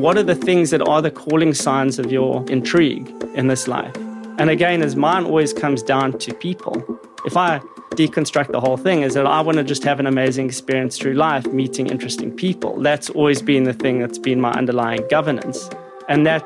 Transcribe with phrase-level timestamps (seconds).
[0.00, 3.94] what are the things that are the calling signs of your intrigue in this life?
[4.38, 6.82] And again, as mine always comes down to people.
[7.26, 7.58] If I
[7.90, 11.14] deconstruct the whole thing, is that I want to just have an amazing experience through
[11.14, 12.80] life, meeting interesting people.
[12.80, 15.68] That's always been the thing that's been my underlying governance.
[16.08, 16.42] And that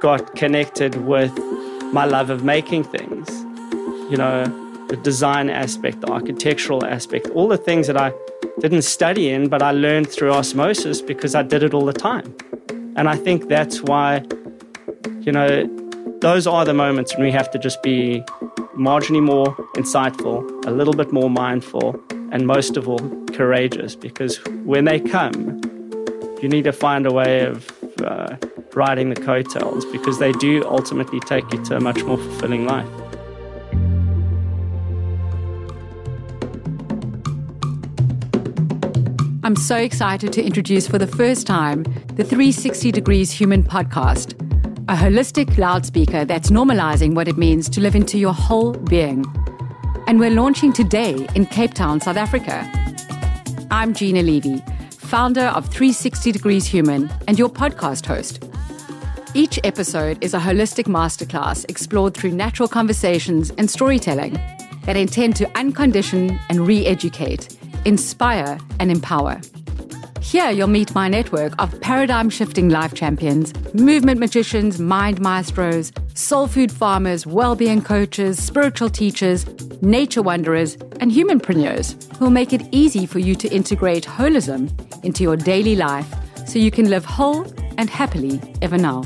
[0.00, 1.36] got connected with
[1.92, 3.28] my love of making things.
[4.10, 4.44] You know,
[4.86, 8.12] the design aspect, the architectural aspect, all the things that I
[8.60, 12.36] didn't study in, but I learned through osmosis because I did it all the time.
[12.96, 14.24] And I think that's why,
[15.20, 15.66] you know,
[16.20, 18.22] those are the moments when we have to just be
[18.74, 22.98] marginally more insightful, a little bit more mindful, and most of all,
[23.34, 23.94] courageous.
[23.94, 25.60] Because when they come,
[26.42, 27.70] you need to find a way of
[28.02, 28.36] uh,
[28.74, 32.88] riding the coattails because they do ultimately take you to a much more fulfilling life.
[39.46, 41.84] I'm so excited to introduce for the first time
[42.16, 44.32] the 360 Degrees Human podcast,
[44.88, 49.24] a holistic loudspeaker that's normalizing what it means to live into your whole being.
[50.08, 52.68] And we're launching today in Cape Town, South Africa.
[53.70, 58.42] I'm Gina Levy, founder of 360 Degrees Human and your podcast host.
[59.32, 64.40] Each episode is a holistic masterclass explored through natural conversations and storytelling
[64.86, 67.55] that intend to uncondition and re educate
[67.86, 69.40] inspire, and empower.
[70.20, 76.48] Here you'll meet my network of paradigm shifting life champions, movement magicians, mind maestros, soul
[76.48, 79.46] food farmers, well-being coaches, spiritual teachers,
[79.82, 84.68] nature wanderers, and humanpreneurs who'll make it easy for you to integrate holism
[85.04, 86.12] into your daily life
[86.44, 87.46] so you can live whole
[87.78, 89.02] and happily ever now.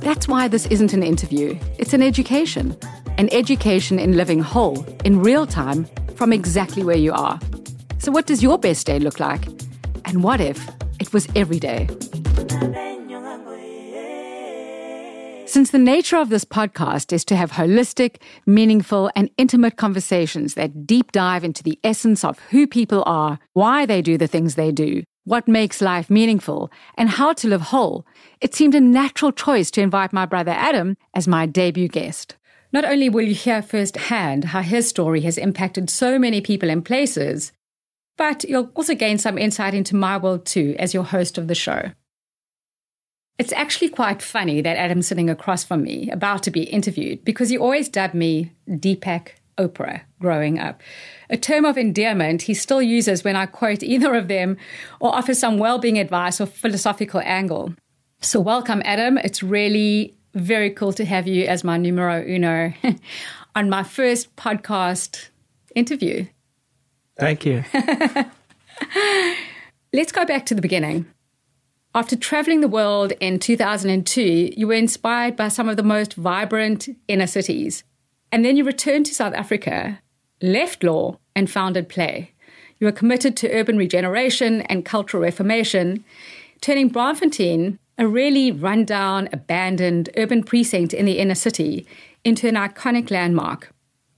[0.00, 2.76] That's why this isn't an interview, it's an education.
[3.16, 5.86] An education in living whole in real time
[6.16, 7.38] from exactly where you are.
[7.98, 9.46] So, what does your best day look like?
[10.04, 10.68] And what if
[11.00, 11.88] it was every day?
[15.46, 20.84] Since the nature of this podcast is to have holistic, meaningful, and intimate conversations that
[20.84, 24.72] deep dive into the essence of who people are, why they do the things they
[24.72, 28.04] do, what makes life meaningful, and how to live whole,
[28.40, 32.34] it seemed a natural choice to invite my brother Adam as my debut guest.
[32.74, 36.84] Not only will you hear firsthand how his story has impacted so many people and
[36.84, 37.52] places,
[38.18, 41.54] but you'll also gain some insight into my world too as your host of the
[41.54, 41.92] show.
[43.38, 47.48] It's actually quite funny that Adam's sitting across from me, about to be interviewed, because
[47.48, 50.82] he always dubbed me Deepak Oprah growing up.
[51.30, 54.56] A term of endearment he still uses when I quote either of them
[54.98, 57.72] or offer some well being advice or philosophical angle.
[58.20, 59.16] So, welcome, Adam.
[59.18, 62.72] It's really very cool to have you as my numero uno
[63.54, 65.28] on my first podcast
[65.74, 66.26] interview.
[67.18, 67.64] Thank you.
[69.92, 71.06] Let's go back to the beginning.
[71.94, 76.88] After traveling the world in 2002, you were inspired by some of the most vibrant
[77.06, 77.84] inner cities.
[78.32, 80.00] And then you returned to South Africa,
[80.42, 82.32] left law, and founded Play.
[82.80, 86.04] You were committed to urban regeneration and cultural reformation,
[86.60, 91.86] turning Braamfontein a really rundown, abandoned urban precinct in the inner city
[92.24, 93.72] into an iconic landmark.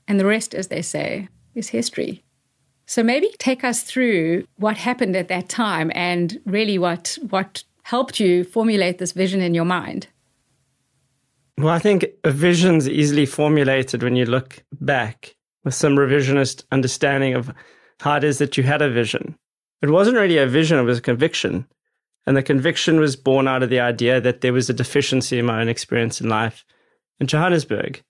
[0.09, 2.23] And the rest, as they say, is history.
[2.87, 8.21] So maybe take us through what happened at that time and really what, what helped
[8.21, 10.07] you formulate this vision in your mind.
[11.59, 17.35] Well, I think a vision's easily formulated when you look back with some revisionist understanding
[17.35, 17.53] of
[18.01, 19.35] how it is that you had a vision.
[19.83, 21.67] It wasn't really a vision, it was a conviction.
[22.27, 25.47] And the conviction was born out of the idea that there was a deficiency in
[25.47, 26.65] my own experience in life
[27.21, 28.03] in Johannesburg.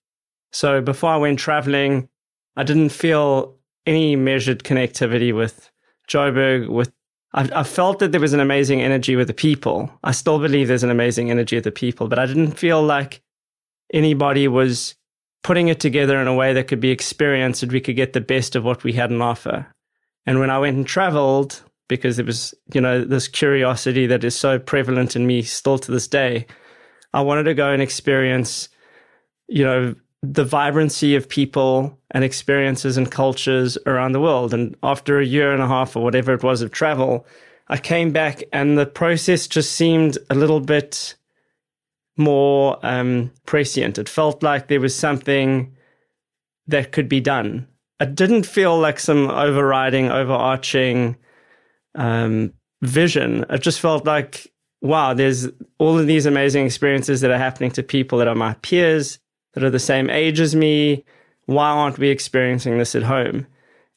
[0.52, 2.08] So before I went traveling,
[2.56, 5.70] I didn't feel any measured connectivity with
[6.08, 6.92] Joburg, with
[7.34, 9.92] I, felt that there was an amazing energy with the people.
[10.02, 13.20] I still believe there's an amazing energy with the people, but I didn't feel like
[13.92, 14.94] anybody was
[15.42, 18.22] putting it together in a way that could be experienced and we could get the
[18.22, 19.66] best of what we had on offer.
[20.24, 24.36] And when I went and traveled, because it was, you know, this curiosity that is
[24.36, 26.46] so prevalent in me still to this day.
[27.12, 28.68] I wanted to go and experience,
[29.48, 34.52] you know, the vibrancy of people and experiences and cultures around the world.
[34.52, 37.26] And after a year and a half or whatever it was of travel,
[37.68, 41.14] I came back and the process just seemed a little bit
[42.16, 43.98] more um, prescient.
[43.98, 45.76] It felt like there was something
[46.66, 47.68] that could be done.
[48.00, 51.16] It didn't feel like some overriding, overarching
[51.96, 52.52] um,
[52.82, 55.48] vision, it just felt like, wow, there's
[55.78, 59.18] all of these amazing experiences that are happening to people that are my peers,
[59.54, 61.04] that are the same age as me.
[61.46, 63.46] Why aren't we experiencing this at home?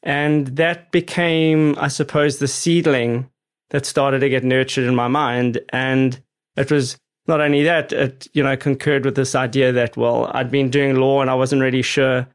[0.02, 3.28] And that became, I suppose, the seedling
[3.70, 5.60] that started to get nurtured in my mind.
[5.70, 6.20] And
[6.56, 6.96] it was
[7.26, 10.96] not only that, it, you know, concurred with this idea that, well, I'd been doing
[10.96, 12.26] law and I wasn't really sure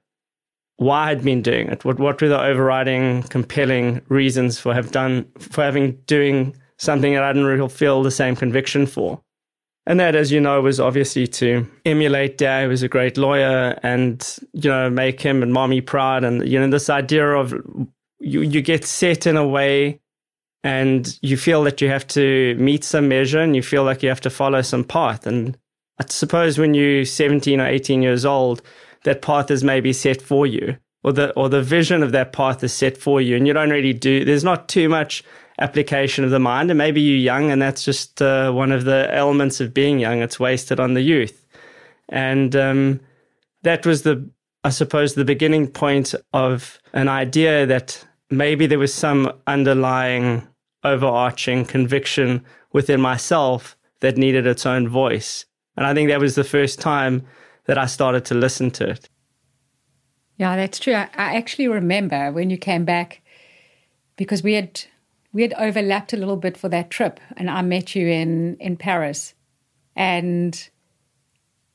[0.77, 1.85] why I'd been doing it.
[1.85, 7.23] What, what were the overriding, compelling reasons for have done, for having doing something that
[7.23, 9.21] I didn't really feel the same conviction for.
[9.87, 13.77] And that, as you know, was obviously to emulate Dad, who was a great lawyer,
[13.83, 16.23] and you know, make him and mommy proud.
[16.23, 17.53] And you know, this idea of
[18.19, 19.99] you you get set in a way,
[20.63, 24.09] and you feel that you have to meet some measure, and you feel like you
[24.09, 25.27] have to follow some path.
[25.27, 25.55] And
[25.99, 28.63] I suppose when you're 17 or 18 years old,
[29.05, 32.63] that path is maybe set for you, or the or the vision of that path
[32.63, 34.25] is set for you, and you don't really do.
[34.25, 35.23] There's not too much
[35.59, 36.69] application of the mind.
[36.69, 40.21] And maybe you're young, and that's just uh, one of the elements of being young.
[40.21, 41.45] It's wasted on the youth.
[42.09, 42.99] And um,
[43.63, 44.29] that was the,
[44.63, 50.47] I suppose, the beginning point of an idea that maybe there was some underlying
[50.83, 52.43] overarching conviction
[52.73, 55.45] within myself that needed its own voice.
[55.77, 57.25] And I think that was the first time
[57.65, 59.09] that I started to listen to it.
[60.37, 60.93] Yeah, that's true.
[60.93, 63.21] I, I actually remember when you came back
[64.17, 64.81] because we had
[65.33, 68.77] we had overlapped a little bit for that trip, and I met you in in
[68.77, 69.33] Paris,
[69.95, 70.69] and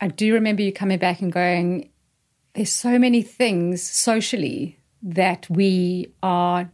[0.00, 1.90] I do remember you coming back and going,
[2.54, 6.70] "There's so many things socially that we are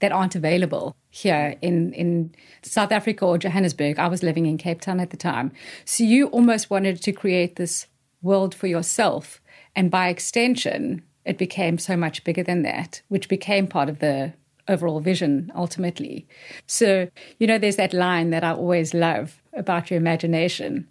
[0.00, 2.32] that aren't available." Here in, in
[2.62, 5.50] South Africa or Johannesburg, I was living in Cape Town at the time.
[5.84, 7.88] So you almost wanted to create this
[8.22, 9.40] world for yourself.
[9.74, 14.32] And by extension, it became so much bigger than that, which became part of the
[14.68, 16.26] overall vision ultimately.
[16.66, 17.08] So,
[17.38, 20.88] you know, there's that line that I always love about your imagination.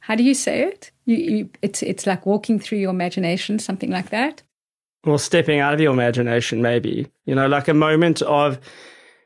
[0.00, 0.92] How do you say it?
[1.04, 4.42] You, you, it's, it's like walking through your imagination, something like that?
[5.04, 7.06] Well, stepping out of your imagination, maybe.
[7.26, 8.58] You know, like a moment of,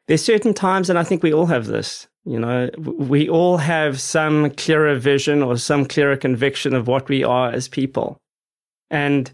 [0.07, 2.07] there's certain times, and I think we all have this.
[2.25, 7.25] You know, we all have some clearer vision or some clearer conviction of what we
[7.25, 8.19] are as people.
[8.91, 9.31] And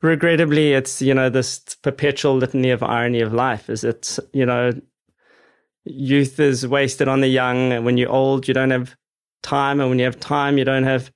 [0.00, 4.72] regrettably, it's, you know, this perpetual litany of irony of life is it's, you know,
[5.84, 7.72] youth is wasted on the young.
[7.72, 8.94] And when you're old, you don't have
[9.42, 9.80] time.
[9.80, 11.10] And when you have time, you don't have,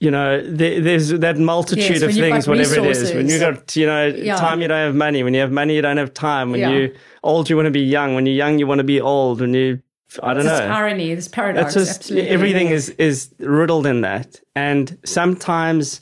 [0.00, 3.14] you know, there, there's that multitude yes, of things, whatever it is.
[3.14, 4.34] When you've got, you know, yeah.
[4.36, 5.22] time, you don't have money.
[5.22, 6.50] When you have money, you don't have time.
[6.50, 6.70] When yeah.
[6.70, 6.88] you're
[7.22, 8.14] old, you want to be young.
[8.14, 9.42] When you're young, you want to be old.
[9.42, 9.80] When you,
[10.22, 10.66] I don't it's know.
[10.66, 11.74] irony, this paradox.
[11.74, 12.28] Just, absolutely.
[12.30, 14.40] Everything is, is riddled in that.
[14.56, 16.00] And sometimes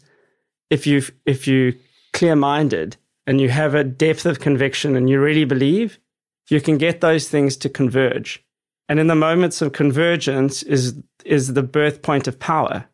[0.71, 1.75] if you, if you
[2.13, 2.97] clear minded
[3.27, 5.99] and you have a depth of conviction and you really believe,
[6.49, 8.43] you can get those things to converge.
[8.89, 10.95] And in the moments of convergence is,
[11.25, 12.87] is the birth point of power.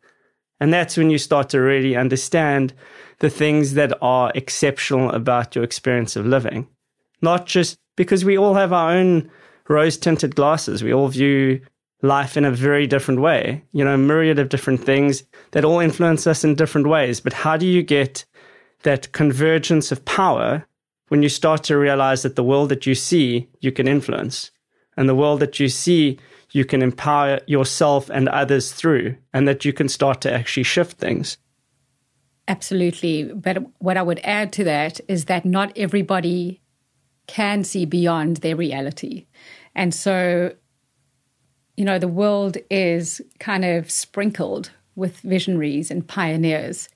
[0.59, 2.73] And that's when you start to really understand
[3.19, 6.67] the things that are exceptional about your experience of living.
[7.21, 9.31] Not just because we all have our own
[9.67, 10.83] rose tinted glasses.
[10.83, 11.61] We all view
[12.01, 16.27] life in a very different way, you know, myriad of different things that all influence
[16.27, 17.19] us in different ways.
[17.19, 18.25] But how do you get
[18.83, 20.65] that convergence of power
[21.09, 24.51] when you start to realize that the world that you see, you can influence.
[24.97, 26.19] And the world that you see,
[26.51, 30.97] you can empower yourself and others through, and that you can start to actually shift
[30.97, 31.37] things.
[32.47, 33.23] Absolutely.
[33.23, 36.61] But what I would add to that is that not everybody
[37.27, 39.25] can see beyond their reality.
[39.73, 40.53] And so,
[41.75, 46.89] you know, the world is kind of sprinkled with visionaries and pioneers.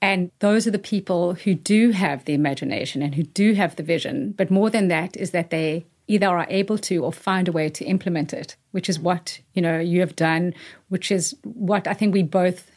[0.00, 3.82] And those are the people who do have the imagination and who do have the
[3.82, 4.32] vision.
[4.36, 7.68] But more than that is that they either are able to or find a way
[7.70, 10.52] to implement it, which is what, you know, you have done,
[10.88, 12.70] which is what I think we both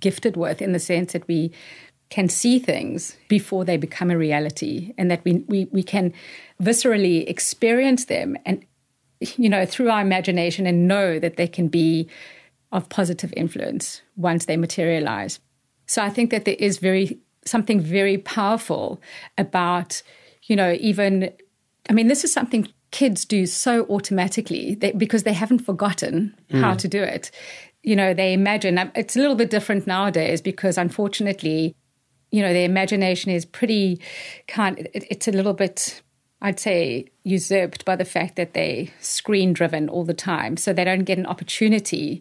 [0.00, 1.52] gifted with in the sense that we
[2.14, 6.12] can see things before they become a reality and that we, we, we can
[6.62, 8.64] viscerally experience them and
[9.42, 12.08] you know through our imagination and know that they can be
[12.70, 15.40] of positive influence once they materialize
[15.92, 19.00] so I think that there is very something very powerful
[19.36, 20.02] about,
[20.44, 21.32] you know, even
[21.90, 26.60] I mean, this is something kids do so automatically they, because they haven't forgotten mm.
[26.60, 27.30] how to do it.
[27.82, 31.74] You know, they imagine it's a little bit different nowadays because unfortunately,
[32.32, 34.00] you know, their imagination is pretty
[34.48, 34.88] kind.
[34.92, 36.02] It, it's a little bit
[36.42, 40.56] I'd say usurped by the fact that they screen driven all the time.
[40.56, 42.20] So they don't get an opportunity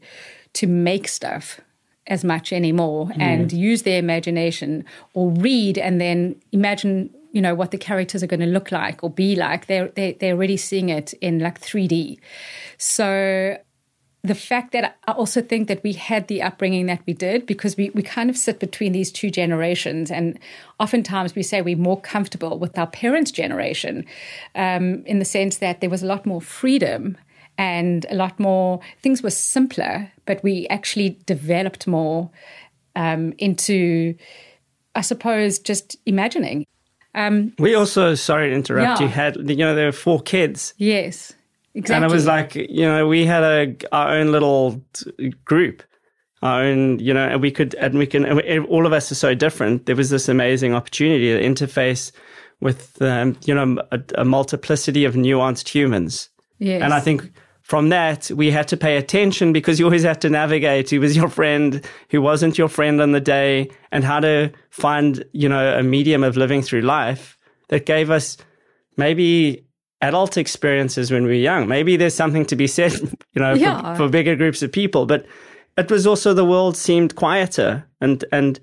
[0.54, 1.60] to make stuff
[2.08, 3.20] as much anymore mm.
[3.20, 8.28] and use their imagination or read and then imagine you know what the characters are
[8.28, 11.62] going to look like or be like they're they, they're already seeing it in like
[11.62, 12.20] 3d
[12.78, 13.56] so
[14.24, 17.76] the fact that I also think that we had the upbringing that we did because
[17.76, 20.12] we, we kind of sit between these two generations.
[20.12, 20.38] And
[20.80, 24.06] oftentimes we say we're more comfortable with our parents' generation
[24.54, 27.18] um, in the sense that there was a lot more freedom
[27.58, 32.30] and a lot more things were simpler, but we actually developed more
[32.96, 34.14] um, into,
[34.96, 36.68] I suppose, just imagining.
[37.16, 39.06] Um, we also, sorry to interrupt Yeah.
[39.08, 40.74] you, had, you know, there were four kids.
[40.78, 41.34] yes,
[41.74, 41.96] exactly.
[41.96, 44.84] And it was like, you know, we had a, our own little
[45.46, 45.84] group,
[46.42, 49.12] our own, you know, and we could, and we can, and we, all of us
[49.12, 49.86] are so different.
[49.86, 52.12] There was this amazing opportunity to interface
[52.60, 56.30] with, um, you know, a, a multiplicity of nuanced humans.
[56.60, 56.82] yes.
[56.82, 60.30] And I think from that, we had to pay attention because you always had to
[60.30, 64.52] navigate who was your friend, who wasn't your friend on the day, and how to
[64.70, 67.38] find, you know, a medium of living through life
[67.70, 68.38] that gave us
[68.98, 69.66] maybe
[70.02, 71.68] adult experiences when we were young.
[71.68, 72.94] Maybe there's something to be said,
[73.34, 73.94] you know, Yeah.
[73.96, 75.06] for, for bigger groups of people.
[75.06, 75.26] But
[75.78, 78.60] it was also the world seemed quieter and, and,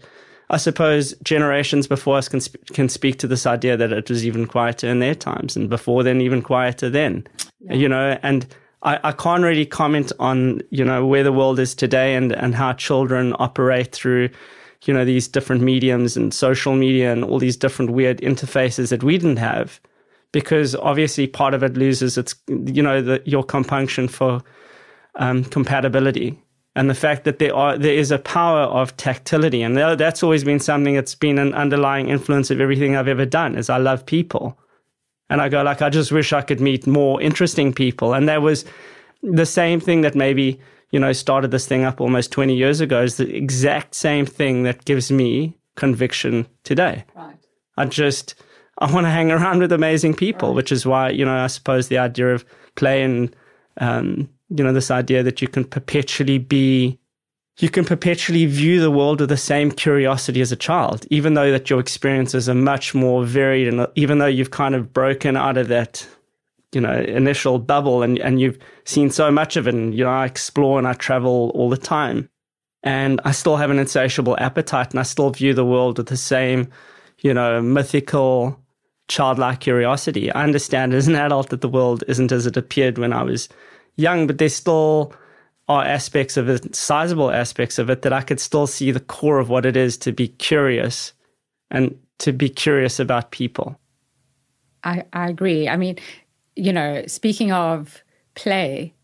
[0.50, 4.24] I suppose generations before us can sp- can speak to this idea that it was
[4.24, 7.26] even quieter in their times, and before then even quieter then.
[7.68, 8.46] You know, and
[8.82, 12.54] I, I can't really comment on you know where the world is today and and
[12.54, 14.30] how children operate through
[14.86, 19.02] you know these different mediums and social media and all these different weird interfaces that
[19.02, 19.78] we didn't have,
[20.32, 24.42] because obviously part of it loses its you know the, your compunction for
[25.16, 26.40] um, compatibility.
[26.74, 29.62] And the fact that there are there is a power of tactility.
[29.62, 33.56] And that's always been something that's been an underlying influence of everything I've ever done
[33.56, 34.58] is I love people.
[35.28, 38.14] And I go like I just wish I could meet more interesting people.
[38.14, 38.64] And that was
[39.22, 40.60] the same thing that maybe
[40.92, 44.62] you know started this thing up almost 20 years ago is the exact same thing
[44.62, 47.04] that gives me conviction today.
[47.16, 47.36] Right.
[47.76, 48.34] I just
[48.80, 51.88] I want to hang around with amazing people, which is why you know I suppose
[51.88, 52.44] the idea of
[52.76, 53.34] play and
[53.78, 56.98] um, you know this idea that you can perpetually be
[57.58, 61.50] you can perpetually view the world with the same curiosity as a child, even though
[61.50, 65.56] that your experiences are much more varied, and even though you've kind of broken out
[65.56, 66.06] of that
[66.72, 70.10] you know initial bubble and and you've seen so much of it, and you know
[70.10, 72.28] I explore and I travel all the time,
[72.84, 76.16] and I still have an insatiable appetite, and I still view the world with the
[76.16, 76.68] same
[77.20, 78.60] you know, mythical,
[79.08, 80.30] childlike curiosity.
[80.30, 83.48] I understand as an adult that the world isn't as it appeared when I was
[83.96, 85.12] young, but there still
[85.68, 89.38] are aspects of it, sizable aspects of it, that I could still see the core
[89.38, 91.12] of what it is to be curious
[91.70, 93.78] and to be curious about people.
[94.84, 95.68] I, I agree.
[95.68, 95.98] I mean,
[96.56, 98.02] you know, speaking of
[98.34, 98.94] play,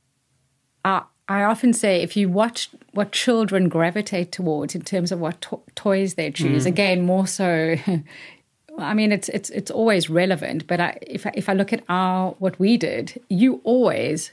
[0.84, 5.40] I, I often say if you watch what children gravitate towards in terms of what
[5.42, 6.68] to- toys they choose, mm.
[6.68, 7.76] again, more so.
[8.78, 10.66] I mean, it's it's it's always relevant.
[10.66, 14.32] But I, if I, if I look at our what we did, you always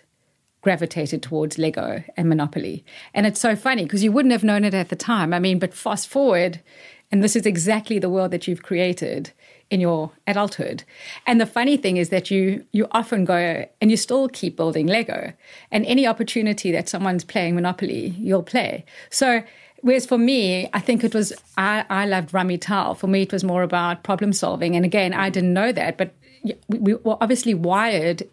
[0.62, 2.84] gravitated towards Lego and Monopoly,
[3.14, 5.34] and it's so funny because you wouldn't have known it at the time.
[5.34, 6.62] I mean, but fast forward,
[7.12, 9.32] and this is exactly the world that you've created
[9.72, 10.84] in your adulthood.
[11.26, 14.86] And the funny thing is that you you often go and you still keep building
[14.86, 15.34] Lego.
[15.72, 18.86] And any opportunity that someone's playing Monopoly, you'll play.
[19.10, 19.44] So
[19.82, 22.96] whereas for me, I think it was I, I loved Rami Tile.
[22.96, 24.76] For me, it was more about problem solving.
[24.76, 28.24] And again, I didn't know that, but we, we were obviously wired.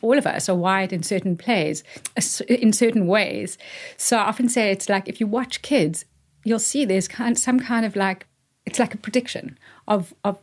[0.00, 1.82] All of us are wired in certain plays,
[2.48, 3.58] in certain ways.
[3.96, 6.04] So I often say it's like if you watch kids,
[6.44, 8.26] you'll see there's kind some kind of like
[8.64, 10.38] it's like a prediction of of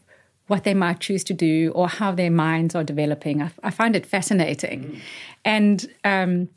[0.48, 3.42] what they might choose to do or how their minds are developing.
[3.42, 5.02] I, I find it fascinating,
[5.44, 6.50] and um,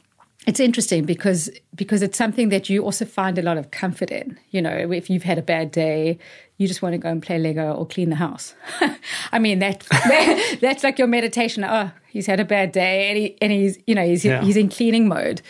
[0.47, 4.39] it's interesting because because it's something that you also find a lot of comfort in.
[4.51, 6.19] You know, if you've had a bad day,
[6.57, 8.55] you just want to go and play Lego or clean the house.
[9.33, 11.65] I mean that, that that's like your meditation.
[11.65, 14.43] Oh, he's had a bad day, and he and he's you know he's Yeah.
[14.43, 15.43] he's in cleaning mode.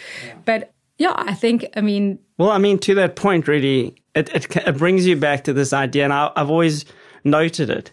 [0.45, 4.57] But yeah, I think I mean Well, I mean, to that point, really, it, it,
[4.57, 6.85] it brings you back to this idea, and I, I've always
[7.25, 7.93] noted it.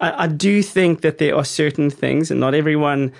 [0.00, 3.12] I, I do think that there are certain things, and not everyone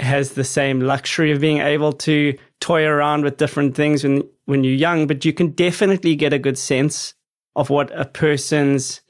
[0.00, 4.64] has the same luxury of being able to toy around with different things when when
[4.64, 7.14] you're young, but you can definitely get a good sense
[7.54, 9.00] of what a person's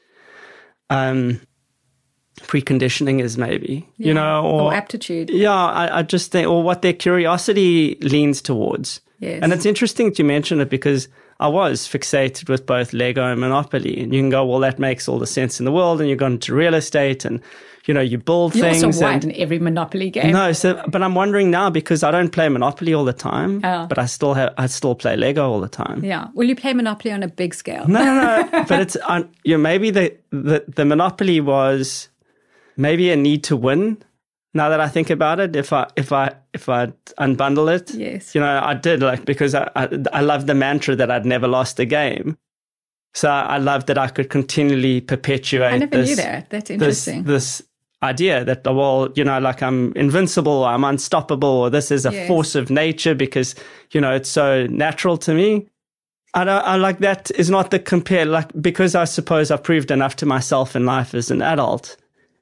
[0.91, 1.41] um,
[2.43, 5.31] preconditioning is, maybe you know, or aptitude.
[5.31, 9.01] yeah, I, I just think, or what their curiosity leans towards.
[9.21, 9.41] Yes.
[9.43, 11.09] And it's interesting to mention it because
[11.41, 14.01] I was fixated with both Lego and Monopoly.
[14.01, 16.01] And you can go, well, that makes all the sense in the world.
[16.01, 17.43] And you go into real estate and,
[17.87, 18.85] you know, you build You things.
[18.85, 20.33] also and, won every Monopoly game.
[20.33, 23.87] no, so, but I'm wondering now because I don't play Monopoly all the time, Oh.
[23.87, 26.05] but I still have, I still play Lego all the time.
[26.05, 26.29] Yeah.
[26.35, 27.89] Will you play Monopoly on a big scale?
[27.89, 28.65] No, no, no.
[28.69, 32.09] but it's, uh, you know, maybe the, the, the Monopoly was
[32.77, 33.99] maybe a need to win.
[34.53, 36.87] Now that I think about it, if I, if I, if I
[37.19, 38.35] unbundle it, Yes.
[38.35, 41.47] you know, I did like because I, I, I loved the mantra that I'd never
[41.49, 42.37] lost a game.
[43.15, 46.51] So I loved that I could continually perpetuate I never this, knew that.
[46.51, 47.25] That's this, interesting.
[47.25, 47.63] this
[48.03, 52.13] idea that, uh, well, you know, like I'm invincible I'm unstoppable or this is a
[52.13, 52.29] yes.
[52.29, 53.55] force of nature because,
[53.93, 55.69] you know, it's so natural to me.
[56.33, 59.91] I, don't, I like that is not the compare, like, because I suppose I've proved
[59.91, 61.97] enough to myself in life as an adult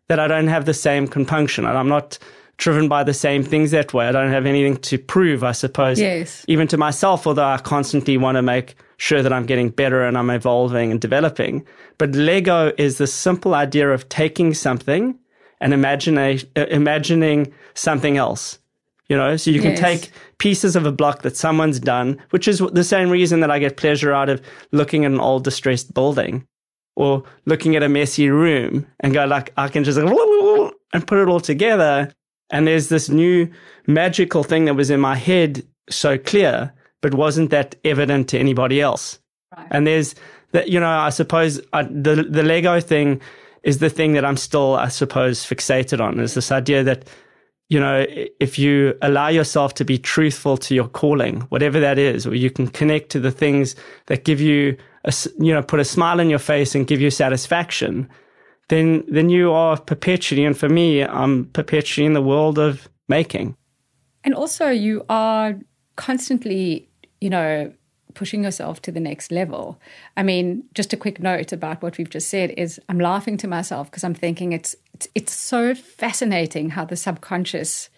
[0.08, 1.64] that I don't have the same compunction.
[1.64, 2.18] And i'm not
[2.58, 4.06] driven by the same things that way.
[4.08, 5.98] I don't have anything to prove, I suppose.
[5.98, 6.44] Yes.
[6.48, 10.18] Even to myself, although I constantly want to make sure that I'm getting better and
[10.18, 11.64] I'm evolving and developing.
[11.98, 15.18] But Lego is the simple idea of taking something
[15.60, 18.58] and imagine uh, imagining something else.
[19.08, 19.80] You know, so you can yes.
[19.80, 23.58] take pieces of a block that someone's done, which is the same reason that I
[23.58, 26.46] get pleasure out of looking at an old distressed building
[26.94, 31.28] or looking at a messy room and go like, I can just and put it
[31.28, 32.12] all together.
[32.50, 33.50] And there's this new
[33.86, 38.80] magical thing that was in my head so clear, but wasn't that evident to anybody
[38.80, 39.18] else.
[39.56, 39.68] Right.
[39.70, 40.14] And there's
[40.52, 43.20] that, you know, I suppose I, the, the Lego thing
[43.62, 47.08] is the thing that I'm still, I suppose, fixated on is this idea that,
[47.68, 48.06] you know,
[48.40, 52.50] if you allow yourself to be truthful to your calling, whatever that is, or you
[52.50, 56.30] can connect to the things that give you, a, you know, put a smile on
[56.30, 58.08] your face and give you satisfaction,
[58.68, 63.56] then, then you are perpetually, and for me, I'm perpetually in the world of making.
[64.24, 65.58] And also you are
[65.96, 66.88] constantly,
[67.20, 67.72] you know,
[68.14, 69.80] pushing yourself to the next level.
[70.16, 73.48] I mean, just a quick note about what we've just said is I'm laughing to
[73.48, 77.90] myself because I'm thinking it's, it's, it's so fascinating how the subconscious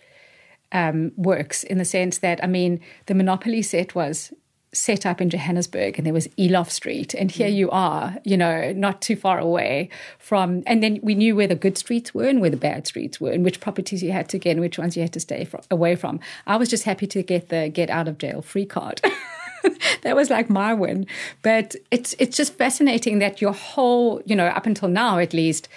[0.72, 4.32] um, works in the sense that I mean the Monopoly set was
[4.72, 8.72] set up in Johannesburg and there was Eloff Street and here you are, you know,
[8.72, 9.88] not too far away
[10.18, 13.20] from and then we knew where the good streets were and where the bad streets
[13.20, 15.48] were and which properties you had to get and which ones you had to stay
[15.70, 16.20] away from.
[16.46, 19.00] I was just happy to get the get out of jail free card.
[20.02, 21.06] that was like my win.
[21.42, 25.68] But it's it's just fascinating that your whole, you know, up until now at least,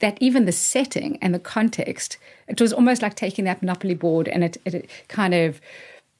[0.00, 2.18] that even the setting and the context,
[2.48, 5.60] it was almost like taking that monopoly board and it, it kind of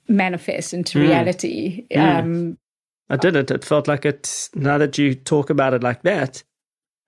[0.09, 1.03] manifests into mm.
[1.03, 1.87] reality.
[1.91, 2.19] Mm.
[2.19, 2.59] Um,
[3.09, 3.51] I did it.
[3.51, 4.49] It felt like it.
[4.55, 6.43] Now that you talk about it like that,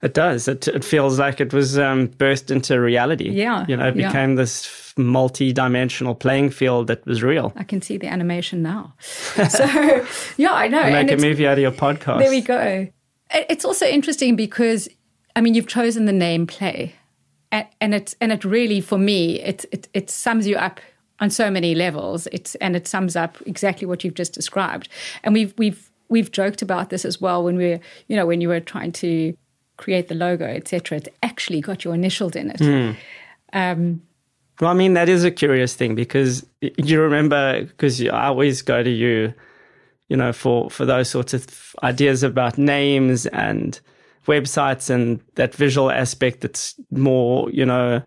[0.02, 0.48] it does.
[0.48, 3.30] It, it feels like it was um, burst into reality.
[3.30, 3.64] Yeah.
[3.68, 4.36] You know, it became yeah.
[4.36, 7.52] this multi dimensional playing field that was real.
[7.56, 8.94] I can see the animation now.
[9.00, 9.64] so,
[10.36, 10.82] yeah, I know.
[10.82, 12.18] Make and a movie out of your podcast.
[12.18, 12.88] There we go.
[13.30, 14.88] It's also interesting because,
[15.36, 16.94] I mean, you've chosen the name Play.
[17.52, 20.80] And, and it, and it really, for me, it, it, it sums you up
[21.20, 22.26] on so many levels.
[22.32, 24.88] It's, and it sums up exactly what you've just described.
[25.22, 28.40] And we've, we've, we've joked about this as well when we were, you know, when
[28.40, 29.36] you were trying to
[29.76, 30.98] create the logo, etc.
[30.98, 32.58] It's actually got your initials in it.
[32.58, 32.96] Mm.
[33.52, 34.02] Um,
[34.60, 38.82] well, I mean, that is a curious thing because you remember, because I always go
[38.82, 39.34] to you,
[40.08, 43.80] you know, for, for those sorts of ideas about names and
[44.26, 48.02] websites and that visual aspect that's more, you know,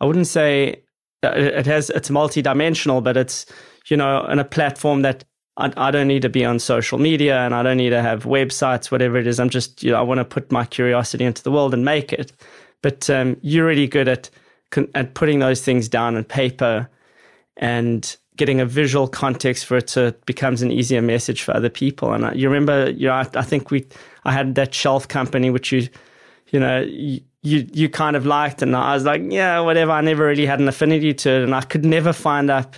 [0.00, 0.82] I wouldn't say
[1.22, 3.44] it has, it's multidimensional, but it's,
[3.88, 5.24] you know, in a platform that
[5.58, 8.24] I, I, don't need to be on social media and I don't need to have
[8.24, 9.38] websites, whatever it is.
[9.40, 12.12] I'm just, you know, I want to put my curiosity into the world and make
[12.12, 12.32] it.
[12.80, 14.30] But um, you're really good at
[14.94, 16.88] at putting those things down on paper
[17.56, 21.70] and getting a visual context for it so it becomes an easier message for other
[21.70, 22.12] people.
[22.12, 23.86] And I, you remember, you know, I, I, think we,
[24.24, 25.88] I had that shelf company which you,
[26.50, 29.92] you know, you, you, you kind of liked, and I was like, yeah, whatever.
[29.92, 32.76] I never really had an affinity to it, and I could never find up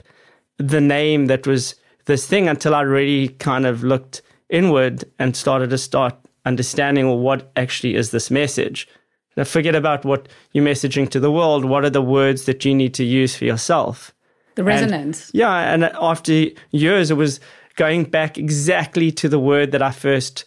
[0.59, 1.75] the name that was
[2.07, 7.19] this thing until I really kind of looked inward and started to start understanding well,
[7.19, 8.89] what actually is this message.
[9.37, 11.65] Now forget about what you're messaging to the world.
[11.65, 14.13] What are the words that you need to use for yourself?
[14.57, 15.31] The resonance.
[15.31, 15.73] And, yeah.
[15.73, 17.41] And after years, it was
[17.77, 20.45] going back exactly to the word that I first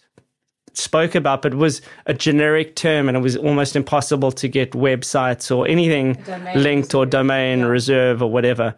[0.74, 4.72] spoke about, but it was a generic term and it was almost impossible to get
[4.72, 6.22] websites or anything
[6.56, 7.66] linked or domain yeah.
[7.66, 8.74] reserve or whatever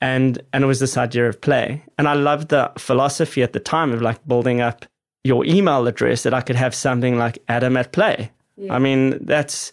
[0.00, 1.82] and and it was this idea of play.
[1.98, 4.84] And I loved the philosophy at the time of like building up
[5.24, 8.30] your email address that I could have something like Adam at Play.
[8.56, 8.74] Yeah.
[8.74, 9.72] I mean, that's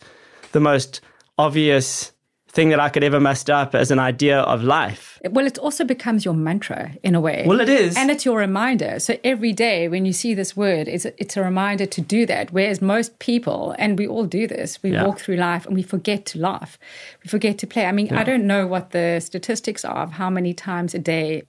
[0.52, 1.02] the most
[1.38, 2.13] obvious
[2.54, 5.20] thing that I could ever muster up as an idea of life.
[5.32, 7.46] Well, it also becomes your mantra in a way.
[7.48, 7.98] Well, it is.
[7.98, 9.00] And it's your reminder.
[9.00, 12.28] So every day when you see this word, it's a, it's a reminder to do
[12.28, 12.54] that.
[12.54, 15.04] Whereas most people, and we all do this, we yeah.
[15.04, 16.78] walk through life and we forget to laugh.
[17.24, 17.88] We forget to play.
[17.88, 18.20] I mean, yeah.
[18.20, 21.44] I don't know what the statistics are of how many times a day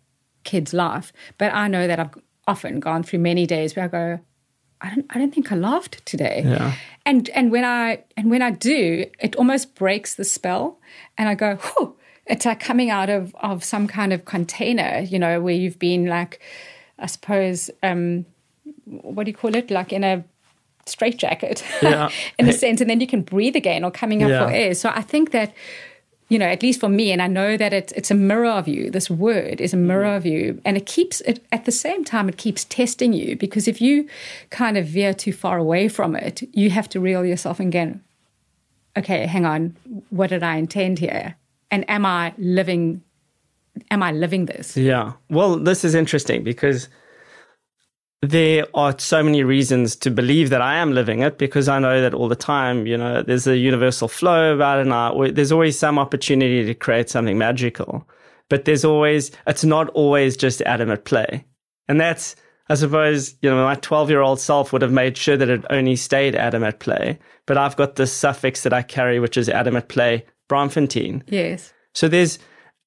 [0.44, 2.14] kids laugh, but I know that I've
[2.46, 4.20] often gone through many days where I go,
[4.80, 6.42] I don't, I don't think I laughed today.
[6.44, 6.74] Yeah.
[7.06, 10.78] And and when I and when I do, it almost breaks the spell,
[11.18, 11.96] and I go, whew,
[12.26, 16.06] it's like coming out of of some kind of container, you know, where you've been
[16.06, 16.40] like,
[16.98, 18.24] I suppose, um,
[18.86, 19.70] what do you call it?
[19.70, 20.24] Like in a
[20.86, 22.10] straitjacket Yeah.
[22.38, 24.46] in a sense, and then you can breathe again or coming up Yeah.
[24.46, 24.74] for air.
[24.74, 25.52] So I think that,
[26.28, 28.66] you know, at least for me, and I know that it's it's a mirror of
[28.68, 28.90] you.
[28.90, 32.28] This word is a mirror of you, and it keeps it at the same time
[32.28, 34.08] it keeps testing you because if you
[34.50, 38.00] kind of veer too far away from it, you have to reel yourself again.
[38.96, 39.76] Okay, hang on,
[40.10, 41.36] what did I intend here?
[41.70, 43.02] And am I living?
[43.90, 44.76] Am I living this?
[44.76, 45.14] Yeah.
[45.30, 46.88] Well, this is interesting because
[48.22, 52.00] there are so many reasons to believe that I am living it because I know
[52.00, 55.98] that all the time, you know, there's a universal flow about and there's always some
[55.98, 58.08] opportunity to create something magical.
[58.48, 61.44] But there's always, it's not always just Adam at play.
[61.88, 62.36] And that's,
[62.68, 65.64] I suppose, you know, my 12 year old self would have made sure that it
[65.70, 67.18] only stayed Adam at play.
[67.46, 71.22] But I've got this suffix that I carry, which is Adam at play, Braamfontein.
[71.26, 71.72] Yes.
[71.92, 72.38] So there's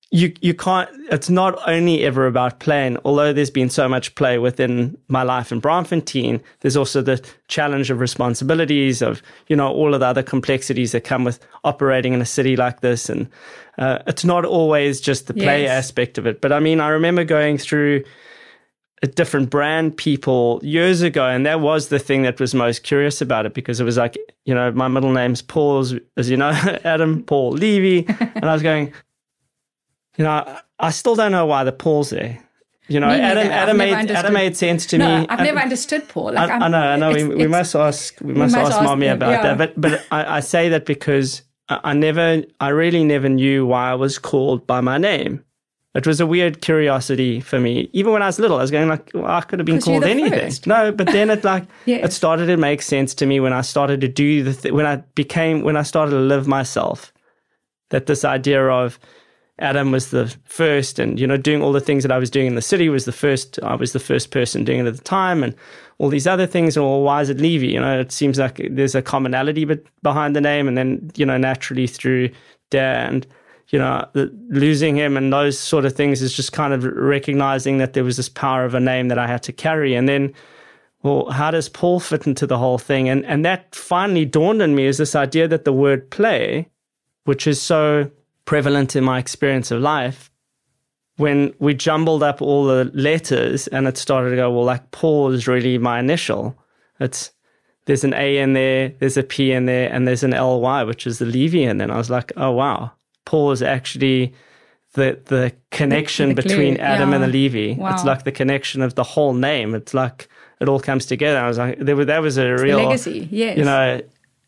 [0.10, 4.38] you you can't it's not only ever about playing, although there's been so much play
[4.40, 9.94] within my life in Braamfontein, there's also the challenge of responsibilities of, you know, all
[9.94, 13.10] of the other complexities that come with operating in a city like this.
[13.10, 13.30] And
[13.78, 15.86] uh, it's not always just the play Yes.
[15.86, 16.40] aspect of it.
[16.42, 18.04] But I mean, I remember going through
[19.06, 23.46] different brand people years ago, and that was the thing that was most curious about
[23.46, 26.50] it because it was like, you know, my middle name's Paul, as, as you know,
[26.84, 28.92] Adam Paul Levy, and I was going,
[30.18, 32.40] you know, I, I still don't know why the Paul's there.
[32.90, 33.10] You know.
[33.10, 35.28] Adam, Adam made understood- Adam made sense to No, me.
[35.30, 36.30] I've never understood Paul.
[36.30, 37.10] I, Like, I'm- I know, I know.
[37.10, 38.22] We, it's- we it's- must ask.
[38.22, 39.42] We must, must ask, ask mommy about yeah.
[39.44, 39.58] that.
[39.58, 43.92] But but I, I say that because I, I never, I really never knew why
[43.92, 45.44] I was called by my name.
[45.98, 47.90] It was a weird curiosity for me.
[47.92, 50.04] Even when I was little, I was going like, well, I could have been called
[50.04, 50.40] anything.
[50.40, 50.68] first.
[50.68, 52.06] No, but then it like Yes.
[52.06, 54.86] it started to make sense to me when I started to do the th- when
[54.86, 57.12] I became when I started to live myself.
[57.90, 59.00] That this idea of
[59.60, 62.46] Adam was the first, and you know, doing all the things that I was doing
[62.48, 63.58] in the city was the first.
[63.64, 65.56] I was the first person doing it at the time, and
[65.98, 66.78] all these other things.
[66.78, 67.70] And well, why is it Levy?
[67.70, 71.26] You know, it seems like there's a commonality but behind the name, and then you
[71.26, 72.30] know, naturally through
[72.70, 73.28] Dad and
[73.70, 77.94] you know, losing him and those sort of things is just kind of recognizing that
[77.94, 80.34] there was this power of a name that I had to carry, and then.
[81.04, 83.08] Well, how does Paul fit into the whole thing?
[83.08, 86.68] And and that finally dawned on me is this idea that the word play,
[87.26, 88.10] which is so
[88.46, 90.32] prevalent in my experience of life,
[91.18, 95.32] when we jumbled up all the letters and it started to go, well, like Paul
[95.32, 96.58] is really my initial.
[97.00, 97.32] It's
[97.86, 101.08] there's an A in there, there's a P in there, and there's an LY, which
[101.08, 101.86] is the Levy in there.
[101.86, 102.92] And I was like, oh wow,
[103.28, 104.34] Paul is actually
[104.94, 107.34] the the connection the glue, between Adam and the yeah.
[107.34, 107.74] Levy.
[107.74, 107.94] Wow.
[107.94, 109.76] It's like the connection of the whole name.
[109.76, 110.30] It's like
[110.62, 111.38] it all comes together.
[111.38, 113.58] I was like, there, was- that was a real legacy, yes.
[113.58, 114.02] you know,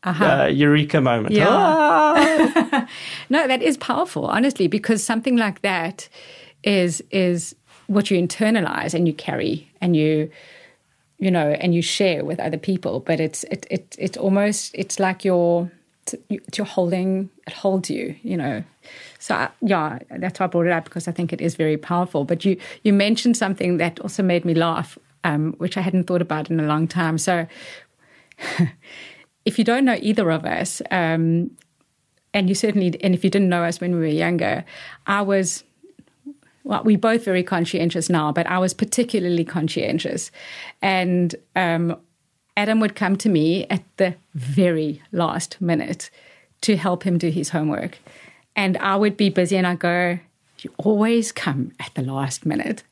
[0.04, 1.36] uh, eureka moment.
[1.36, 1.48] Yeah.
[1.50, 2.88] Ah!
[3.30, 6.08] No, that is powerful, honestly, because something like that
[6.64, 7.56] is is
[7.88, 10.32] what you internalize and you carry and you
[11.18, 13.02] you know and you share with other people.
[13.02, 15.70] But it's it it it's almost it's like you're
[16.04, 18.64] it's you're holding it holds you, you know.
[19.20, 21.78] So I- yeah, that's why I brought it up because I think it is very
[21.78, 22.24] powerful.
[22.26, 26.22] But you you mentioned something that also made me laugh, um, which I hadn't thought
[26.22, 27.18] about in a long time.
[27.18, 27.48] So
[29.46, 31.52] if you don't know either of us, um,
[32.34, 34.64] and you certainly, and if you didn't know us when we were younger,
[35.08, 35.64] I was,
[36.64, 40.32] well, we're both very conscientious now, but I was particularly conscientious.
[40.82, 41.98] And um,
[42.58, 46.10] Adam would come to me at the very last minute
[46.62, 48.00] to help him do his homework.
[48.56, 50.20] And I would be busy and I'd go,
[50.60, 52.84] You always come at the last minute.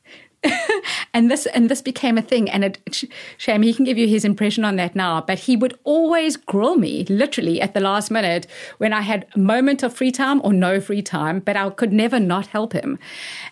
[1.14, 3.04] and this and this became a thing and it sh-
[3.38, 6.76] shame he can give you his impression on that now but he would always grill
[6.76, 8.46] me literally at the last minute
[8.78, 11.92] when i had a moment of free time or no free time but i could
[11.92, 13.00] never not help him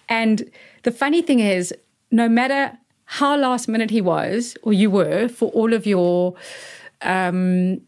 [0.09, 0.49] and
[0.85, 1.75] the funny thing is
[2.13, 6.35] no matter how last minute he was or you were for all of your
[7.03, 7.81] um,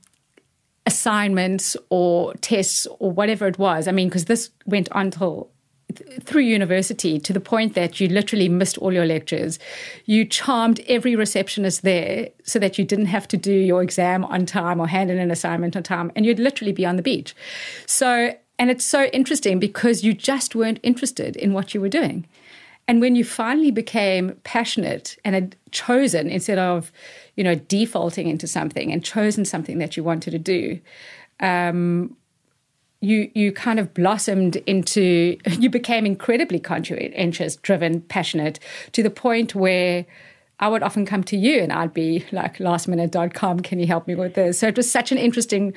[0.87, 3.87] assignments or tests or whatever it was.
[3.87, 5.51] I mean, because this went on till
[5.95, 9.59] th- through university to the point that you literally missed all your lectures.
[10.07, 14.47] You charmed every receptionist there so that you didn't have to do your exam on
[14.47, 17.35] time or hand in an assignment on time, and you'd literally be on the beach.
[17.85, 22.27] So, and it's so interesting because you just weren't interested in what you were doing.
[22.89, 26.91] And when you finally became passionate and had chosen instead of,
[27.37, 30.81] you know, defaulting into something and chosen something that you wanted to do,
[31.41, 32.17] um,
[33.01, 38.59] you you kind of blossomed into you became incredibly conscientious, driven, passionate
[38.93, 40.07] to the point where
[40.61, 44.15] I would often come to you and I'd be like lastminute.com, can you help me
[44.17, 44.59] with this?
[44.59, 45.73] So it was such an interesting,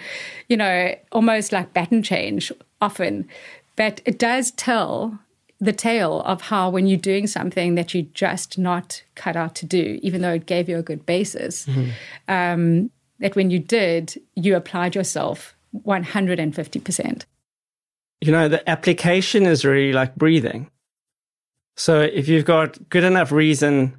[0.49, 3.27] you know, almost like baton change often.
[3.75, 5.19] But it does tell
[5.61, 9.65] the tale of how when you're doing something that you're just not cut out to
[9.67, 11.67] do, even though it gave you a good basis,
[12.27, 17.25] um, that when you did, you applied yourself 150%.
[18.21, 20.69] You know, the application is really like breathing.
[21.77, 23.95] So if you've got good enough reason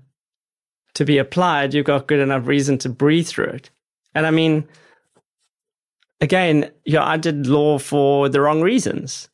[0.94, 3.70] to be applied, you've got good enough reason to breathe through it.
[4.14, 4.68] And I mean,
[6.20, 9.28] again, yeah, I did law for the wrong reasons.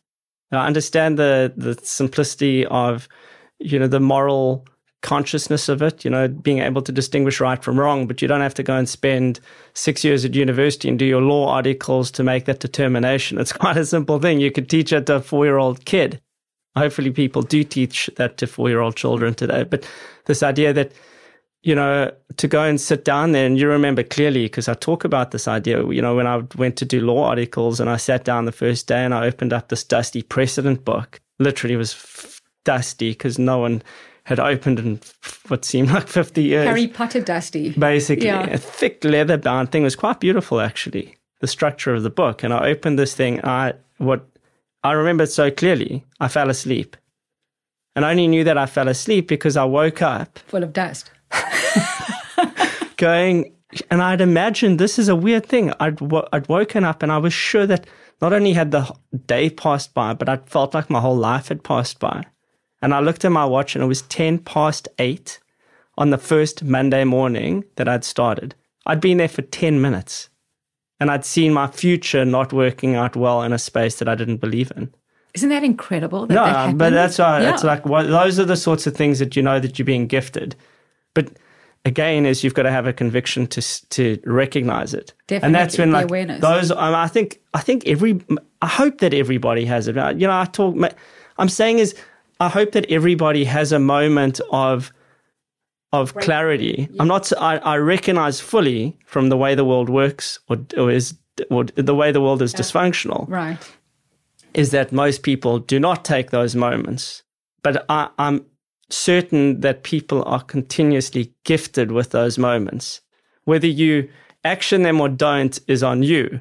[0.52, 3.08] I understand the the simplicity of,
[3.58, 4.66] you know, the moral
[5.02, 8.40] consciousness of it, you know, being able to distinguish right from wrong, but you don't
[8.40, 9.38] have to go and spend
[9.74, 13.38] six years at university and do your law articles to make that determination.
[13.38, 14.40] It's quite a simple thing.
[14.40, 16.20] You could teach it to a four year old kid.
[16.76, 19.64] Hopefully, people do teach that to four year old children today.
[19.64, 19.88] But
[20.26, 20.92] this idea that,
[21.68, 25.04] you know, to go and sit down there, and you remember clearly because I talk
[25.04, 28.24] about this idea, you know, when I went to do law articles and I sat
[28.24, 32.40] down the first day and I opened up this dusty precedent book, literally was f-
[32.64, 33.82] dusty because no one
[34.24, 35.00] had opened in
[35.48, 36.66] what seemed like 50 years.
[36.66, 37.72] Harry Potter dusty.
[37.72, 38.46] Basically, yeah.
[38.46, 42.42] a thick leather bound thing it was quite beautiful, actually, the structure of the book.
[42.42, 43.44] And I opened this thing.
[43.44, 44.26] I, what
[44.82, 46.96] I remember so clearly, I fell asleep.
[47.94, 51.10] And I only knew that I fell asleep because I woke up full of dust.
[52.96, 53.54] going,
[53.90, 55.72] and I'd imagined this is a weird thing.
[55.80, 56.00] I'd,
[56.32, 57.86] I'd woken up and I was sure that
[58.20, 58.92] not only had the
[59.26, 62.24] day passed by, but I felt like my whole life had passed by.
[62.80, 65.40] And I looked at my watch and it was 10 past eight
[65.96, 68.54] on the first Monday morning that I'd started.
[68.86, 70.30] I'd been there for 10 minutes
[71.00, 74.38] and I'd seen my future not working out well in a space that I didn't
[74.38, 74.92] believe in.
[75.34, 76.26] Isn't that incredible?
[76.26, 77.52] That no, that but that's why yeah.
[77.52, 80.06] it's like well, those are the sorts of things that you know that you're being
[80.06, 80.56] gifted.
[81.14, 81.32] But
[81.84, 85.78] again, is you've got to have a conviction to to recognize it, Definitely, and that's
[85.78, 86.40] when like awareness.
[86.40, 86.70] those.
[86.70, 88.20] Um, I think I think every
[88.62, 89.96] I hope that everybody has it.
[89.96, 90.76] Uh, you know, I talk.
[91.38, 91.94] I'm saying is
[92.40, 94.92] I hope that everybody has a moment of
[95.92, 96.88] of clarity.
[96.90, 96.96] Yeah.
[97.02, 97.32] I'm not.
[97.40, 101.14] I, I recognize fully from the way the world works, or, or is
[101.50, 102.60] or the way the world is yeah.
[102.60, 103.28] dysfunctional.
[103.28, 103.58] Right.
[104.54, 107.22] Is that most people do not take those moments,
[107.62, 108.44] but I, I'm
[108.90, 113.00] certain that people are continuously gifted with those moments.
[113.44, 114.08] Whether you
[114.44, 116.40] action them or don't is on you.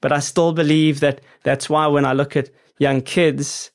[0.00, 3.72] But I still believe that that's why when I look at young kids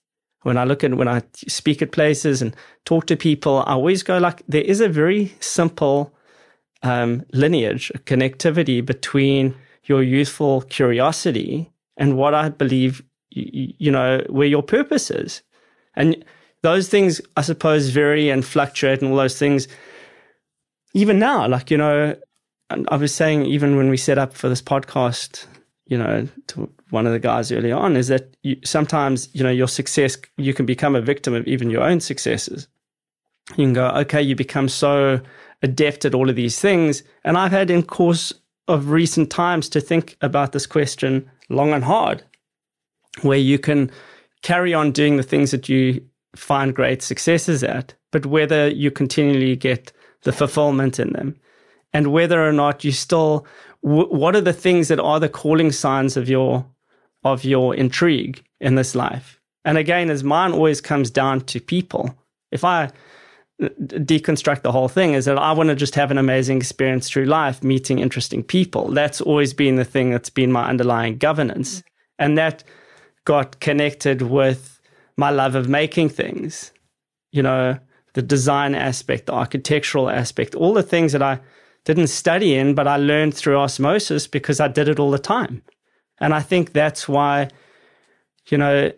[0.48, 4.02] when I look at when I speak at places and talk to people, I always
[4.02, 6.14] go like there is a very simple
[6.84, 14.24] um, lineage, a connectivity between your youthful curiosity and what I believe you, you know
[14.30, 15.42] where your purpose is,
[15.96, 16.24] and
[16.64, 19.68] those things I suppose vary and fluctuate and all those things.
[20.94, 22.16] Even now, like you know,
[22.70, 25.46] I was saying, even when we set up for this podcast,
[25.86, 29.50] you know, to one of the guys early on is that you, sometimes, you know,
[29.50, 32.68] your success, you can become a victim of even your own successes.
[33.52, 35.22] You can go, okay, you become so
[35.62, 37.04] adept at all of these things.
[37.24, 38.34] And I've had in course
[38.68, 42.24] of recent times to think about this question long and hard,
[43.22, 43.90] where you can
[44.42, 46.06] carry on doing the things that you
[46.38, 49.92] find great successes at, but whether you continually get
[50.24, 51.36] the fulfillment in them
[51.94, 53.46] and whether or not you still
[53.84, 56.66] w- what are the things that are the calling signs of your
[57.24, 59.40] of your intrigue in this life?
[59.66, 62.16] And again, as mine always comes down to people.
[62.52, 62.90] If I
[63.62, 67.26] deconstruct the whole thing, is that I want to just have an amazing experience through
[67.26, 68.92] life, meeting interesting people.
[68.92, 71.80] That's always been the thing that's been my underlying governance.
[71.80, 71.84] Mm.
[72.20, 72.64] And that
[73.26, 74.77] got connected with
[75.18, 76.72] my love of making things,
[77.32, 77.78] you know,
[78.14, 81.40] the design aspect, the architectural aspect, all the things that I
[81.86, 85.62] didn't study in, but I learned through osmosis because I did it all the time.
[86.20, 87.50] And I think that's why,
[88.48, 88.92] you know,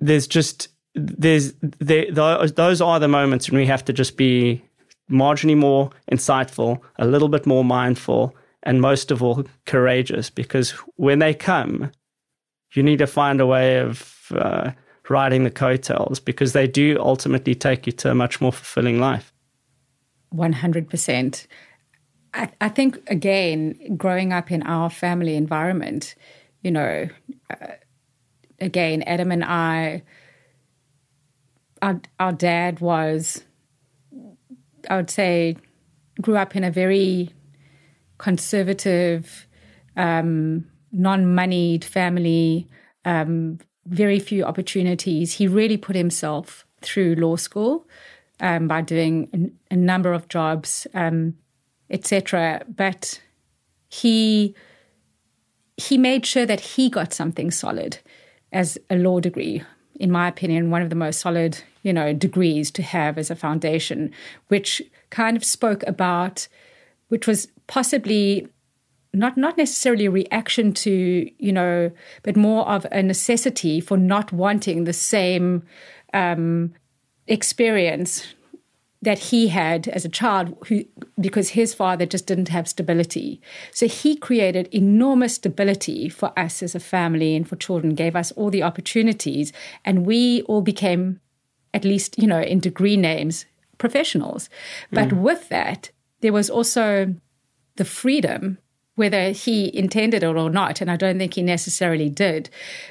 [0.00, 4.64] there's just, there's, there, those are the moments when we have to just be
[5.10, 11.18] marginally more insightful, a little bit more mindful, and most of all, courageous because when
[11.18, 11.92] they come,
[12.72, 14.72] you need to find a way of uh,
[15.08, 19.32] riding the coattails because they do ultimately take you to a much more fulfilling life.
[20.34, 21.46] 100%.
[22.32, 26.14] I, I think, again, growing up in our family environment,
[26.62, 27.08] you know,
[27.50, 27.66] uh,
[28.60, 30.02] again, Adam and I,
[31.82, 33.44] our, our dad was,
[34.88, 35.56] I would say,
[36.20, 37.30] grew up in a very
[38.18, 39.46] conservative,
[39.96, 42.68] um, non moneyed family,
[43.04, 45.34] um, very few opportunities.
[45.34, 47.86] He really put himself through law school
[48.40, 51.34] um, by doing a, a, number of jobs, um,
[51.90, 52.64] etc.
[52.68, 53.20] But
[53.88, 54.54] he
[55.76, 57.98] he made sure that he got something solid
[58.52, 59.62] as a law degree.
[59.96, 63.36] In my opinion, one of the most solid, you know, degrees to have as a
[63.36, 64.12] foundation,
[64.48, 66.48] which kind of spoke about,
[67.08, 68.48] which was possibly
[69.14, 71.90] not not necessarily a reaction to you know,
[72.22, 75.62] but more of a necessity for not wanting the same
[76.12, 76.74] um,
[77.26, 78.34] experience
[79.04, 80.84] that he had as a child who
[81.20, 86.74] because his father just didn't have stability so he created enormous stability for us as
[86.74, 89.52] a family and for children gave us all the opportunities
[89.84, 91.20] and we all became
[91.74, 93.44] at least you know in degree names
[93.76, 94.48] professionals
[94.90, 95.20] but mm.
[95.20, 97.14] with that there was also
[97.76, 98.56] the freedom
[98.96, 102.48] whether he intended it or not, and I don't think he necessarily did.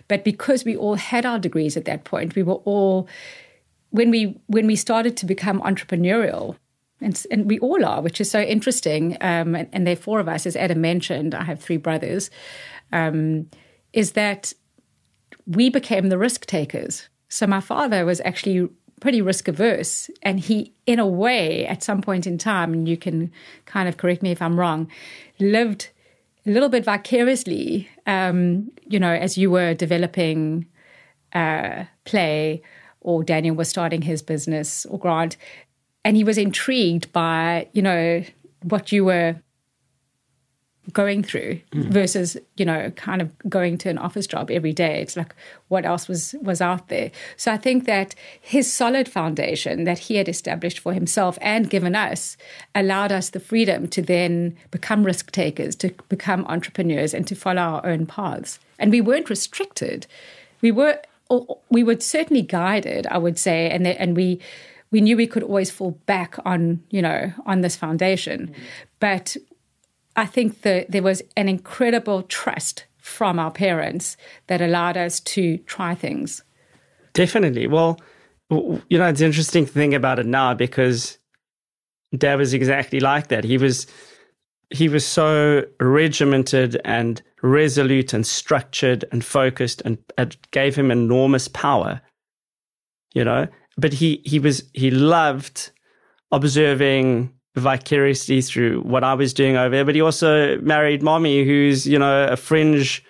[0.07, 3.07] But because we all had our degrees at that point, we were all
[3.91, 6.57] when we when we started to become entrepreneurial,
[6.99, 9.17] and, and we all are, which is so interesting.
[9.21, 11.35] Um, and, and there are four of us, as Adam mentioned.
[11.35, 12.29] I have three brothers.
[12.91, 13.49] Um,
[13.93, 14.53] is that
[15.45, 17.09] we became the risk takers.
[17.29, 22.01] So my father was actually pretty risk averse, and he, in a way, at some
[22.01, 23.31] point in time, and you can
[23.65, 24.89] kind of correct me if I'm wrong,
[25.39, 25.89] lived
[26.45, 27.89] a little bit vicariously.
[28.05, 30.67] Um, you know, as you were developing
[31.33, 32.61] uh, play
[33.01, 35.37] or Daniel was starting his business or Grant.
[36.05, 38.23] And he was intrigued by, you know,
[38.63, 39.35] what you were
[40.91, 41.85] going through mm.
[41.85, 45.01] versus you know kind of going to an office job every day.
[45.01, 45.33] It's like
[45.69, 47.11] what else was was out there?
[47.37, 51.95] So i think that his solid foundation that he had established for himself and given
[51.95, 52.35] us
[52.75, 57.61] allowed us the freedom to then become risk takers to become entrepreneurs and to follow
[57.61, 58.59] our own paths.
[58.77, 60.07] And we weren't restricted.
[60.61, 60.99] We were
[61.69, 64.39] we were certainly guided, I would say, and and we
[64.91, 68.63] we knew we could always fall back on you know on this foundation, mm-hmm.
[68.99, 69.35] but
[70.15, 74.15] I think that there was an incredible trust from our parents
[74.47, 76.43] that allowed us to try things.
[77.13, 77.67] Definitely.
[77.67, 77.99] Well,
[78.49, 81.17] you know, it's interesting to think about it now because
[82.15, 83.43] Dad was exactly like that.
[83.43, 83.87] He was
[84.73, 91.47] he was so regimented and resolute and structured and focused and it gave him enormous
[91.49, 92.01] power
[93.13, 93.47] you know
[93.77, 95.71] but he he was he loved
[96.31, 101.85] observing vicariously through what I was doing over there but he also married mommy who's
[101.85, 103.03] you know a fringe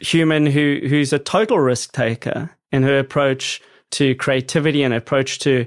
[0.00, 3.60] human who who's a total risk taker in her approach
[3.90, 5.66] to creativity and approach to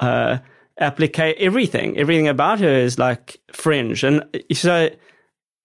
[0.00, 0.38] uh
[0.78, 4.88] applicate everything everything about her is like fringe and so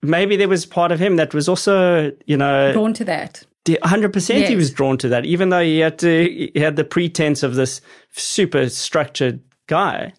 [0.05, 3.43] maybe there was part of him that was also, you know, drawn to that.
[3.83, 4.49] hundred percent, yes.
[4.49, 6.51] he was drawn to that, even though he had to.
[6.53, 10.13] He had the pretense of this super structured guy.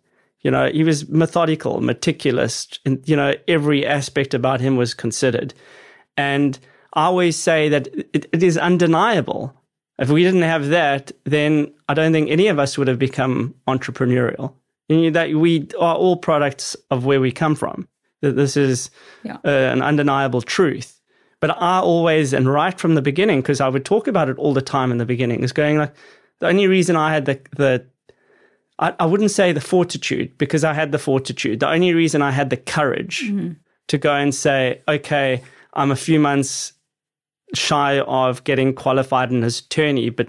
[0.47, 5.53] You know, he was methodical, meticulous, and you know, every aspect about him was considered.
[6.17, 6.57] And
[6.93, 9.53] I always say that it, it is undeniable.
[9.99, 13.57] If we didn't have that, then I don't think any of us would have become
[13.67, 14.55] entrepreneurial.
[14.89, 17.89] You know, that we are all products of where we come from
[18.23, 18.91] that this is
[19.25, 19.39] yeah.
[19.45, 21.01] uh, an undeniable truth.
[21.41, 24.55] But I always, and right from the beginning, because I would talk about it all
[24.55, 25.97] the time in the beginning, is going like,
[26.39, 27.85] the only reason I had the, the
[28.79, 31.61] I, I wouldn't say the fortitude, because I had the fortitude.
[31.61, 33.53] The only reason I had the courage mm-hmm.
[33.89, 35.43] to go and say, okay,
[35.75, 36.73] I'm a few months
[37.55, 40.29] shy of getting qualified in as attorney, but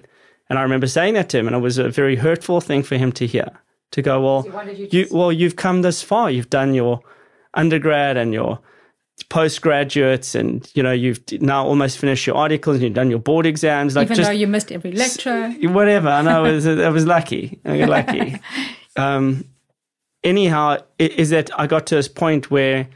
[0.49, 2.95] and I remember saying that to him, and it was a very hurtful thing for
[2.95, 3.49] him to hear.
[3.91, 6.29] To go, well, so you, you well, you've come this far.
[6.29, 7.01] You've done your
[7.53, 8.59] undergrad and your
[9.23, 13.45] postgraduates and you know you've now almost finished your articles and you've done your board
[13.45, 15.49] exams like even just, though you missed every lecture.
[15.63, 16.07] whatever.
[16.09, 17.59] I know I was, I was lucky.
[17.65, 18.39] I got lucky.
[18.95, 19.45] Um,
[20.23, 22.87] anyhow is that i got to this point where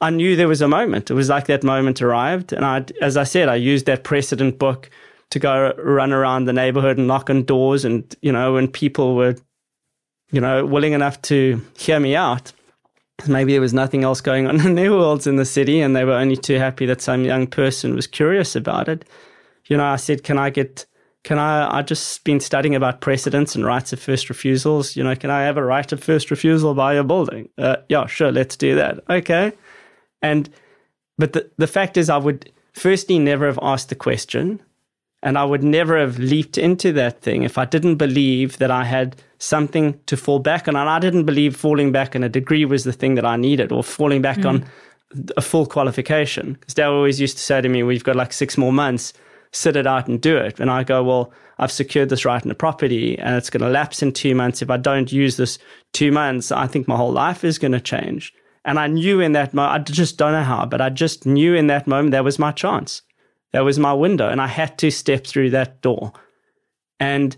[0.00, 1.12] i knew there was a moment.
[1.12, 2.52] It was like that moment arrived.
[2.52, 4.90] And i as i said i used that precedent book
[5.30, 9.14] to go run around the neighborhood and knock on doors and you know when people
[9.14, 9.36] were
[10.32, 12.52] you know willing enough to hear me out
[13.28, 16.04] maybe there was nothing else going on in their worlds in the city and they
[16.04, 19.04] were only too happy that some young person was curious about it.
[19.66, 20.86] You know, I said, can I get,
[21.24, 24.96] can I, I just been studying about precedents and rights of first refusals.
[24.96, 27.48] You know, can I have a right of first refusal by a building?
[27.56, 29.00] Uh, yeah, sure, let's do that.
[29.08, 29.52] Okay.
[30.20, 30.50] And,
[31.18, 34.60] but the, the fact is, I would firstly never have asked the question
[35.22, 38.84] and I would never have leaped into that thing if I didn't believe that I
[38.84, 40.76] had something to fall back on.
[40.76, 43.72] And I didn't believe falling back on a degree was the thing that I needed
[43.72, 44.48] or falling back mm.
[44.48, 44.66] on
[45.36, 46.54] a full qualification.
[46.54, 49.12] Because Dad always used to say to me, We've got like six more months,
[49.50, 50.60] sit it out and do it.
[50.60, 53.68] And I go, Well, I've secured this right in the property and it's going to
[53.68, 54.62] lapse in two months.
[54.62, 55.58] If I don't use this
[55.92, 58.32] two months, I think my whole life is going to change.
[58.64, 61.54] And I knew in that moment, I just don't know how, but I just knew
[61.54, 63.02] in that moment that was my chance.
[63.52, 66.12] That was my window, and I had to step through that door.
[66.98, 67.36] And,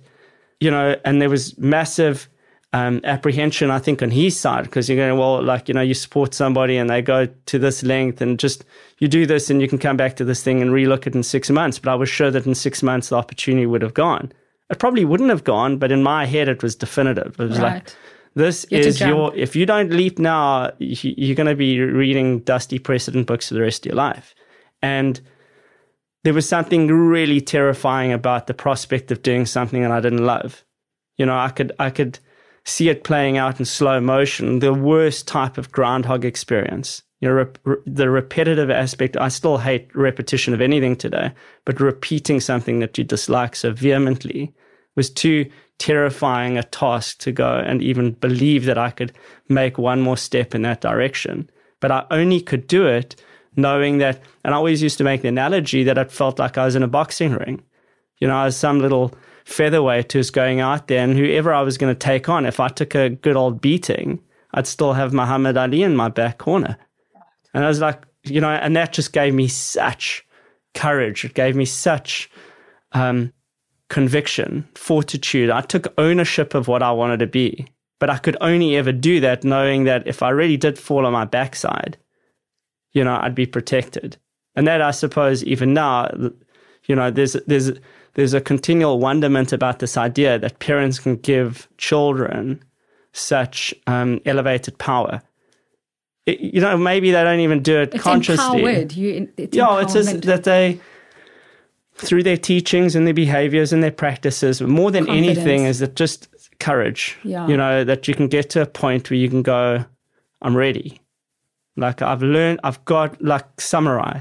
[0.64, 2.28] you know, and there was massive
[2.72, 5.94] um, apprehension, I think, on his side, because you're going, well, like, you know, you
[5.94, 8.64] support somebody and they go to this length and just
[8.98, 11.22] you do this and you can come back to this thing and relook it in
[11.22, 11.78] six months.
[11.78, 14.32] But I was sure that in six months the opportunity would have gone.
[14.70, 17.38] It probably wouldn't have gone, but in my head it was definitive.
[17.38, 17.74] It was right.
[17.74, 17.96] like,
[18.34, 22.80] this you is your, if you don't leap now, you're going to be reading dusty
[22.80, 24.34] precedent books for the rest of your life.
[24.82, 25.20] And
[26.24, 30.64] there was something really terrifying about the prospect of doing something that I didn't love.
[31.16, 32.18] You know, I could, I could,
[32.64, 37.02] see it playing out in slow motion, the worst type of groundhog experience.
[37.20, 41.32] You know, rep- the repetitive aspect, I still hate repetition of anything today,
[41.64, 44.54] but repeating something that you dislike so vehemently
[44.96, 49.12] was too terrifying a task to go and even believe that I could
[49.48, 51.50] make one more step in that direction.
[51.80, 53.16] But I only could do it
[53.56, 56.64] knowing that, and I always used to make the analogy that it felt like I
[56.64, 57.62] was in a boxing ring.
[58.18, 59.12] You know, I was some little
[59.44, 62.68] featherweight who's going out there, and whoever I was going to take on, if I
[62.68, 64.20] took a good old beating,
[64.52, 66.76] I'd still have Muhammad Ali in my back corner.
[67.52, 70.24] And I was like, you know, and that just gave me such
[70.74, 71.24] courage.
[71.24, 72.30] It gave me such
[72.92, 73.32] um,
[73.88, 75.50] conviction, fortitude.
[75.50, 77.66] I took ownership of what I wanted to be.
[78.00, 81.12] But I could only ever do that knowing that if I really did fall on
[81.12, 81.96] my backside,
[82.94, 84.16] you know, I'd be protected.
[84.56, 86.08] And that I suppose even now,
[86.86, 87.72] you know, there's there's
[88.14, 92.62] there's a continual wonderment about this idea that parents can give children
[93.12, 95.20] such um, elevated power.
[96.26, 98.60] It, you know, maybe they don't even do it it's consciously.
[98.60, 98.92] Empowered.
[98.92, 100.80] You, it's yeah, it's just that they,
[101.96, 105.38] through their teachings and their behaviors and their practices, more than Confidence.
[105.38, 106.28] anything, is it just
[106.60, 107.18] courage.
[107.24, 107.46] Yeah.
[107.46, 109.84] You know, that you can get to a point where you can go,
[110.42, 111.00] I'm ready.
[111.76, 114.20] Like I've learned, I've got like samurai.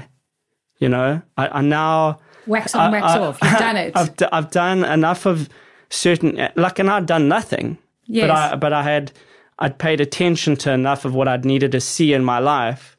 [0.78, 3.38] You know, I, I now wax on, wax I, off.
[3.42, 3.92] You've done it.
[3.96, 5.48] I've, d- I've done enough of
[5.90, 7.78] certain, like, and I'd done nothing.
[8.06, 8.28] Yes.
[8.28, 9.12] But I, but I had,
[9.58, 12.96] I'd paid attention to enough of what I'd needed to see in my life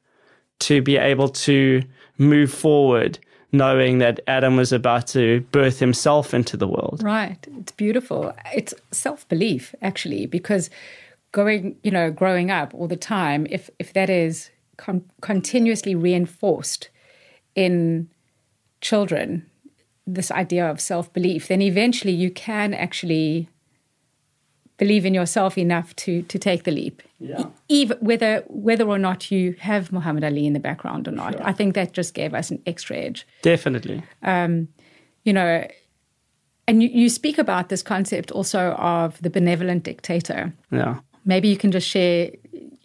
[0.60, 1.84] to be able to
[2.18, 3.20] move forward,
[3.52, 7.02] knowing that Adam was about to birth himself into the world.
[7.04, 7.46] Right.
[7.60, 8.34] It's beautiful.
[8.54, 10.70] It's self belief, actually, because
[11.36, 16.90] going, you know, growing up all the time, if, if that is con- continuously reinforced
[17.56, 18.10] in
[18.80, 19.46] children
[20.08, 23.50] this idea of self belief, then eventually you can actually
[24.78, 27.02] believe in yourself enough to to take the leap.
[27.20, 27.46] Yeah.
[27.68, 31.34] Even whether whether or not you have Muhammad Ali in the background or not.
[31.34, 31.48] Sure.
[31.50, 33.26] I think that just gave us an extra edge.
[33.42, 34.04] Definitely.
[34.22, 34.68] Um,
[35.24, 35.68] you know,
[36.68, 40.54] and you, you speak about this concept also of the benevolent dictator.
[40.72, 41.00] Yeah.
[41.26, 42.32] Maybe you can just share,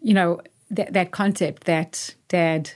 [0.01, 2.71] you know, that that concept that dad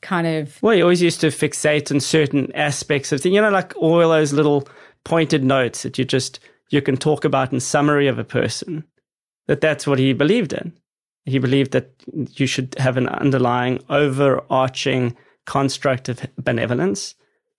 [0.00, 0.62] kind of.
[0.62, 3.98] Well, he always used to fixate on certain aspects of things, you know, like all
[3.98, 4.68] those little
[5.04, 6.40] pointed notes that you just
[6.70, 8.84] you can talk about in summary of a person.
[9.46, 10.72] That that's what he believed in.
[11.24, 11.90] He believed that
[12.30, 17.14] you should have an underlying, overarching construct of benevolence.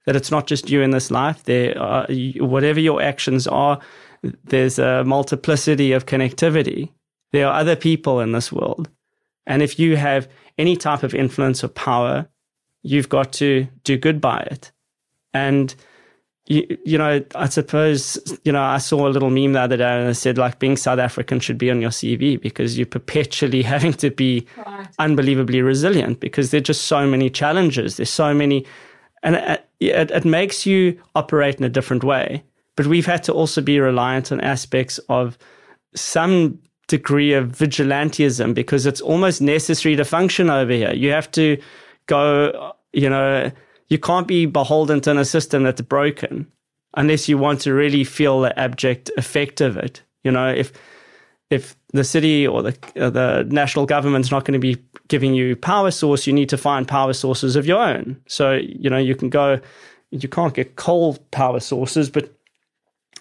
[0.06, 1.44] That it's not just you in this life.
[1.44, 3.80] There, are, whatever your actions are,
[4.44, 6.90] there's a multiplicity of connectivity.
[7.34, 8.90] There are other people in this world,
[9.46, 12.30] and if you have any type of influence or power,
[12.84, 14.72] you've got to do good by it.
[15.34, 15.76] And
[16.46, 20.00] you, you know, I suppose, you know, I saw a little meme the other day
[20.02, 23.62] and it said like being South African should be on your CV because you're perpetually
[23.74, 24.88] having to be right.
[25.00, 27.98] unbelievably resilient because there're just so many challenges.
[27.98, 28.66] There's so many,
[29.24, 32.44] and it, it, it makes you operate in a different way.
[32.76, 35.38] But we've had to also be reliant on aspects of
[35.96, 36.60] some
[36.98, 40.94] degree of vigilantism because it's almost necessary to function over here.
[40.94, 41.58] You have to
[42.06, 43.52] go, you know,
[43.88, 46.46] you can't be beholden to a system that's broken
[46.96, 50.04] unless you want to really feel the abject effect of it.
[50.24, 50.72] You know, if
[51.50, 54.78] if the city or the uh, the national government's not going to be
[55.08, 58.22] giving you power source, you need to find power sources of your own.
[58.28, 59.60] So you know you can go,
[60.12, 62.32] you can't get coal power sources, but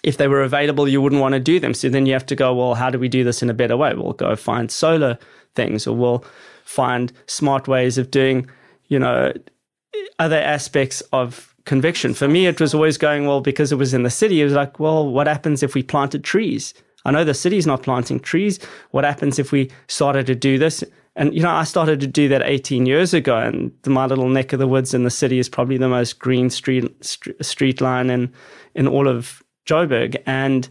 [0.02, 1.74] if they were available, you wouldn't want to do them.
[1.74, 3.76] So then you have to go, well, how do we do this in a better
[3.76, 3.94] way?
[3.94, 5.18] We'll go find solar
[5.54, 6.24] things, or we'll
[6.64, 8.48] find smart ways of doing
[8.92, 9.32] you know,
[10.18, 12.12] other aspects of conviction.
[12.12, 14.52] For me, it was always going, well, because it was in the city, it was
[14.52, 16.74] like, well, what happens if we planted trees?
[17.06, 18.58] I know the city's not planting trees.
[18.90, 20.84] What happens if we started to do this?
[21.16, 24.52] And, you know, I started to do that 18 years ago, and my little neck
[24.52, 28.30] of the woods in the city is probably the most green street, street line in,
[28.74, 30.20] in all of Joburg.
[30.26, 30.68] And,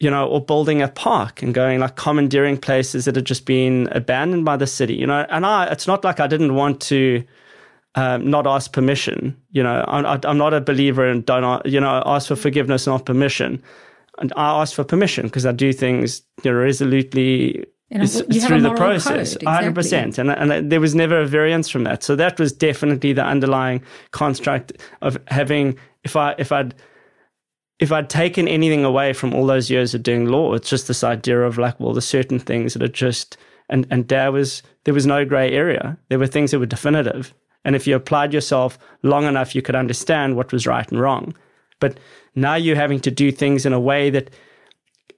[0.00, 3.88] you know, or building a park and going like commandeering places that had just been
[3.92, 5.24] abandoned by the city, you know.
[5.28, 7.22] And I, it's not like I didn't want to
[7.94, 9.36] um, not ask permission.
[9.50, 13.06] You know, I'm, I'm not a believer in don't, you know, ask for forgiveness, not
[13.06, 13.62] permission.
[14.18, 19.36] and I asked for permission because I do things you know, resolutely through the process,
[19.44, 22.02] hundred percent, and and there was never a variance from that.
[22.02, 23.82] So that was definitely the underlying
[24.12, 24.72] construct
[25.02, 25.78] of having.
[26.04, 26.74] If I if I'd
[27.82, 31.02] if I'd taken anything away from all those years of doing law, it's just this
[31.02, 33.36] idea of like, well, there's certain things that are just
[33.68, 35.98] and and there was there was no grey area.
[36.08, 39.74] There were things that were definitive, and if you applied yourself long enough, you could
[39.74, 41.34] understand what was right and wrong.
[41.80, 41.98] But
[42.36, 44.30] now you're having to do things in a way that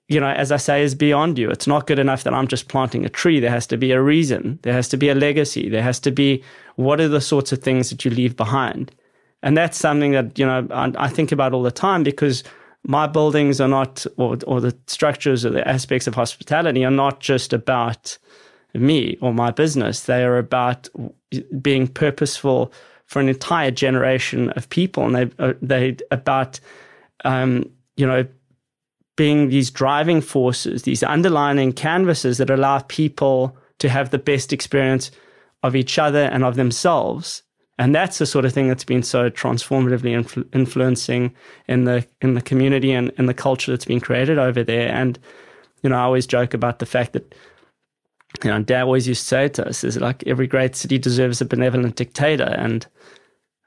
[0.09, 1.51] you know, as I say, is beyond you.
[1.51, 3.41] It's not good enough that I'm just planting a tree.
[3.41, 4.59] There has to be a reason.
[4.63, 5.69] There has to be a legacy.
[5.69, 6.43] There has to be
[6.77, 8.91] what are the sorts of things that you leave behind.
[9.45, 12.43] And that's something that, you know, I, I think about all the time because
[12.83, 17.21] my buildings are not, or, or the structures or the aspects of hospitality are not
[17.21, 18.17] just about
[18.73, 20.05] me or my business.
[20.05, 20.89] They are about
[21.61, 22.73] being purposeful
[23.05, 25.05] for an entire generation of people.
[25.05, 26.59] And they, uh, they about,
[27.27, 28.27] um, you know,
[29.15, 35.11] being these driving forces, these underlining canvases that allow people to have the best experience
[35.63, 37.43] of each other and of themselves.
[37.79, 41.35] And that's the sort of thing that's been so transformatively influ- influencing
[41.67, 44.91] in the in the community and in the culture that's been created over there.
[44.91, 45.19] And
[45.83, 47.35] you know, I always joke about the fact that
[48.43, 51.41] you know, Dad always used to say to us, "Is like every great city deserves
[51.41, 52.87] a benevolent dictator." And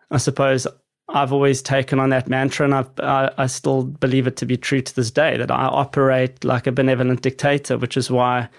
[0.09, 0.65] I suppose
[1.09, 4.57] I've always taken on that mantra, and I've, I, I still believe it to be
[4.57, 8.49] true to this day that I operate like a benevolent dictator, which is why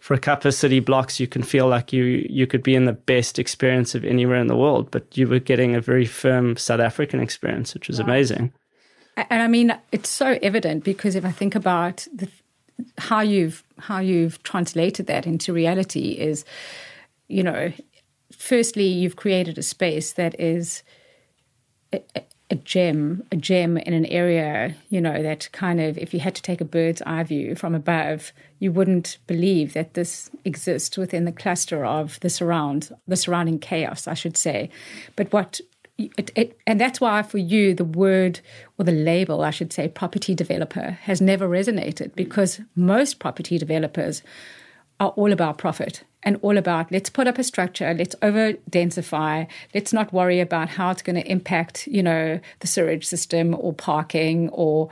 [0.00, 2.86] for a couple of city blocks you can feel like you you could be in
[2.86, 6.56] the best experience of anywhere in the world, but you were getting a very firm
[6.56, 8.08] South African experience, which was right.
[8.08, 8.52] amazing.
[9.16, 12.28] And I mean, it's so evident because if I think about the,
[12.96, 16.44] how you've how you've translated that into reality, is
[17.28, 17.70] you know,
[18.32, 20.82] firstly you've created a space that is
[22.50, 26.34] a, gem, a gem in an area, you know, that kind of, if you had
[26.34, 31.24] to take a bird's eye view from above, you wouldn't believe that this exists within
[31.24, 34.68] the cluster of the surround, the surrounding chaos, I should say.
[35.16, 35.60] But what
[35.96, 38.40] it, it, and that's why for you the word
[38.78, 44.22] or the label i should say property developer has never resonated because most property developers
[44.98, 49.46] are all about profit and all about let's put up a structure, let's over densify,
[49.74, 53.72] let's not worry about how it's going to impact, you know, the sewage system or
[53.72, 54.90] parking or,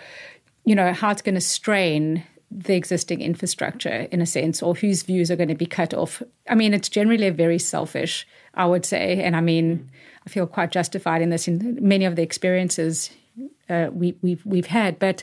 [0.64, 5.02] you know, how it's going to strain the existing infrastructure in a sense or whose
[5.02, 6.22] views are going to be cut off.
[6.48, 9.22] I mean, it's generally a very selfish, I would say.
[9.22, 9.90] And I mean,
[10.26, 13.10] I feel quite justified in this in many of the experiences
[13.68, 14.98] uh, we, we've, we've had.
[14.98, 15.22] But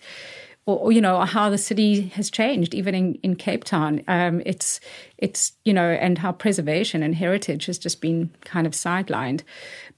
[0.67, 4.01] or, you know how the city has changed even in, in cape town.
[4.07, 4.79] Um, it's
[5.17, 9.41] it's you know and how preservation and heritage has just been kind of sidelined.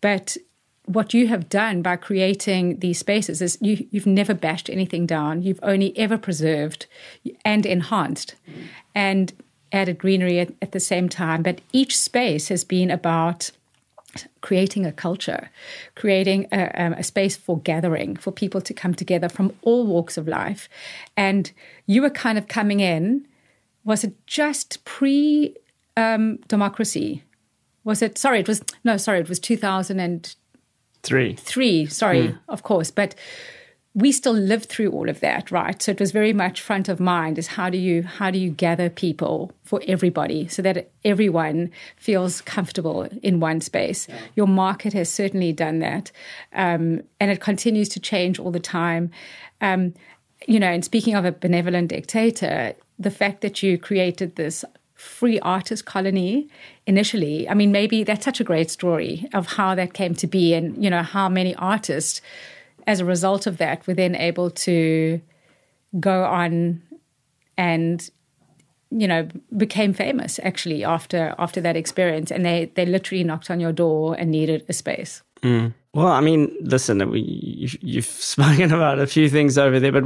[0.01, 0.37] But
[0.85, 5.41] what you have done by creating these spaces is you, you've never bashed anything down.
[5.41, 6.85] You've only ever preserved
[7.43, 8.35] and enhanced
[8.95, 9.33] and
[9.73, 11.43] added greenery at, at the same time.
[11.43, 13.51] But each space has been about
[14.41, 15.49] creating a culture,
[15.95, 20.17] creating a, um, a, space for gathering, for people to come together from all walks
[20.17, 20.69] of life.
[21.15, 21.51] And
[21.85, 23.27] you were kind of coming in,
[23.83, 25.55] was it just pre
[25.95, 27.23] um, democracy?
[27.83, 31.35] Was it, sorry, it was, no, sorry, it was 2003.
[31.35, 32.39] Three, sorry, mm.
[32.49, 32.91] of course.
[32.91, 33.15] But
[33.93, 35.81] we still lived through all of that, right?
[35.81, 38.51] So it was very much front of mind is how do you how do you
[38.51, 44.07] gather people for everybody so that everyone feels comfortable in one space.
[44.07, 44.19] Yeah.
[44.35, 46.11] Your market has certainly done that,
[46.53, 49.09] um, and it continues to change all the time.
[49.61, 49.93] Um,
[50.47, 54.63] you know, and speaking of a benevolent dictator, the fact that you created this
[54.93, 56.49] free artist colony
[56.85, 60.53] initially, I mean, maybe that's such a great story of how that came to be,
[60.53, 62.21] and you know how many artists
[62.87, 65.21] as a result of that, we're then able to
[65.99, 66.81] go on
[67.57, 68.09] and
[68.89, 69.27] you know
[69.57, 74.15] became famous actually after after that experience and they they literally knocked on your door
[74.17, 75.73] and needed a space mm.
[75.93, 77.19] well i mean listen we,
[77.81, 80.05] you, have spoken about a few things over there but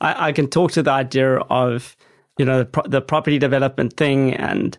[0.00, 1.96] I, I, can talk to the idea of
[2.38, 4.78] you know the, pro- the property development thing and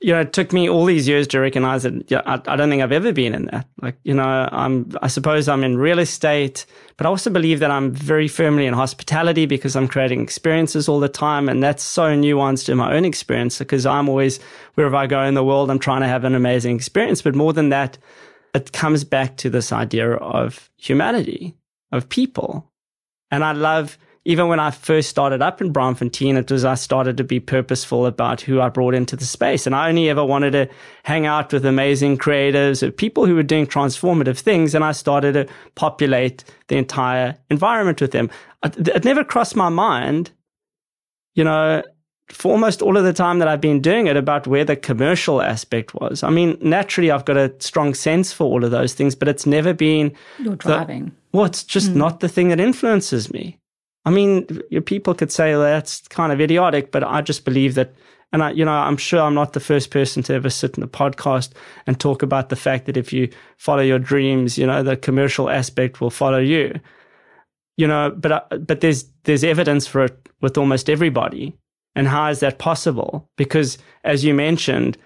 [0.00, 2.70] you know, it took me all these years to recognize that yeah, I, I, don't
[2.70, 3.68] think I've ever been in that.
[3.82, 6.64] Like, you know, I'm, I suppose I'm in real estate,
[6.96, 11.00] but I also believe that I'm very firmly in hospitality because I'm creating experiences all
[11.00, 11.50] the time.
[11.50, 14.40] And that's so nuanced in my own experience because I'm always,
[14.74, 17.20] wherever I go in the world, I'm trying to have an amazing experience.
[17.20, 17.98] But more than that,
[18.54, 21.56] it comes back to this idea of humanity,
[21.92, 22.72] of people.
[23.30, 27.16] And I love even when I first started up in Braamfontein, it was I started
[27.16, 29.66] to be purposeful about who I brought into the space.
[29.66, 30.68] And I only ever wanted to
[31.04, 34.74] hang out with amazing creatives or people who were doing transformative things.
[34.74, 38.30] And I started to populate the entire environment with them.
[38.62, 40.32] It, it never crossed my mind,
[41.34, 41.82] you know,
[42.28, 45.40] for almost all of the time that I've been doing it about where the commercial
[45.40, 46.22] aspect was.
[46.22, 49.46] I mean, naturally, I've got a strong sense for all of those things, but it's
[49.46, 50.12] never been.
[50.38, 51.06] You're driving.
[51.06, 51.96] The, well, it's just mm.
[51.96, 53.59] not the thing that influences me.
[54.04, 54.46] I mean,
[54.86, 57.94] people could say that's kind of idiotic, but I just believe that.
[58.32, 60.84] And I, you know, I'm sure I'm not the first person to ever sit in
[60.84, 61.50] a podcast
[61.86, 65.50] and talk about the fact that if you follow your dreams, you know, the commercial
[65.50, 66.78] aspect will follow you.
[67.76, 71.56] You know, but uh, but there's there's evidence for it with almost everybody.
[71.96, 73.28] And how is that possible?
[73.36, 74.96] Because as you mentioned,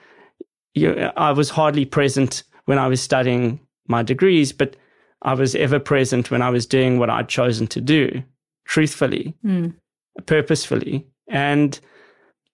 [0.75, 4.77] you, I was hardly present when I was studying my degrees, but
[5.23, 8.23] I was ever present when I was doing what I'd chosen to do
[8.65, 9.75] truthfully, mm.
[10.27, 11.07] purposefully.
[11.29, 11.79] And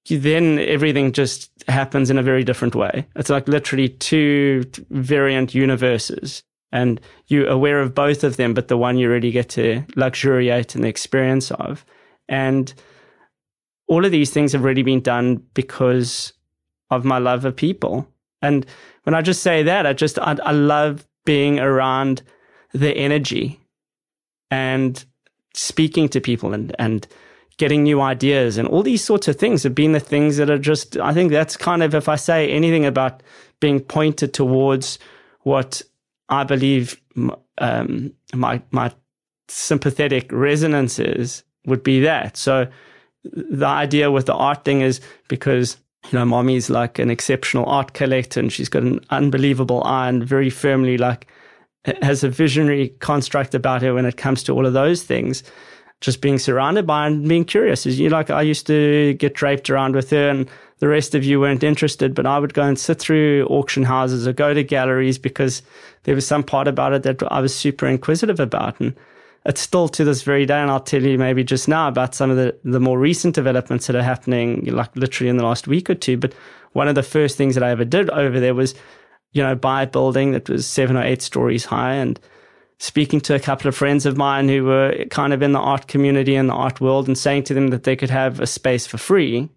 [0.08, 3.06] then everything just happens in a very different way.
[3.16, 6.42] It's like literally two variant universes.
[6.72, 10.76] And you're aware of both of them, but the one you really get to luxuriate
[10.76, 11.84] in the experience of.
[12.28, 12.72] And
[13.88, 16.32] all of these things have really been done because
[16.90, 18.06] of my love of people.
[18.40, 18.64] And
[19.02, 22.22] when I just say that, I just, I, I love being around
[22.72, 23.60] the energy
[24.50, 25.04] and
[25.54, 27.06] speaking to people and, and
[27.56, 30.58] getting new ideas and all these sorts of things have been the things that are
[30.58, 33.22] just, I think that's kind of, if I say anything about
[33.60, 34.98] being pointed towards
[35.40, 35.82] what
[36.28, 37.00] I believe
[37.58, 38.92] um, my, my
[39.48, 42.36] sympathetic resonance is, would be that.
[42.36, 42.66] So
[43.24, 45.76] the idea with the art thing is because
[46.10, 50.24] you know, mommy's like an exceptional art collector and she's got an unbelievable eye and
[50.24, 51.26] very firmly like
[52.02, 55.42] has a visionary construct about her when it comes to all of those things.
[56.00, 57.84] Just being surrounded by and being curious.
[57.84, 61.40] You like I used to get draped around with her, and the rest of you
[61.40, 65.18] weren't interested, but I would go and sit through auction houses or go to galleries
[65.18, 65.62] because
[66.04, 68.80] there was some part about it that I was super inquisitive about.
[68.80, 68.96] And
[69.44, 72.30] it's still to this very day, and I'll tell you maybe just now about some
[72.30, 75.90] of the, the more recent developments that are happening, like literally in the last week
[75.90, 76.16] or two.
[76.16, 76.32] But
[76.72, 78.74] one of the first things that I ever did over there was
[79.32, 82.18] you know, buy a building that was seven or eight stories high and
[82.78, 85.86] speaking to a couple of friends of mine who were kind of in the art
[85.86, 88.86] community and the art world and saying to them that they could have a space
[88.86, 89.48] for free.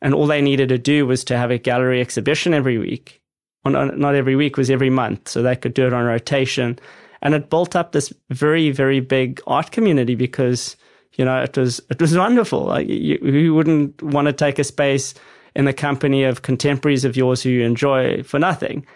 [0.00, 3.22] And all they needed to do was to have a gallery exhibition every week.
[3.64, 5.28] Well, not every week, was every month.
[5.28, 6.78] So they could do it on rotation.
[7.22, 10.76] And it built up this very, very big art community because,
[11.14, 12.66] you know, it was, it was wonderful.
[12.66, 15.14] Like you, you wouldn't want to take a space
[15.56, 18.86] in the company of contemporaries of yours who you enjoy for nothing.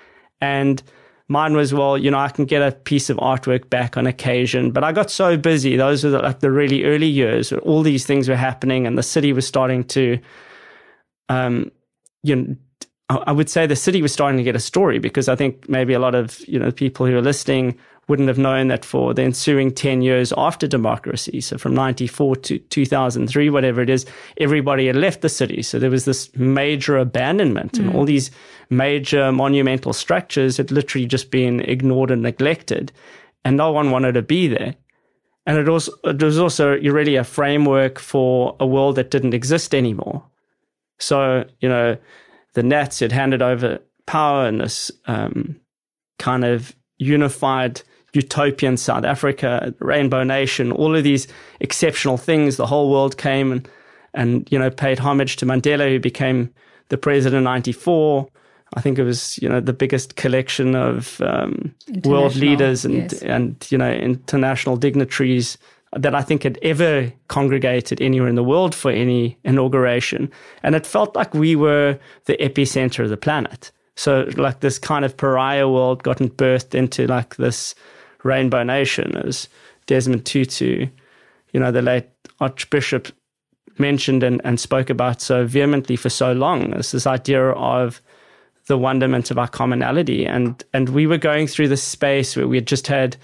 [0.43, 0.83] And
[1.29, 4.73] mine was, well, you know, I can get a piece of artwork back on occasion.
[4.73, 5.77] But I got so busy.
[5.77, 7.53] Those were the, like the really early years.
[7.53, 10.19] All these things were happening, and the city was starting to,
[11.31, 11.71] um,
[12.23, 12.57] you know,
[13.09, 15.93] I would say the city was starting to get a story because I think maybe
[15.93, 17.79] a lot of you know people who are listening
[18.09, 22.59] wouldn't have known that for the ensuing 10 years after democracy, so from 94 to
[22.59, 24.05] 2003, whatever it is,
[24.39, 25.63] everybody had left the city.
[25.63, 27.81] So there was this major abandonment mm.
[27.81, 28.31] and all these
[28.71, 32.93] major monumental structures had literally just been ignored and neglected
[33.45, 34.75] and no one wanted to be there.
[35.47, 39.75] And it was, it was also really a framework for a world that didn't exist
[39.75, 40.25] anymore.
[40.99, 41.97] So, you know,
[42.55, 45.57] the Nats had handed over power in this um,
[46.19, 47.83] kind of unified
[48.13, 51.27] utopian South Africa, Rainbow Nation, all of these
[51.61, 52.57] exceptional things.
[52.57, 53.69] The whole world came and,
[54.15, 56.53] and you know, paid homage to Mandela, who became
[56.89, 58.29] the president in 94.
[58.75, 63.23] I think it was, you know, the biggest collection of um, world leaders and, yes.
[63.23, 65.59] and, you know, international dignitaries
[65.95, 70.31] that I think had ever congregated anywhere in the world for any inauguration.
[70.63, 73.71] And it felt like we were the epicenter of the planet.
[73.97, 77.75] So like this kind of pariah world gotten birthed into like this
[78.23, 79.49] rainbow nation as
[79.87, 80.87] Desmond Tutu,
[81.53, 82.07] you know, the late
[82.41, 83.09] Archbishop
[83.79, 86.73] mentioned and, and spoke about so vehemently for so long.
[86.75, 88.01] It's this idea of
[88.67, 90.25] the wonderment of our commonality.
[90.27, 93.17] And and we were going through this space where we had just had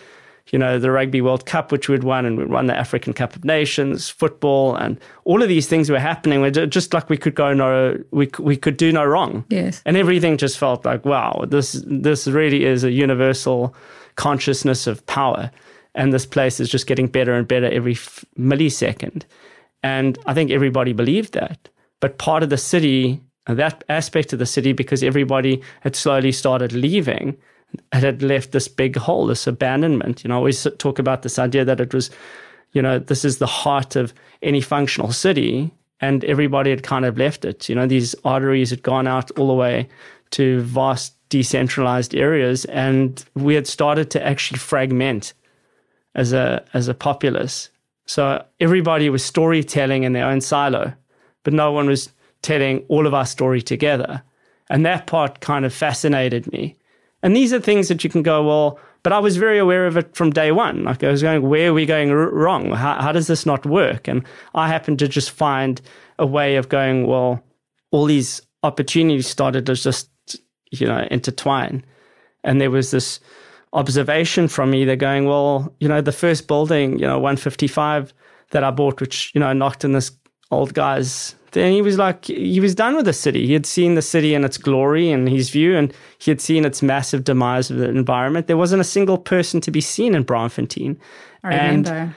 [0.51, 3.37] you know, the Rugby World Cup, which we'd won, and we'd won the African Cup
[3.37, 6.41] of Nations, football, and all of these things were happening.
[6.41, 9.45] We're just like we could go no, we we could do no wrong.
[9.51, 13.75] Yes, and everything just felt like wow, this this really is a universal
[14.19, 15.51] consciousness of power,
[15.95, 19.23] and this place is just getting better and better every f- millisecond.
[19.83, 21.69] And I think everybody believed that,
[22.01, 26.33] but part of the city, uh, that aspect of the city, because everybody had slowly
[26.33, 27.37] started leaving
[27.93, 30.25] it had left this big hole, this abandonment.
[30.25, 32.11] You know, I always talk about this idea that it was
[32.73, 34.13] you know, this is the heart of
[34.43, 35.73] any functional city.
[36.01, 37.69] And everybody had kind of left it.
[37.69, 39.89] You know, these arteries had gone out all the way
[40.31, 42.65] to vast decentralized areas.
[42.67, 45.35] And we had started to actually fragment
[46.15, 47.71] as a, as a populace.
[48.07, 50.95] So everybody was storytelling in their own silo,
[51.43, 52.11] but no one was
[52.43, 54.23] telling all of our story together.
[54.71, 56.77] And that part kind of fascinated me.
[57.23, 59.97] And these are things that you can go, well, but I was very aware of
[59.97, 60.85] it from day one.
[60.85, 62.73] Like I was going, where are we going r- wrong?
[62.73, 64.09] How, how does this not work?
[64.09, 64.25] And
[64.55, 65.81] I happened to just find
[66.19, 67.43] a way of going, well,
[67.91, 70.11] all these opportunities started as just,
[70.71, 71.85] you know, intertwine.
[72.45, 73.21] And there was this
[73.73, 74.85] observation from me.
[74.85, 78.13] They're going, well, you know, the first building, you know, 155
[78.51, 80.11] that I bought, which, you know, knocked in this
[80.51, 83.95] old guy's then he was like he was done with the city he had seen
[83.95, 87.71] the city in its glory and his view and he had seen its massive demise
[87.71, 90.25] of the environment there wasn't a single person to be seen in
[91.45, 91.93] I remember.
[91.93, 92.15] and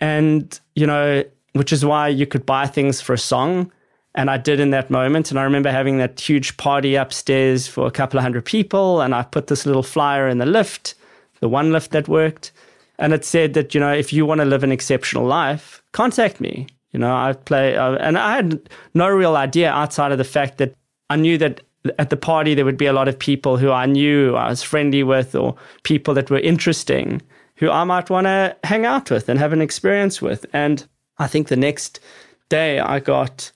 [0.00, 3.72] and you know which is why you could buy things for a song
[4.14, 5.30] and I did in that moment.
[5.30, 9.00] And I remember having that huge party upstairs for a couple of hundred people.
[9.00, 10.94] And I put this little flyer in the lift
[11.40, 12.52] the one lift that worked.
[12.98, 16.40] And it said that you know if you want to live an exceptional life contact
[16.40, 16.66] me.
[16.92, 20.58] You know, I play, uh, and I had no real idea outside of the fact
[20.58, 20.74] that
[21.08, 21.60] I knew that
[22.00, 24.64] at the party there would be a lot of people who I knew I was
[24.64, 25.54] friendly with, or
[25.84, 27.22] people that were interesting,
[27.56, 30.44] who I might want to hang out with and have an experience with.
[30.52, 30.84] And
[31.18, 32.00] I think the next
[32.48, 33.52] day I got,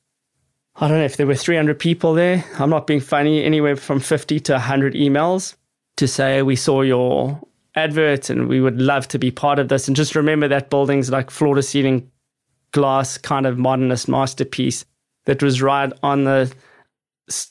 [0.76, 2.44] I don't know if there were 300 people there.
[2.58, 5.54] I'm not being funny, anywhere from 50 to 100 emails
[5.96, 7.40] to say, we saw your
[7.76, 9.86] advert and we would love to be part of this.
[9.86, 12.10] And just remember that building's like floor to ceiling
[12.72, 14.84] glass kind of modernist masterpiece
[15.26, 16.52] that was right on the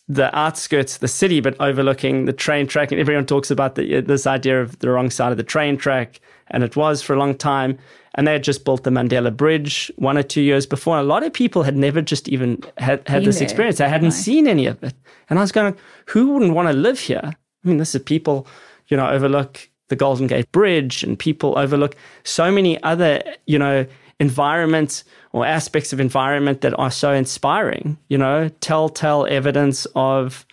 [0.08, 2.92] the outskirts of the city, but overlooking the train track.
[2.92, 6.20] And everyone talks about the, this idea of the wrong side of the train track,
[6.52, 7.80] and it was for a long time.
[8.16, 10.98] And they had just built the Mandela Bridge one or two years before.
[10.98, 13.80] And a lot of people had never just even had, had this experience.
[13.80, 14.94] They hadn't seen any of it.
[15.30, 15.76] And I was going,
[16.08, 17.22] who wouldn't want to live here?
[17.24, 18.46] I mean, this is people,
[18.88, 23.86] you know, overlook the Golden Gate Bridge, and people overlook so many other, you know,
[24.20, 30.46] environments or aspects of environment that are so inspiring, you know, telltale evidence of,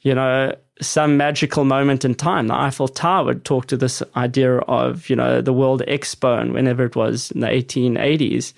[0.00, 2.46] you know, some magical moment in time.
[2.46, 6.52] The Eiffel Tower would talk to this idea of, you know, the World Expo and
[6.52, 8.52] whenever it was in the 1880s,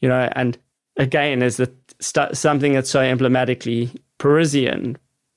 [0.00, 0.56] you know, and
[0.96, 4.96] again, is that st- something that's so emblematically Parisian.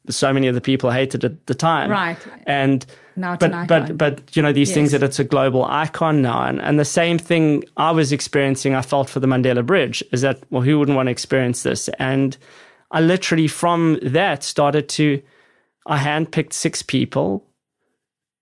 [0.09, 1.89] So many of the people hated at the time.
[1.89, 2.17] Right.
[2.45, 2.85] And
[3.17, 4.75] now but but but you know these yes.
[4.75, 8.75] things that it's a global icon now and, and the same thing I was experiencing
[8.75, 11.89] I felt for the Mandela Bridge is that well who wouldn't want to experience this
[11.97, 12.38] and
[12.91, 15.21] I literally from that started to
[15.88, 17.43] I handpicked six people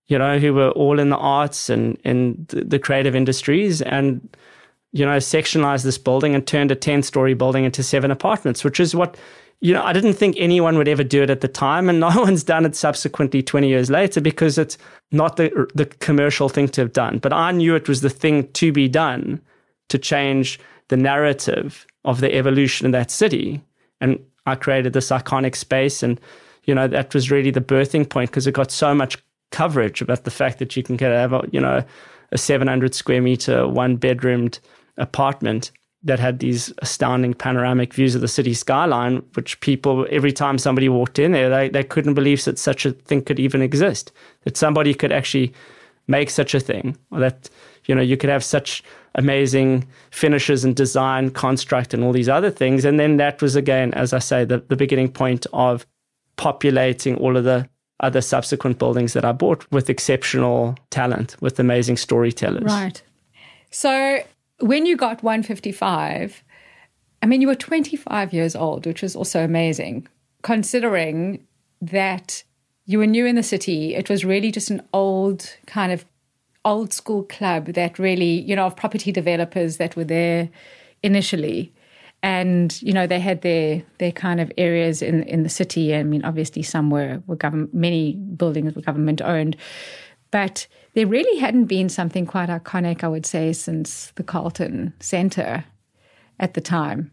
[0.08, 4.28] you know who were all in the arts and in the, creative industries and
[4.92, 8.78] you know sectionalized this building and turned a 10 story building into seven apartments which
[8.78, 9.16] is what
[9.60, 12.10] you know, I didn't think anyone would ever do it at the time, and no
[12.14, 14.78] one's done it subsequently 20 years later because it's
[15.12, 17.18] not the the commercial thing to have done.
[17.18, 19.40] But I knew it was the thing to be done
[19.88, 23.62] to change the narrative of the evolution of that city,
[24.00, 26.20] and I created this iconic space, and
[26.66, 29.18] you know that was really the birthing point because it got so much
[29.50, 31.82] coverage about the fact that you can get a you know
[32.32, 34.58] a 700 square meter one bedroomed
[34.98, 35.70] apartment
[36.06, 40.88] that had these astounding panoramic views of the city skyline, which people, every time somebody
[40.88, 44.12] walked in there, they, they couldn't believe that such a thing could even exist,
[44.44, 45.52] that somebody could actually
[46.06, 47.50] make such a thing, or that,
[47.86, 48.84] you know, you could have such
[49.16, 52.84] amazing finishes and design, construct, and all these other things.
[52.84, 55.84] And then that was, again, as I say, the, the beginning point of
[56.36, 57.68] populating all of the
[58.00, 62.64] other subsequent buildings that I bought with exceptional talent, with amazing storytellers.
[62.64, 63.02] Right.
[63.70, 64.20] So
[64.60, 66.44] when you got 155,
[67.22, 70.06] I mean, you were 25 years old, which was also amazing,
[70.42, 71.46] considering
[71.80, 72.42] that
[72.84, 73.94] you were new in the city.
[73.94, 76.04] It was really just an old kind of
[76.64, 80.50] old school club that really, you know, of property developers that were there
[81.02, 81.72] initially.
[82.22, 85.94] And, you know, they had their their kind of areas in, in the city.
[85.94, 89.56] I mean, obviously some were, were government many buildings were government owned.
[90.30, 95.64] But there really hadn't been something quite iconic, I would say, since the Carlton Centre
[96.40, 97.12] at the time.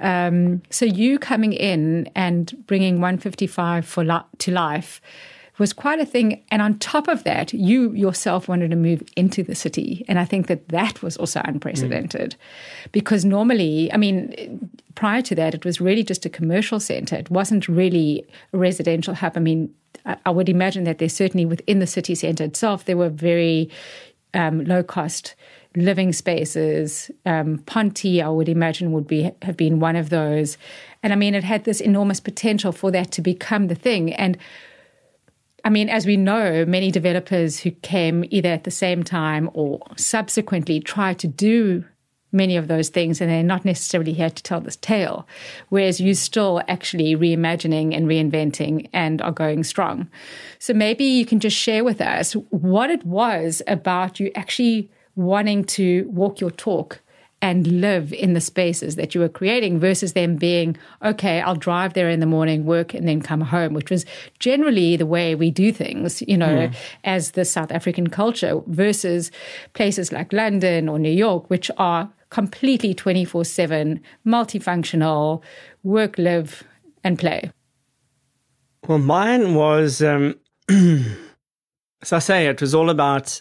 [0.00, 5.00] Um, so you coming in and bringing 155 for li- to life
[5.58, 6.42] was quite a thing.
[6.50, 10.04] And on top of that, you yourself wanted to move into the city.
[10.08, 12.92] And I think that that was also unprecedented mm.
[12.92, 17.16] because normally, I mean, prior to that, it was really just a commercial center.
[17.16, 19.36] It wasn't really a residential hub.
[19.36, 19.74] I mean,
[20.24, 23.70] I would imagine that there's certainly within the city centre itself, there were very
[24.34, 25.34] um, low cost
[25.76, 27.10] living spaces.
[27.26, 30.56] Um, Ponte, I would imagine, would be have been one of those.
[31.02, 34.12] And I mean, it had this enormous potential for that to become the thing.
[34.14, 34.38] And
[35.68, 39.82] I mean, as we know, many developers who came either at the same time or
[39.96, 41.84] subsequently tried to do
[42.32, 45.28] many of those things, and they're not necessarily here to tell this tale.
[45.68, 50.08] Whereas you're still actually reimagining and reinventing and are going strong.
[50.58, 55.64] So maybe you can just share with us what it was about you actually wanting
[55.64, 57.02] to walk your talk
[57.40, 61.94] and live in the spaces that you were creating versus them being, okay, I'll drive
[61.94, 64.04] there in the morning, work, and then come home, which was
[64.38, 66.74] generally the way we do things, you know, mm.
[67.04, 69.30] as the South African culture versus
[69.74, 75.42] places like London or New York, which are completely 24 7, multifunctional,
[75.82, 76.64] work, live,
[77.04, 77.50] and play?
[78.86, 80.34] Well, mine was, um,
[80.68, 83.40] as I say, it was all about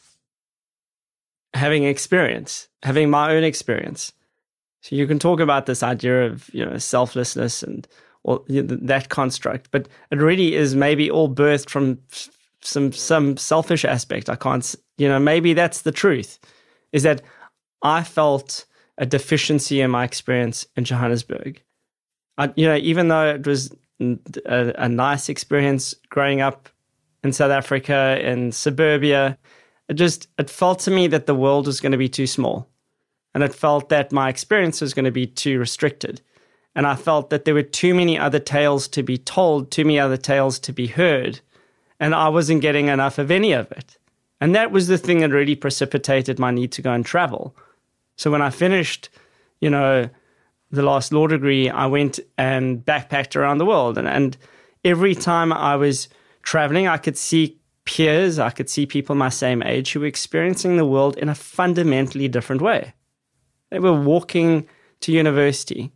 [1.54, 4.14] having experience, having my own experience.
[4.82, 7.88] So you can talk about this idea of you know selflessness and
[8.24, 12.00] or that construct, but it really is maybe all birthed from
[12.62, 14.30] some some selfish aspect.
[14.30, 16.40] I can't, you know, maybe that's the truth.
[16.92, 17.22] Is that
[17.82, 18.66] I felt
[18.98, 21.62] a deficiency in my experience in Johannesburg.
[22.38, 26.70] I, you know, even though it was a, a nice experience growing up
[27.24, 29.38] in South Africa in suburbia,
[29.90, 32.68] it just it felt to me that the world was going to be too small,
[33.34, 36.22] and it felt that my experience was going to be too restricted,
[36.76, 40.00] and I felt that there were too many other tales to be told, too many
[40.00, 41.40] other tales to be heard,
[42.00, 43.98] and I wasn't getting enough of any of it,
[44.42, 47.56] and that was the thing that really precipitated my need to go and travel
[48.18, 49.10] so when I finished,
[49.62, 50.10] you know,
[50.72, 53.98] the last law degree, I went and backpacked around the world.
[53.98, 54.36] And, and
[54.84, 56.10] every time I was
[56.42, 60.78] traveling, I could see peers, I could see people my same age who were experiencing
[60.78, 62.94] the world in a fundamentally different way.
[63.72, 64.68] They were walking
[65.02, 65.92] to university,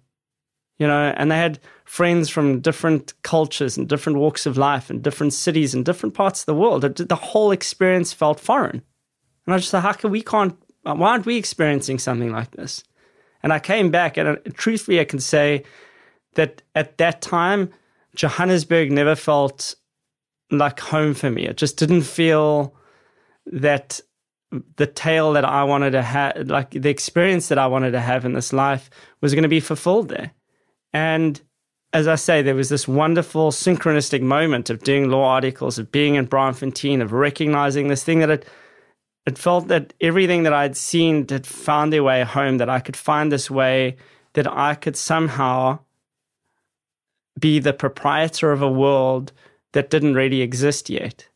[0.79, 5.03] you know, and they had friends from different cultures and different walks of life and
[5.03, 6.81] different cities and different parts of the world.
[6.81, 8.81] The whole experience felt foreign.
[9.45, 12.83] And I just thought, how can we can't why aren't we experiencing something like this?
[13.43, 15.63] And I came back, and uh, truthfully, I can say
[16.35, 17.71] that at that time,
[18.15, 19.75] Johannesburg never felt
[20.51, 21.45] like home for me.
[21.45, 22.75] It just didn't feel
[23.45, 23.99] that
[24.75, 28.25] the tale that I wanted to have, like the experience that I wanted to have
[28.25, 28.89] in this life,
[29.21, 30.31] was going to be fulfilled there.
[30.93, 31.41] And
[31.93, 36.15] as I say, there was this wonderful synchronistic moment of doing law articles, of being
[36.15, 38.45] in Braamfontein, of recognizing this thing that had
[39.25, 42.97] it felt that everything that I'd seen had found their way home, that I could
[42.97, 43.97] find this way
[44.33, 45.79] that I could somehow
[47.39, 49.31] be the proprietor of a world
[49.73, 51.27] that didn't really exist yet.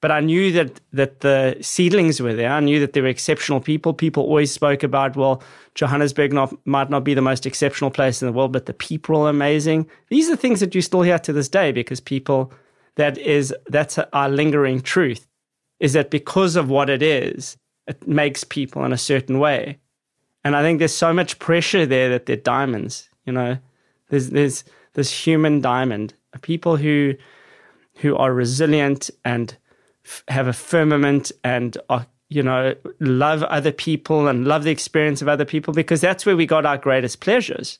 [0.00, 2.52] But I knew that that the seedlings were there.
[2.52, 3.94] I knew that there were exceptional people.
[3.94, 5.42] People always spoke about, well,
[5.74, 9.22] Johannesburg not, might not be the most exceptional place in the world, but the people
[9.22, 9.88] are amazing.
[10.08, 12.52] These are things that you still hear to this day because people
[12.96, 15.26] that is that's our lingering truth
[15.80, 19.78] is that because of what it is, it makes people in a certain way.
[20.44, 23.08] And I think there's so much pressure there that they're diamonds.
[23.24, 23.56] You know,
[24.10, 27.14] there's there's this human diamond, people who
[27.96, 29.56] who are resilient and
[30.04, 35.22] f- have a firmament and are you know love other people and love the experience
[35.22, 37.78] of other people because that's where we got our greatest pleasures.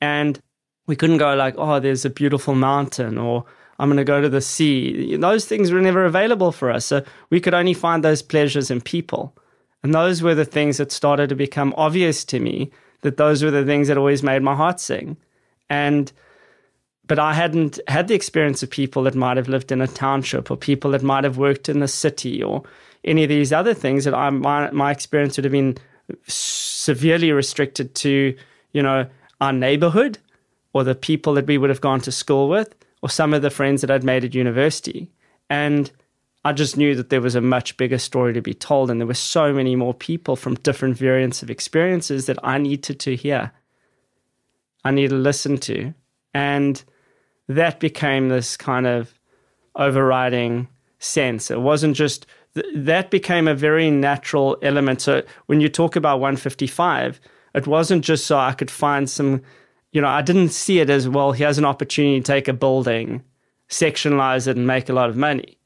[0.00, 0.40] And
[0.86, 3.44] we couldn't go like, oh, there's a beautiful mountain or
[3.78, 5.16] I'm going to go to the sea.
[5.16, 6.84] Those things were never available for us.
[6.84, 9.34] So we could only find those pleasures in people.
[9.82, 12.70] And those were the things that started to become obvious to me
[13.02, 15.16] that those were the things that always made my heart sing.
[15.68, 16.12] And
[17.06, 20.50] but I hadn't had the experience of people that might have lived in a township
[20.50, 22.62] or people that might have worked in the city or
[23.04, 25.76] any of these other things that I my my experience would have been
[26.26, 28.36] severely restricted to,
[28.72, 29.06] you know,
[29.40, 30.18] our neighborhood
[30.72, 33.50] or the people that we would have gone to school with or some of the
[33.50, 35.10] friends that I'd made at university.
[35.50, 35.90] And
[36.44, 39.06] I just knew that there was a much bigger story to be told, and there
[39.06, 43.52] were so many more people from different variants of experiences that I needed to hear.
[44.84, 45.94] I needed to listen to.
[46.34, 46.82] And
[47.48, 49.14] that became this kind of
[49.76, 50.68] overriding
[50.98, 51.50] sense.
[51.50, 52.26] It wasn't just
[52.74, 55.00] that became a very natural element.
[55.00, 57.20] So when you talk about 155,
[57.54, 59.42] it wasn't just so I could find some
[59.94, 61.30] you know, I didn't see it as well.
[61.32, 63.22] He has an opportunity to take a building,
[63.70, 65.56] sectionalize it, and make a lot of money.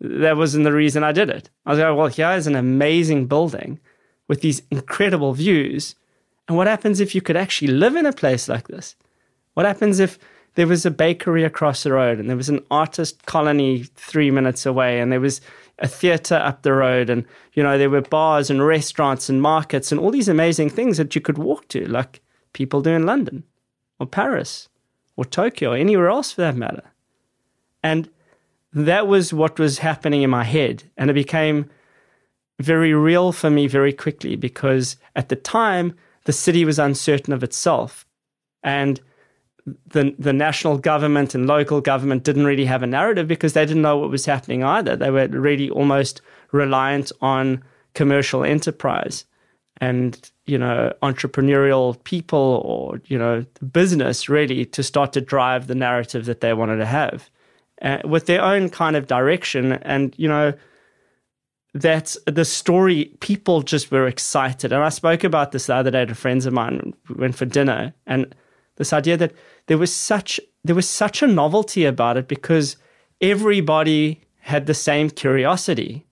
[0.00, 1.50] That wasn't the reason I did it.
[1.66, 3.78] I was like, well, here is an amazing building
[4.26, 5.94] with these incredible views.
[6.48, 8.96] And what happens if you could actually live in a place like this?
[9.52, 10.18] What happens if
[10.58, 14.66] there was a bakery across the road and there was an artist colony three minutes
[14.66, 15.40] away and there was
[15.78, 19.92] a theater up the road and you know there were bars and restaurants and markets
[19.92, 22.20] and all these amazing things that you could walk to like
[22.54, 23.44] people do in London
[24.00, 24.68] or Paris
[25.14, 26.90] or Tokyo or anywhere else for that matter.
[27.84, 28.10] And
[28.72, 31.70] that was what was happening in my head and it became
[32.58, 35.94] very real for me very quickly because at the time
[36.24, 38.04] the city was uncertain of itself
[38.64, 39.00] and
[39.86, 43.82] the the national government and local government didn't really have a narrative because they didn't
[43.82, 44.96] know what was happening either.
[44.96, 46.20] They were really almost
[46.52, 47.62] reliant on
[47.94, 49.24] commercial enterprise
[49.80, 55.74] and you know entrepreneurial people or you know business really to start to drive the
[55.74, 57.30] narrative that they wanted to have
[57.82, 59.72] uh, with their own kind of direction.
[59.72, 60.52] And you know
[61.74, 63.16] that the story.
[63.20, 64.72] People just were excited.
[64.72, 66.94] And i spoke about this the other day to friends of mine.
[67.08, 68.34] We went for dinner and
[68.78, 69.34] this idea that
[69.66, 72.76] there was such there was such a novelty about it because
[73.20, 76.06] everybody had the same curiosity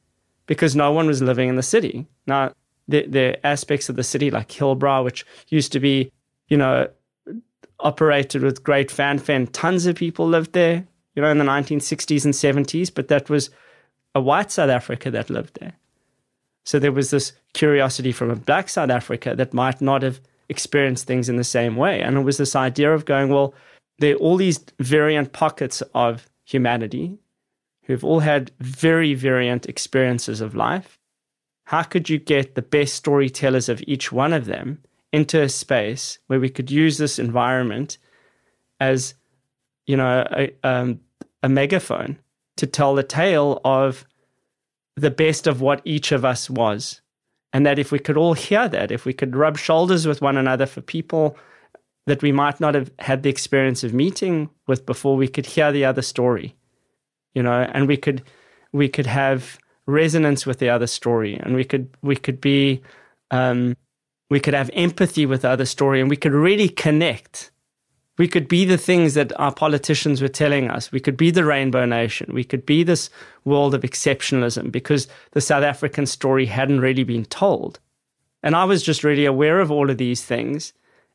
[0.46, 2.06] because no one was living in the city.
[2.26, 2.52] Now,
[2.88, 6.12] the, the aspects of the city like Hillbrow, which used to be,
[6.48, 6.88] you know,
[7.80, 12.34] operated with great fanfare, tons of people lived there, you know, in the 1960s and
[12.34, 13.50] 70s, but that was
[14.14, 15.74] a white South Africa that lived there.
[16.64, 21.02] So there was this curiosity from a black South Africa that might not have experience
[21.02, 22.00] things in the same way.
[22.00, 23.54] And it was this idea of going, well,
[23.98, 27.18] there are all these variant pockets of humanity
[27.84, 30.98] who've all had very variant experiences of life.
[31.64, 34.82] How could you get the best storytellers of each one of them
[35.12, 37.98] into a space where we could use this environment
[38.80, 39.14] as,
[39.86, 41.00] you know, a, um,
[41.42, 42.18] a megaphone
[42.56, 44.04] to tell the tale of
[44.96, 47.00] the best of what each of us was
[47.56, 50.36] and that if we could all hear that, if we could rub shoulders with one
[50.36, 51.38] another for people
[52.06, 55.72] that we might not have had the experience of meeting with before, we could hear
[55.72, 56.54] the other story,
[57.32, 58.22] you know, and we could
[58.72, 62.82] we could have resonance with the other story, and we could we could be
[63.30, 63.74] um,
[64.28, 67.52] we could have empathy with the other story, and we could really connect
[68.18, 70.90] we could be the things that our politicians were telling us.
[70.90, 72.32] We could be the rainbow nation.
[72.32, 73.10] We could be this
[73.44, 77.78] world of exceptionalism because the South African story hadn't really been told.
[78.42, 80.72] And I was just really aware of all of these things.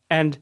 [0.09, 0.37] And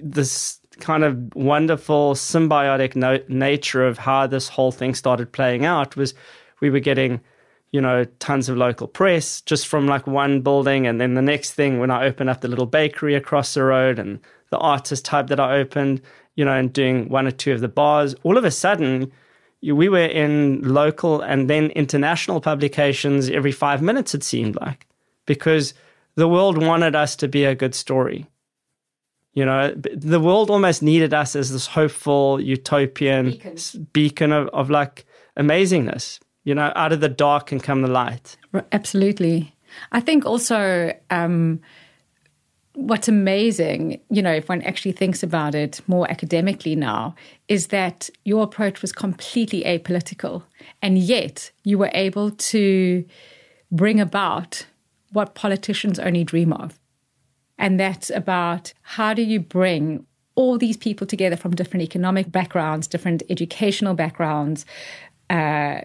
[0.00, 5.96] this kind of wonderful symbiotic no- nature of how this whole thing started playing out
[5.96, 6.14] was
[6.60, 7.20] we were getting
[7.74, 10.86] you know, tons of local press just from like one building.
[10.86, 13.98] And then the next thing, when I opened up the little bakery across the road
[13.98, 14.20] and
[14.54, 16.00] the artist hub that I opened,
[16.36, 19.10] you know, and doing one or two of the bars, all of a sudden,
[19.62, 24.86] we were in local and then international publications every five minutes, it seemed like,
[25.26, 25.74] because
[26.14, 28.26] the world wanted us to be a good story.
[29.32, 34.70] You know, the world almost needed us as this hopeful, utopian beacon, beacon of, of
[34.70, 35.04] like
[35.36, 36.20] amazingness.
[36.44, 38.36] You know, out of the dark can come the light.
[38.70, 39.52] Absolutely.
[39.90, 41.60] I think also um,
[42.74, 47.14] what's amazing, you know, if one actually thinks about it more academically now,
[47.48, 50.42] is that your approach was completely apolitical.
[50.82, 53.04] And yet you were able to
[53.70, 54.66] bring about
[55.12, 56.78] what politicians only dream of.
[57.58, 62.88] And that's about how do you bring all these people together from different economic backgrounds,
[62.88, 64.66] different educational backgrounds,
[65.30, 65.82] uh,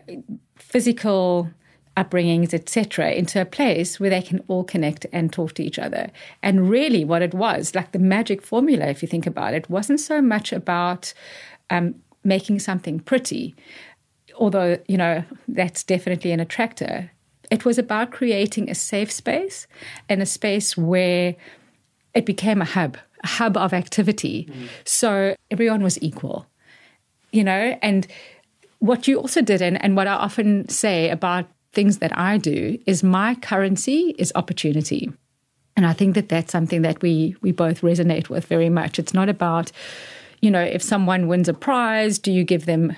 [0.55, 1.51] physical
[1.99, 6.09] upbringings, etc., into a place where they can all connect and talk to each other.
[6.41, 9.99] And really, what it was, like the magic formula, if you think about it, wasn't
[9.99, 11.13] so much about
[11.69, 13.55] um, making something pretty,
[14.35, 17.11] although, you know, that's definitely an attractor.
[17.51, 19.67] It was about creating a safe space
[20.07, 21.35] and a space where
[22.13, 24.47] it became a hub, a hub of activity.
[24.49, 24.67] Mm.
[24.85, 26.45] So everyone was equal,
[27.31, 28.07] you know, and
[28.79, 32.79] what you also did, and, and what I often say about things that I do
[32.85, 35.11] is my currency is opportunity.
[35.75, 38.99] And I think that that's something that we we both resonate with very much.
[38.99, 39.71] It's not about,
[40.41, 42.95] you know, if someone wins a prize, do you give them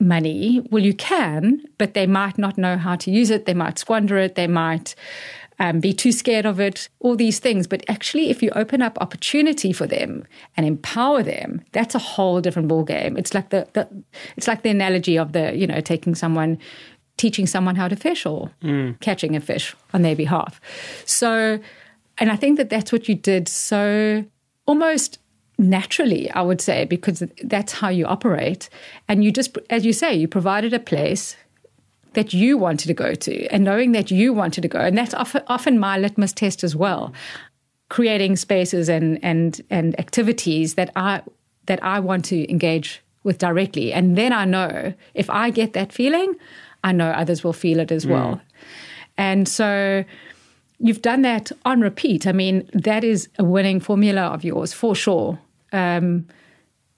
[0.00, 0.66] money?
[0.70, 3.44] Well, you can, but they might not know how to use it.
[3.44, 4.36] They might squander it.
[4.36, 4.94] They might
[5.60, 7.66] um, be too scared of it, all these things.
[7.66, 10.24] But actually, if you open up opportunity for them
[10.56, 13.18] and empower them, that's a whole different ballgame.
[13.18, 13.88] It's like the, the
[14.36, 16.58] it's like the analogy of the you know taking someone
[17.18, 18.98] teaching someone how to fish or mm.
[19.00, 20.60] catching a fish on their behalf.
[21.04, 21.60] So,
[22.16, 24.24] and I think that that's what you did so
[24.66, 25.18] almost
[25.58, 28.70] naturally, I would say, because that's how you operate.
[29.08, 31.36] And you just, as you say, you provided a place
[32.14, 34.80] that you wanted to go to and knowing that you wanted to go.
[34.80, 37.12] And that's often, often my litmus test as well.
[37.88, 41.22] Creating spaces and, and, and activities that I,
[41.66, 43.92] that I want to engage with directly.
[43.92, 46.34] And then I know if I get that feeling,
[46.84, 48.40] I know others will feel it as well.
[49.16, 50.04] And so
[50.78, 52.26] you've done that on repeat.
[52.26, 55.38] I mean, that is a winning formula of yours for sure.
[55.72, 56.26] Um,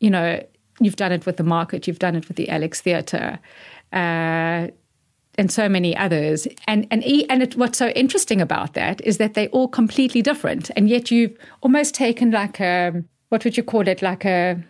[0.01, 0.43] you know,
[0.81, 3.39] you've done it with the market, you've done it with the Alex Theatre,
[3.93, 4.69] uh,
[5.39, 6.47] and so many others.
[6.67, 10.71] And and and it, what's so interesting about that is that they're all completely different,
[10.77, 14.63] and yet you've almost taken like a what would you call it, like a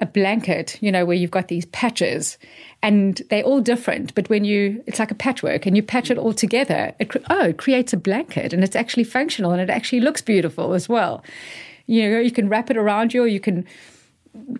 [0.00, 2.38] a blanket, you know, where you've got these patches
[2.82, 4.14] and they're all different.
[4.14, 7.46] But when you, it's like a patchwork and you patch it all together, it, oh,
[7.46, 11.24] it creates a blanket and it's actually functional and it actually looks beautiful as well.
[11.86, 13.64] You know, you can wrap it around you or you can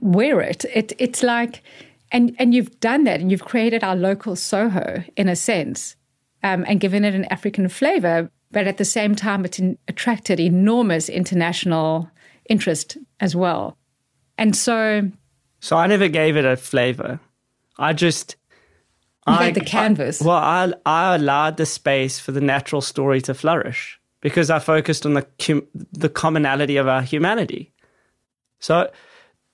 [0.01, 0.65] wear it.
[0.75, 1.63] it it's like,
[2.11, 5.95] and, and you've done that and you've created our local Soho in a sense
[6.43, 8.31] um, and given it an African flavor.
[8.51, 12.11] But at the same time, it's in, attracted enormous international
[12.49, 13.77] interest as well.
[14.39, 15.11] And so
[15.61, 17.21] so I never gave it a flavor.
[17.79, 18.37] I just
[19.27, 20.23] you I, the canvas.
[20.23, 24.59] I, well, I I allowed the space for the natural story to flourish because I
[24.59, 25.27] focused on the
[25.93, 27.73] the commonality of our humanity.
[28.61, 28.91] So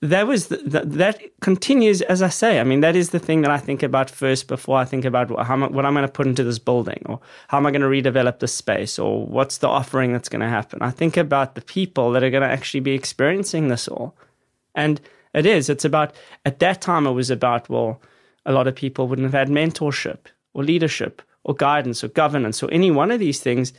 [0.01, 2.59] that was the, the, that continues as I say.
[2.59, 5.29] I mean, that is the thing that I think about first before I think about
[5.29, 7.81] what, how, what I'm going to put into this building, or how am I going
[7.81, 10.79] to redevelop this space, or what's the offering that's going to happen.
[10.81, 14.15] I think about the people that are going to actually be experiencing this all,
[14.73, 15.01] and
[15.35, 15.69] it is.
[15.69, 16.15] It's about,
[16.45, 18.01] at that time, it was about, well,
[18.45, 22.71] a lot of people wouldn't have had mentorship or leadership or guidance or governance or
[22.71, 23.73] any one of these things.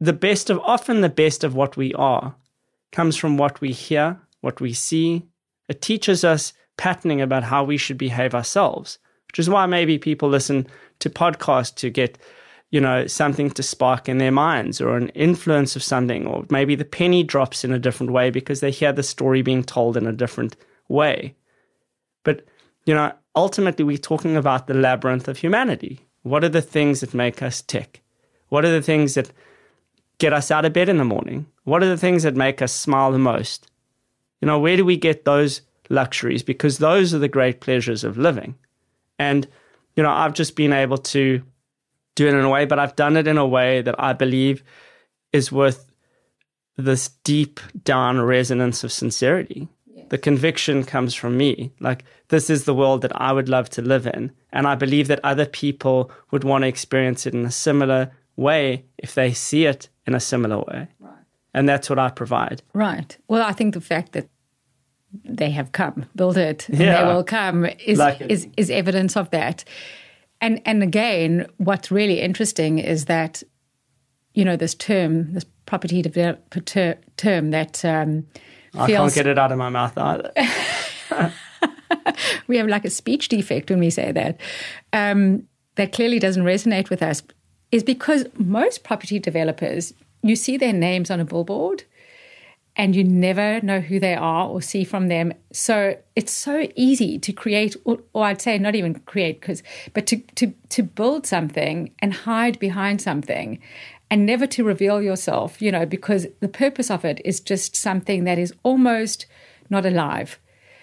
[0.00, 2.34] The best of, often the best of what we are
[2.92, 5.24] comes from what we hear, what we see.
[5.68, 10.28] It teaches us patterning about how we should behave ourselves, which is why maybe people
[10.28, 10.66] listen
[11.00, 12.18] to podcasts to get
[12.70, 16.74] you know, something to spark in their minds or an influence of something, or maybe
[16.74, 20.06] the penny drops in a different way because they hear the story being told in
[20.06, 20.56] a different
[20.88, 21.34] way.
[22.22, 22.44] But,
[22.84, 26.00] you know, ultimately we're talking about the labyrinth of humanity.
[26.22, 28.02] What are the things that make us tick?
[28.48, 29.30] What are the things that
[30.18, 31.46] get us out of bed in the morning?
[31.64, 33.70] What are the things that make us smile the most?
[34.40, 36.42] You know, where do we get those luxuries?
[36.42, 38.54] Because those are the great pleasures of living.
[39.18, 39.46] And,
[39.94, 41.42] you know, I've just been able to
[42.14, 44.62] do it in a way, but I've done it in a way that I believe
[45.32, 45.86] is worth
[46.76, 49.68] this deep down resonance of sincerity
[50.08, 51.72] the conviction comes from me.
[51.80, 54.32] Like, this is the world that I would love to live in.
[54.52, 58.84] And I believe that other people would want to experience it in a similar way
[58.98, 60.88] if they see it in a similar way.
[61.00, 61.12] Right.
[61.54, 62.62] And that's what I provide.
[62.72, 63.16] Right.
[63.28, 64.28] Well, I think the fact that
[65.24, 67.02] they have come, build it, and yeah.
[67.04, 69.64] they will come is, like is, is evidence of that.
[70.40, 73.42] And, and again, what's really interesting is that,
[74.34, 78.26] you know, this term, this property developer ter- term that, um,
[78.78, 80.32] I can't get it out of my mouth either.
[82.46, 84.40] we have like a speech defect when we say that.
[84.92, 85.46] Um,
[85.76, 87.22] that clearly doesn't resonate with us
[87.70, 91.84] is because most property developers, you see their names on a billboard
[92.76, 95.32] and you never know who they are or see from them.
[95.52, 99.62] So it's so easy to create, or, or I'd say not even create, because
[99.94, 103.60] but to, to to build something and hide behind something
[104.10, 108.24] and never to reveal yourself, you know, because the purpose of it is just something
[108.24, 109.26] that is almost
[109.68, 110.38] not alive.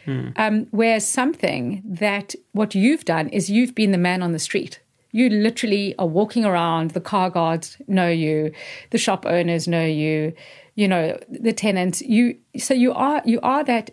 [0.05, 0.29] Hmm.
[0.35, 4.81] Um, whereas something that what you've done is you've been the man on the street.
[5.11, 8.51] You literally are walking around, the car guards know you,
[8.89, 10.33] the shop owners know you,
[10.75, 12.01] you know, the tenants.
[12.01, 13.91] You so you are you are that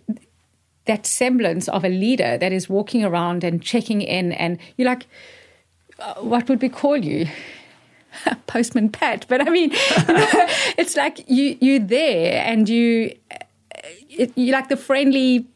[0.86, 5.06] that semblance of a leader that is walking around and checking in and you're like
[6.00, 7.28] uh, what would we call you?
[8.46, 9.70] postman Pat, but I mean,
[10.78, 13.14] it's like you you there and you
[14.08, 15.46] you like the friendly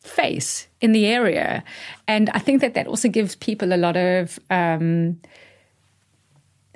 [0.00, 1.64] face in the area,
[2.06, 4.38] and I think that that also gives people a lot of.
[4.50, 5.20] Um,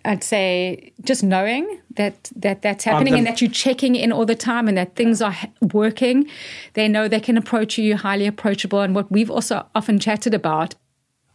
[0.04, 4.24] I'd say just knowing that that that's happening um, and that you're checking in all
[4.24, 5.36] the time and that things are
[5.72, 6.28] working.
[6.74, 8.80] They know they can approach you, highly approachable.
[8.80, 10.74] And what we've also often chatted about,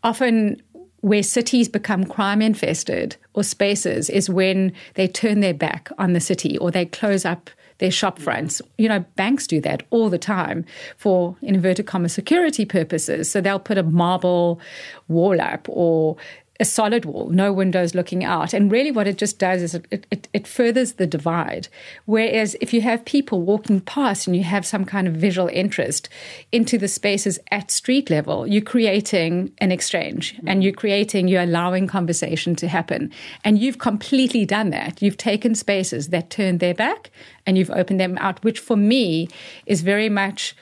[0.03, 0.61] often
[1.05, 6.19] where cities become crime infested or spaces is when they turn their back on the
[6.19, 8.59] city or they close up their shop fronts.
[8.79, 10.65] You know, banks do that all the time
[10.97, 13.29] for inverted comma security purposes.
[13.29, 14.59] So they'll put a marble
[15.07, 16.17] wall up or
[16.59, 18.53] a solid wall, no windows looking out.
[18.53, 21.67] And really, what it just does is it, it, it, furthers the divide.
[22.05, 26.07] Whereas if you have people walking past and you have some kind of visual interest
[26.53, 30.47] into the spaces at street level, you're creating an exchange mm-hmm.
[30.47, 33.11] and you're creating, you're allowing conversation to happen.
[33.43, 35.01] And you've completely done that.
[35.01, 37.11] You've taken spaces that turned their back
[37.45, 39.27] and you've opened them out, which for me
[39.65, 40.55] is very much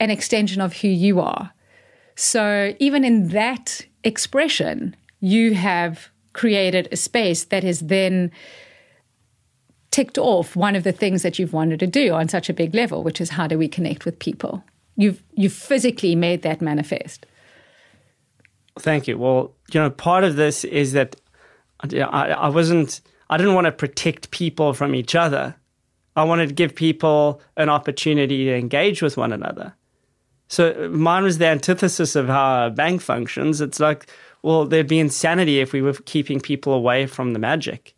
[0.00, 1.52] an extension of who you are.
[2.16, 8.30] So even in that expression, you have created a space that is then
[9.90, 12.74] ticked off one of the things that you've wanted to do on such a big
[12.74, 14.62] level, which is how do we connect with people?
[14.96, 17.26] You've you've physically made that manifest.
[18.78, 19.18] Thank you.
[19.18, 21.16] Well, you know, part of this is that
[21.80, 23.00] I, I wasn't.
[23.30, 25.54] I didn't want to protect people from each other.
[26.16, 29.74] I wanted to give people an opportunity to engage with one another.
[30.48, 33.60] So mine was the antithesis of how a bank functions.
[33.60, 34.10] It's like,
[34.42, 37.94] well, there'd be insanity if we were keeping people away from the magic,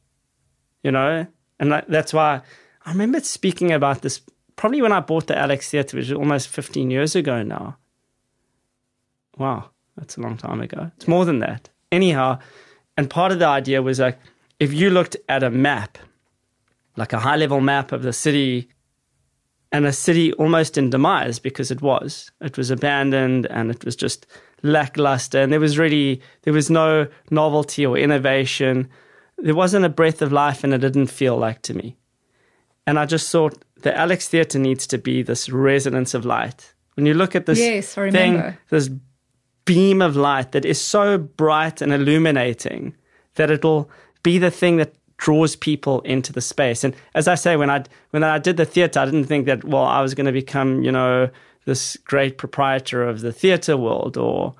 [0.82, 1.26] you know?
[1.58, 2.40] And that's why
[2.84, 4.20] I remember speaking about this
[4.56, 7.76] probably when I bought the Alex Theatre, which is almost 15 years ago now.
[9.38, 10.90] Wow, that's a long time ago.
[10.96, 11.68] It's more than that.
[11.92, 12.38] Anyhow,
[12.96, 14.18] and part of the idea was like,
[14.58, 15.98] if you looked at a map,
[16.96, 18.68] like a high level map of the city,
[19.72, 22.30] and a city almost in demise because it was.
[22.40, 24.26] It was abandoned and it was just
[24.62, 28.88] lackluster, and there was really there was no novelty or innovation
[29.42, 31.96] there wasn't a breath of life and it didn't feel like to me.
[32.86, 36.74] And I just thought the Alex Theatre needs to be this resonance of light.
[36.94, 38.90] When you look at this yes, thing, this
[39.64, 42.94] beam of light that is so bright and illuminating
[43.34, 43.90] that it'll
[44.22, 46.82] be the thing that draws people into the space.
[46.82, 49.64] And as I say, when I when I did the theatre, I didn't think that
[49.64, 51.30] well I was going to become you know
[51.64, 54.54] this great proprietor of the theatre world, or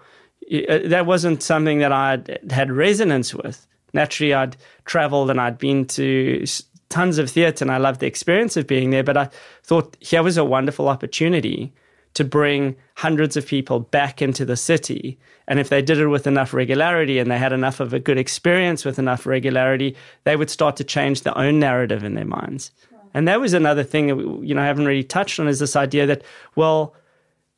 [0.53, 5.87] uh, that wasn't something that I had resonance with naturally I'd traveled and I'd been
[5.87, 6.45] to
[6.89, 9.05] tons of theatre and I loved the experience of being there.
[9.05, 9.31] But I
[9.63, 11.73] thought here was a wonderful opportunity
[12.15, 15.17] to bring hundreds of people back into the city.
[15.47, 18.19] And if they did it with enough regularity and they had enough of a good
[18.19, 22.73] experience with enough regularity, they would start to change their own narrative in their minds.
[23.15, 25.59] And that was another thing that we, you know I haven't really touched on is
[25.59, 26.23] this idea that
[26.57, 26.95] well,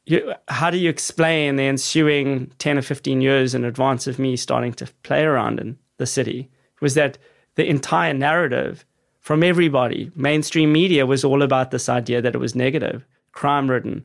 [0.07, 4.37] you, how do you explain the ensuing ten or fifteen years in advance of me
[4.37, 6.51] starting to play around in the city
[6.81, 7.19] was that
[7.55, 8.85] the entire narrative
[9.21, 14.05] from everybody, mainstream media, was all about this idea that it was negative, crime ridden,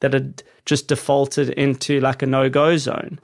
[0.00, 3.18] that it just defaulted into like a no go zone.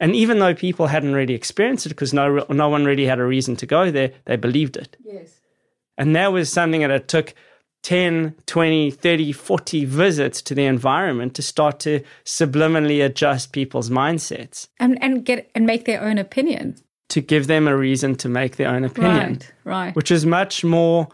[0.00, 3.24] And even though people hadn't really experienced it because no, no one really had a
[3.24, 4.96] reason to go there, they believed it.
[5.04, 5.41] Yes.
[6.02, 7.32] And that was something that it took
[7.84, 14.66] 10, 20, 30, 40 visits to the environment to start to subliminally adjust people's mindsets.
[14.80, 16.74] And, and get and make their own opinion
[17.10, 19.14] to give them a reason to make their own opinion.
[19.14, 19.94] Right, right.
[19.94, 21.06] Which is much more,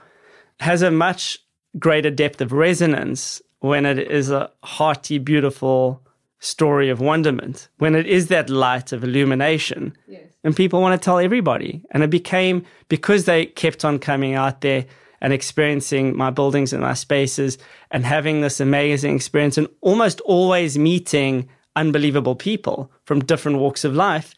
[0.61, 1.39] has a much
[1.79, 6.03] greater depth of resonance when it is a hearty, beautiful
[6.39, 9.95] story of wonderment, when it is that light of illumination.
[10.07, 10.28] Yes.
[10.49, 11.83] And people want to tell everybody.
[11.91, 14.87] And it became, because they kept on coming out there
[15.21, 17.59] and experiencing my buildings and my spaces
[17.91, 23.95] and having this amazing experience and almost always meeting unbelievable people from different walks of
[23.95, 24.35] life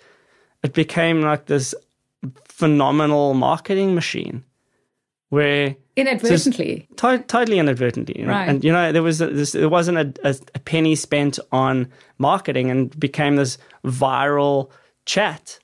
[0.65, 1.77] it became like this
[2.45, 4.43] phenomenal marketing machine
[5.29, 8.33] where inadvertently to- totally inadvertently you know?
[8.33, 8.49] right.
[8.49, 11.89] and you know there was a, this, there wasn't a, a, penny spent on
[12.19, 14.71] marketing and became this viral
[15.07, 15.61] chat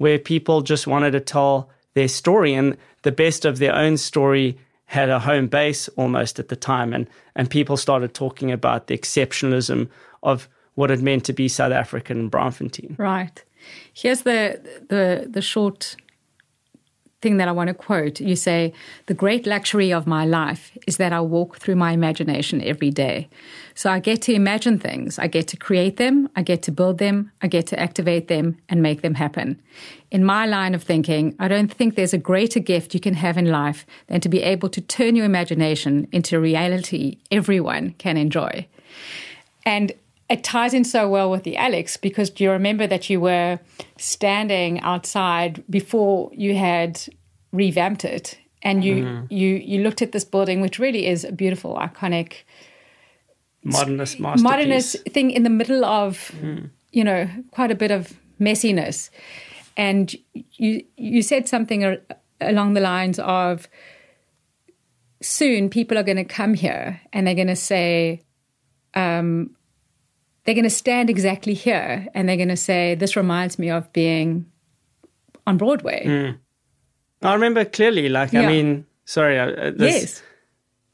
[0.00, 4.56] where people just wanted to tell their story and the best of their own story
[4.86, 7.06] had a home base almost at the time and
[7.36, 9.90] and people started talking about the exceptionalism
[10.22, 13.44] of what it meant to be South African and Braamfontein right.
[13.92, 14.58] Here's the
[14.88, 15.96] the the short
[17.22, 18.20] thing that I want to quote.
[18.20, 18.72] You say,
[19.06, 23.28] The great luxury of my life is that I walk through my imagination every day.
[23.74, 26.98] So I get to imagine things, I get to create them, I get to build
[26.98, 29.60] them, I get to activate them and make them happen.
[30.10, 33.38] In my line of thinking, I don't think there's a greater gift you can have
[33.38, 38.66] in life than to be able to turn your imagination into reality everyone can enjoy.
[39.64, 39.92] And
[40.30, 43.58] it ties in so well with the Alex because do you remember that you were
[43.98, 47.02] standing outside before you had
[47.52, 49.30] revamped it and you mm.
[49.30, 52.44] you you looked at this building which really is a beautiful iconic
[53.64, 54.42] modernist masterpiece.
[54.42, 56.70] modernist thing in the middle of mm.
[56.92, 59.10] you know quite a bit of messiness
[59.76, 61.98] and you you said something
[62.40, 63.68] along the lines of
[65.20, 68.22] soon people are going to come here and they're going to say
[68.94, 69.54] um,
[70.44, 73.92] they're going to stand exactly here and they're going to say, This reminds me of
[73.92, 74.46] being
[75.46, 76.04] on Broadway.
[76.06, 76.38] Mm.
[77.22, 78.42] I remember clearly, like, yeah.
[78.42, 79.38] I mean, sorry.
[79.38, 80.22] Uh, this,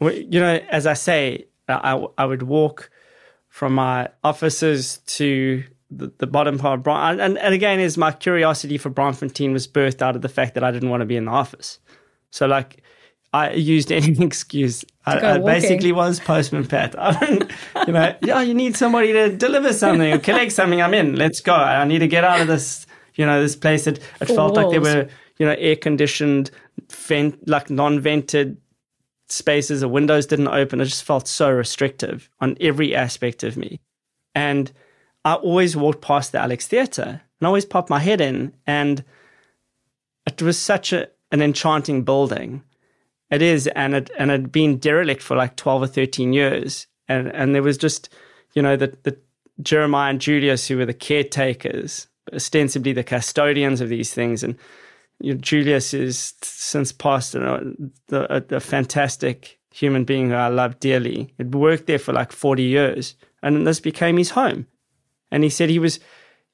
[0.00, 0.24] yes.
[0.28, 2.90] You know, as I say, I, I would walk
[3.48, 8.12] from my offices to the, the bottom part of Bron- and, and again, is my
[8.12, 11.16] curiosity for Braamfontein was birthed out of the fact that I didn't want to be
[11.16, 11.78] in the office.
[12.30, 12.82] So, like,
[13.32, 14.84] I used any excuse.
[15.04, 16.94] I, I basically was postman Pat.
[17.86, 20.82] You know, yeah, you need somebody to deliver something or collect something.
[20.82, 21.14] I'm in.
[21.14, 21.54] Let's go.
[21.54, 24.56] I need to get out of this, You know, this place that it Four felt
[24.56, 25.08] like there were,
[25.38, 26.50] you know, air conditioned,
[26.90, 28.56] vent, like non vented
[29.28, 29.80] spaces.
[29.80, 30.80] The windows didn't open.
[30.80, 33.80] It just felt so restrictive on every aspect of me.
[34.34, 34.72] And
[35.24, 38.52] I always walked past the Alex Theatre and I always popped my head in.
[38.66, 39.04] And
[40.26, 42.62] it was such a, an enchanting building.
[43.30, 46.86] It is, and it and it had been derelict for like twelve or thirteen years,
[47.08, 48.08] and and there was just,
[48.54, 49.18] you know, the the
[49.62, 54.56] Jeremiah and Julius who were the caretakers, ostensibly the custodians of these things, and
[55.18, 57.74] you know, Julius is since passed, you know,
[58.08, 61.32] the, a, a fantastic human being who I love dearly.
[61.38, 64.66] Had worked there for like forty years, and this became his home.
[65.32, 65.98] And he said he was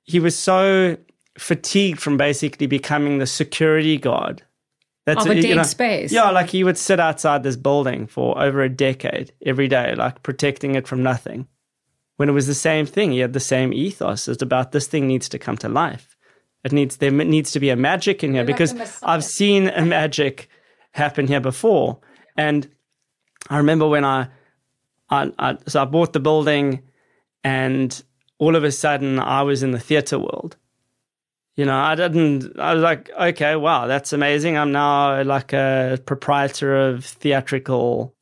[0.05, 0.97] he was so
[1.39, 4.43] fatigued from basically becoming the security guard.
[5.07, 6.13] Of a you dead know, space.
[6.13, 10.23] Yeah, like he would sit outside this building for over a decade every day, like
[10.23, 11.49] protecting it from nothing.
[12.19, 14.29] When it was the same thing, he had the same ethos.
[14.29, 16.17] It's about this thing needs to come to life.
[16.63, 19.11] It needs there needs to be a magic in here like because Messiah.
[19.11, 20.49] I've seen a magic
[20.93, 21.99] happen here before.
[22.37, 22.69] And
[23.51, 24.29] I remember when I,
[25.11, 26.83] I, I so I bought the building,
[27.43, 28.03] and
[28.39, 30.57] all of a sudden I was in the theater world.
[31.55, 32.59] You know, I didn't.
[32.59, 34.57] I was like, okay, wow, that's amazing.
[34.57, 38.15] I'm now like a proprietor of theatrical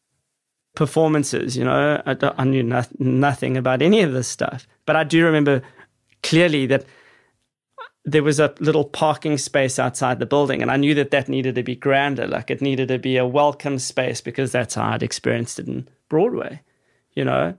[0.74, 1.57] performances.
[1.57, 5.24] You know, I, I knew no, nothing about any of this stuff, but I do
[5.24, 5.62] remember
[6.24, 6.85] clearly that
[8.05, 11.55] there was a little parking space outside the building, and I knew that that needed
[11.55, 12.27] to be grander.
[12.27, 15.89] Like it needed to be a welcome space because that's how I'd experienced it in
[16.09, 16.62] Broadway.
[17.15, 17.55] You know,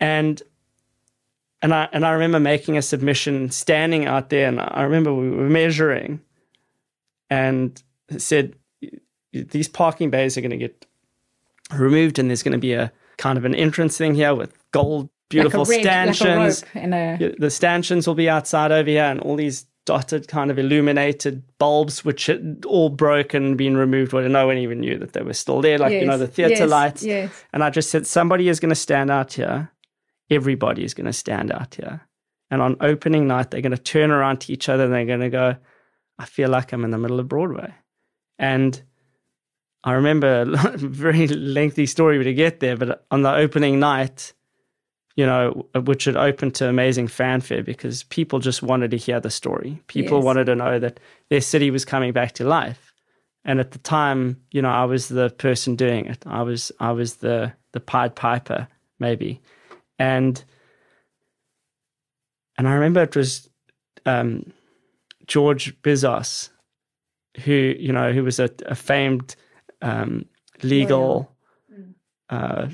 [0.00, 0.42] and
[1.64, 5.30] and I and I remember making a submission, standing out there, and I remember we
[5.30, 6.20] were measuring,
[7.30, 7.82] and
[8.18, 8.54] said
[9.32, 10.84] these parking bays are going to get
[11.74, 15.08] removed, and there's going to be a kind of an entrance thing here with gold,
[15.30, 16.62] beautiful like red, like a stanchions.
[16.62, 20.50] rope and a the stanchions will be outside over here, and all these dotted kind
[20.50, 24.12] of illuminated bulbs, which had all broken, been removed.
[24.12, 25.78] Well, no one even knew that they were still there.
[25.78, 27.02] Like you know, the theater yes, lights.
[27.02, 27.44] yes.
[27.54, 29.70] And I just said, somebody is going to stand out here.
[30.30, 32.00] Everybody is going to stand out here.
[32.50, 35.20] And on opening night, they're going to turn around to each other and they're going
[35.20, 35.56] to go,
[36.18, 37.74] I feel like I'm in the middle of Broadway.
[38.38, 38.80] And
[39.82, 40.44] I remember a
[40.76, 44.32] very lengthy story to get there, but on the opening night,
[45.16, 49.30] you know, which had opened to amazing fanfare because people just wanted to hear the
[49.30, 49.80] story.
[49.86, 50.24] People Yes.
[50.24, 50.98] wanted to know that
[51.30, 52.92] their city was coming back to life.
[53.44, 56.24] And at the time, you know, I was the person doing it.
[56.26, 58.66] I was I was the the Pied Piper,
[58.98, 59.40] maybe.
[59.98, 60.42] And
[62.56, 63.48] and I remember it was
[64.06, 64.52] um,
[65.26, 66.50] George Bizos,
[67.44, 69.36] who you know who was a, a famed
[69.82, 70.26] um,
[70.62, 71.34] legal
[72.30, 72.68] uh,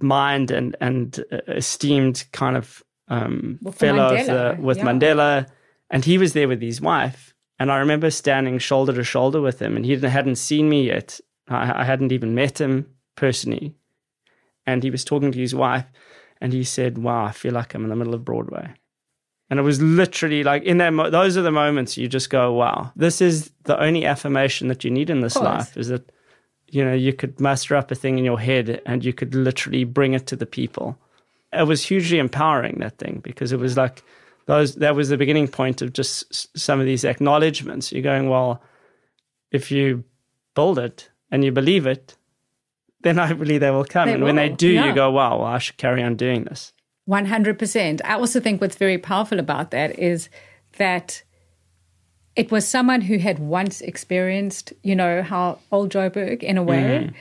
[0.00, 4.84] mind and and uh, esteemed kind of um, Well, fellow of Mandela, the, with yeah.
[4.84, 5.46] Mandela,
[5.90, 7.34] and he was there with his wife.
[7.58, 11.20] And I remember standing shoulder to shoulder with him, and he hadn't seen me yet.
[11.48, 12.86] I, I hadn't even met him
[13.16, 13.74] personally,
[14.66, 15.86] and he was talking to his wife,
[16.44, 18.66] and he said, "Wow, I feel like I'm in the middle of Broadway."
[19.50, 20.90] And it was literally like in that.
[20.92, 24.84] Mo- those are the moments you just go, "Wow, this is the only affirmation that
[24.84, 26.12] you need in this life." Is that
[26.68, 29.84] you know you could muster up a thing in your head and you could literally
[29.84, 30.98] bring it to the people.
[31.52, 34.02] It was hugely empowering that thing because it was like
[34.46, 34.74] those.
[34.76, 37.92] That was the beginning point of just s- some of these acknowledgements.
[37.92, 38.62] You're going, well,
[39.50, 40.04] if you
[40.54, 42.16] build it and you believe it,
[43.04, 44.08] then I believe they will come.
[44.08, 44.86] They and when they do, yeah.
[44.86, 46.72] you go, wow, well, I should carry on doing this.
[47.08, 48.00] 100%.
[48.04, 50.28] I also think what's very powerful about that is
[50.78, 51.22] that
[52.34, 57.12] it was someone who had once experienced, you know, how old Joburg in a way.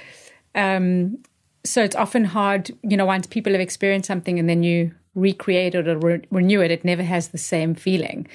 [0.55, 1.19] Um,
[1.63, 5.75] so it's often hard, you know, once people have experienced something and then you recreate
[5.75, 8.27] it or re- renew it, it never has the same feeling.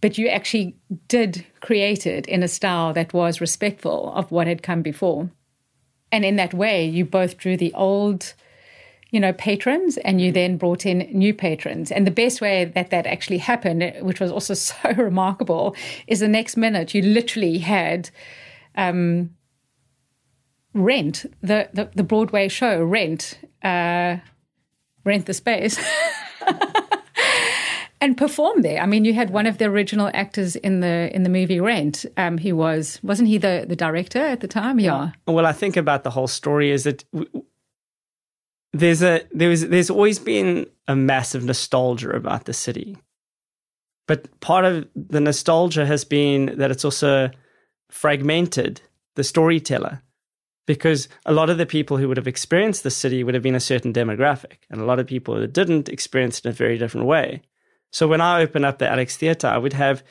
[0.00, 0.76] But you actually
[1.08, 5.30] did create it in a style that was respectful of what had come before.
[6.12, 8.34] And in that way, you both drew the old
[9.10, 11.90] you know, patrons, and you then brought in new patrons.
[11.90, 15.74] And the best way that that actually happened, which was also so remarkable,
[16.06, 18.10] is the next minute you literally had
[18.76, 19.30] um,
[20.72, 24.18] Rent, the, the, the Broadway show, Rent, uh,
[25.04, 25.78] Rent the Space.
[28.02, 28.80] And perform there.
[28.80, 32.06] I mean, you had one of the original actors in the in the movie Rent.
[32.16, 34.80] Um, he was wasn't he the the director at the time?
[34.80, 35.10] Yeah.
[35.26, 37.44] Well, I think about the whole story is that w-
[38.72, 42.96] there's a there was there's always been a massive nostalgia about the city,
[44.08, 47.30] but part of the nostalgia has been that it's also
[47.90, 48.80] fragmented
[49.14, 50.00] the storyteller,
[50.66, 53.54] because a lot of the people who would have experienced the city would have been
[53.54, 56.78] a certain demographic, and a lot of people that didn't experience it in a very
[56.78, 57.42] different way.
[57.90, 60.02] So when I opened up the Alex Theatre, I would have.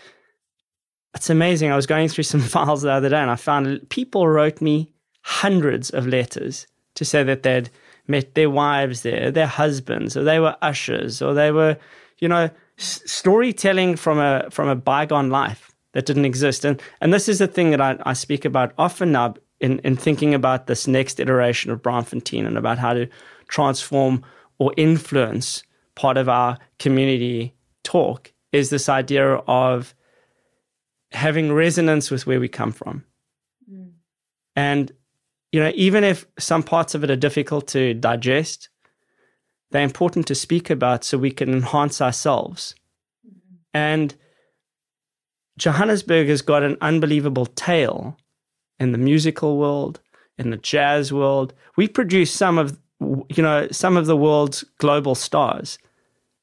[1.15, 1.72] It's amazing.
[1.72, 4.91] I was going through some files the other day, and I found people wrote me
[5.22, 7.69] hundreds of letters to say that they'd
[8.07, 11.77] met their wives there, their husbands, or they were ushers, or they were,
[12.19, 16.65] you know, s- storytelling from a from a bygone life that didn't exist.
[16.65, 19.95] And and this is the thing that I, I speak about often now in, in
[19.95, 23.07] thinking about this next iteration of Braamfontein and about how to
[23.47, 24.23] transform
[24.57, 25.64] or influence
[25.95, 27.53] part of our community
[27.84, 29.93] talk is this idea of
[31.11, 33.03] having resonance with where we come from.
[33.72, 33.91] Mm.
[34.56, 34.91] And,
[35.51, 38.69] you know, even if some parts of it are difficult to digest,
[39.72, 42.76] they're important to speak about so we can enhance ourselves.
[43.26, 43.56] Mm-hmm.
[43.73, 44.15] And
[45.57, 48.18] Johannesburg has got an unbelievable tale
[48.80, 49.99] in the musical world,
[50.38, 51.53] in the jazz world.
[51.76, 55.77] We produce some of you know some of the world's global stars,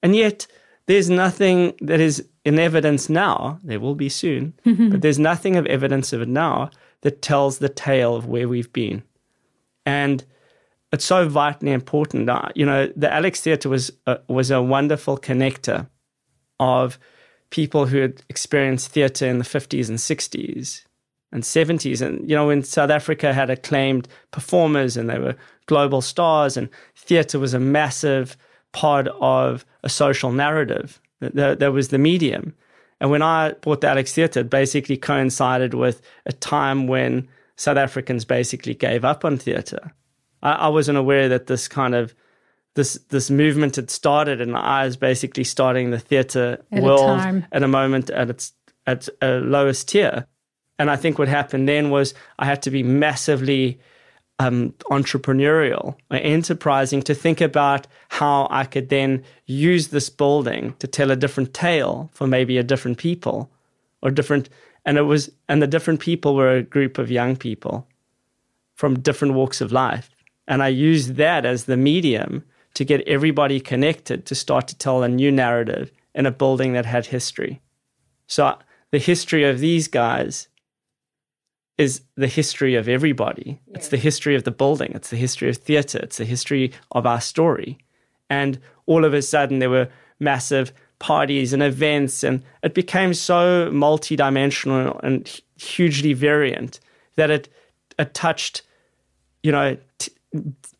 [0.02, 0.46] and yet
[0.86, 3.58] there's nothing that is in evidence now.
[3.62, 6.70] There will be soon, but there's nothing of evidence of it now
[7.02, 9.02] that tells the tale of where we've been,
[9.84, 10.24] and
[10.92, 12.28] it's so vitally important.
[12.28, 15.88] Uh, you know, the Alex Theatre was a, was a wonderful connector
[16.58, 16.98] of
[17.50, 20.82] people who had experienced theatre in the 50s and 60s
[21.32, 22.00] and 70s.
[22.00, 25.36] And, you know, when South Africa had acclaimed performers and they were
[25.66, 28.36] global stars, and theatre was a massive
[28.76, 32.54] part of a social narrative, there, there was the medium.
[33.00, 37.26] And when I bought the Alex Theatre, it basically coincided with a time when
[37.56, 39.92] South Africans basically gave up on theatre.
[40.42, 42.14] I, I wasn't aware that this kind of
[42.74, 47.62] this this movement had started, and I was basically starting the theatre world a at
[47.62, 48.52] a moment at its
[48.86, 50.26] at a lowest tier.
[50.78, 53.80] And I think what happened then was I had to be massively
[54.38, 60.86] um, entrepreneurial or enterprising to think about how I could then use this building to
[60.86, 63.50] tell a different tale for maybe a different people
[64.02, 64.48] or different.
[64.84, 67.88] And it was, and the different people were a group of young people
[68.74, 70.10] from different walks of life.
[70.46, 72.44] And I used that as the medium
[72.74, 76.84] to get everybody connected to start to tell a new narrative in a building that
[76.84, 77.60] had history.
[78.26, 78.58] So
[78.90, 80.48] the history of these guys
[81.78, 83.60] is the history of everybody.
[83.66, 83.76] Yeah.
[83.76, 84.92] It's the history of the building.
[84.94, 85.98] It's the history of theatre.
[85.98, 87.78] It's the history of our story.
[88.30, 89.88] And all of a sudden, there were
[90.18, 96.80] massive parties and events, and it became so multidimensional and hugely variant
[97.16, 97.48] that it
[97.98, 98.62] it touched,
[99.42, 100.12] you know, t-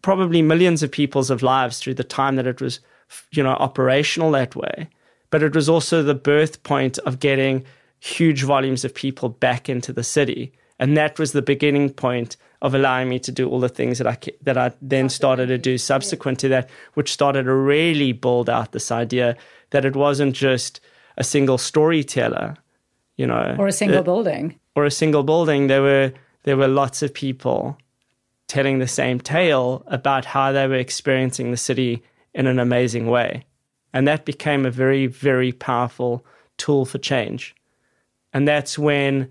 [0.02, 2.80] probably millions of people's of lives through the time that it was,
[3.32, 4.88] you know, operational that way.
[5.30, 7.64] But it was also the birth point of getting
[8.00, 12.74] huge volumes of people back into the city and that was the beginning point of
[12.74, 15.78] allowing me to do all the things that I that I then started to do
[15.78, 19.36] subsequent to that, which started to really build out this idea
[19.70, 20.80] that it wasn't just
[21.16, 22.56] a single storyteller,
[23.16, 25.66] you know, or a single building, or a single building.
[25.66, 26.12] There were
[26.44, 27.78] there were lots of people
[28.48, 32.02] telling the same tale about how they were experiencing the city
[32.34, 33.44] in an amazing way,
[33.92, 36.24] and that became a very very powerful
[36.56, 37.54] tool for change,
[38.32, 39.30] and that's when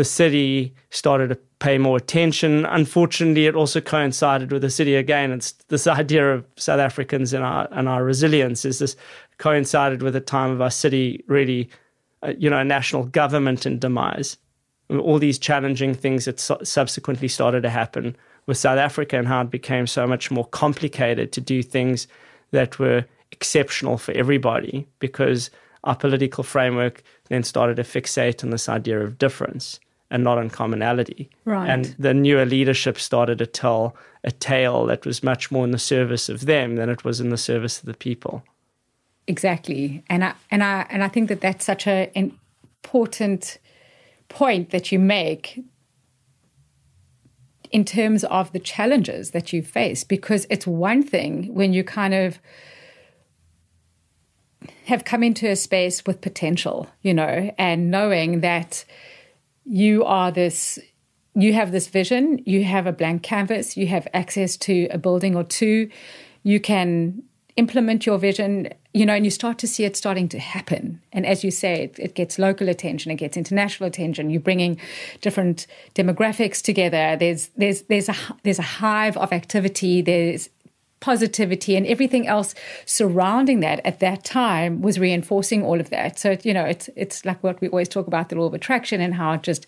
[0.00, 2.64] the city started to pay more attention.
[2.64, 5.30] Unfortunately, it also coincided with the city again.
[5.30, 8.96] It's this idea of South Africans and our and our resilience is this
[9.36, 11.68] coincided with the time of our city really,
[12.22, 14.38] uh, you know, national government and demise.
[14.88, 18.16] All these challenging things that su- subsequently started to happen
[18.46, 22.08] with South Africa and how it became so much more complicated to do things
[22.52, 25.50] that were exceptional for everybody because
[25.84, 29.78] our political framework then started to fixate on this idea of difference
[30.10, 31.30] and not on commonality.
[31.44, 31.68] Right.
[31.68, 35.78] And the newer leadership started to tell a tale that was much more in the
[35.78, 38.42] service of them than it was in the service of the people.
[39.26, 43.58] Exactly, and I and I and I think that that's such an important
[44.28, 45.62] point that you make
[47.70, 52.14] in terms of the challenges that you face because it's one thing when you kind
[52.14, 52.40] of
[54.86, 58.84] have come into a space with potential, you know, and knowing that
[59.64, 60.78] you are this
[61.34, 65.36] you have this vision, you have a blank canvas, you have access to a building
[65.36, 65.88] or two,
[66.42, 67.22] you can
[67.56, 71.00] implement your vision, you know, and you start to see it starting to happen.
[71.12, 74.30] And as you say, it, it, gets local attention, it gets international attention.
[74.30, 74.80] You're bringing
[75.20, 77.16] different demographics together.
[77.16, 80.02] There's there's there's a there's a hive of activity.
[80.02, 80.48] There's
[81.00, 82.54] positivity and everything else
[82.84, 86.18] surrounding that at that time was reinforcing all of that.
[86.18, 89.00] So, you know, it's it's like what we always talk about the law of attraction
[89.00, 89.66] and how it just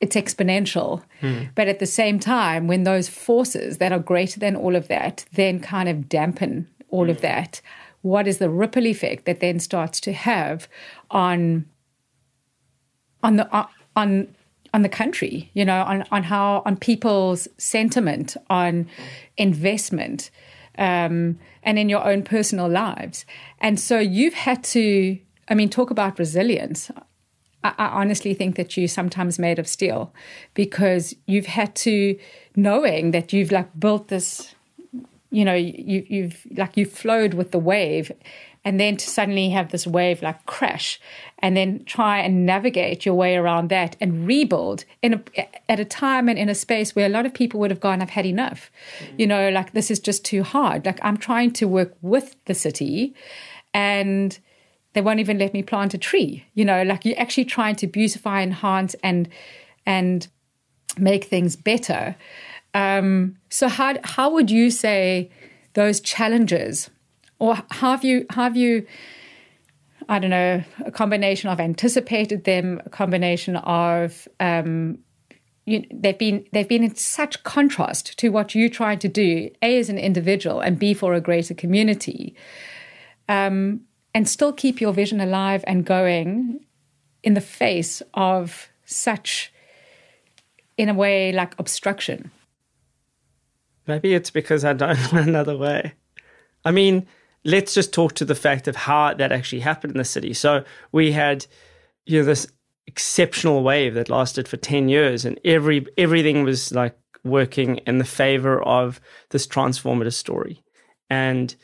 [0.00, 1.02] it's exponential.
[1.20, 1.44] Hmm.
[1.54, 5.26] But at the same time, when those forces that are greater than all of that
[5.32, 7.60] then kind of dampen all of that,
[8.02, 10.68] what is the ripple effect that then starts to have
[11.10, 11.66] on
[13.22, 14.34] on the on
[14.72, 18.88] on the country, you know, on, on how on people's sentiment, on
[19.36, 20.30] investment,
[20.78, 23.24] um, and in your own personal lives.
[23.60, 25.18] And so you've had to,
[25.48, 26.90] I mean, talk about resilience.
[27.62, 30.12] I, I honestly think that you're sometimes made of steel
[30.54, 32.18] because you've had to,
[32.56, 34.54] knowing that you've like built this,
[35.30, 38.10] you know, you, you've like you've flowed with the wave
[38.64, 41.00] and then to suddenly have this wave like crash
[41.38, 45.84] and then try and navigate your way around that and rebuild in a, at a
[45.84, 48.26] time and in a space where a lot of people would have gone i've had
[48.26, 48.70] enough.
[49.16, 50.84] You know like this is just too hard.
[50.84, 53.14] Like i'm trying to work with the city
[53.72, 54.38] and
[54.92, 56.44] they won't even let me plant a tree.
[56.54, 59.28] You know like you're actually trying to beautify enhance and
[59.86, 60.28] and
[60.98, 62.16] make things better.
[62.74, 65.30] Um, so how how would you say
[65.74, 66.90] those challenges
[67.40, 68.86] or have you have you
[70.08, 74.98] I don't know a combination of anticipated them, a combination of um,
[75.64, 79.78] you, they've been they've been in such contrast to what you try to do, a
[79.78, 82.34] as an individual and b for a greater community,
[83.28, 83.80] um,
[84.14, 86.64] and still keep your vision alive and going
[87.22, 89.52] in the face of such,
[90.76, 92.30] in a way, like obstruction.
[93.86, 95.92] Maybe it's because I don't know another way.
[96.64, 97.06] I mean,
[97.44, 100.34] let's just talk to the fact of how that actually happened in the city.
[100.34, 101.46] So we had,
[102.06, 102.46] you know, this
[102.86, 108.04] exceptional wave that lasted for 10 years and every everything was like working in the
[108.04, 109.00] favor of
[109.30, 110.62] this transformative story.
[111.08, 111.54] And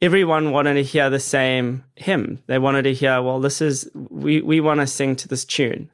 [0.00, 2.42] everyone wanted to hear the same hymn.
[2.46, 5.90] They wanted to hear, well, this is we we want to sing to this tune.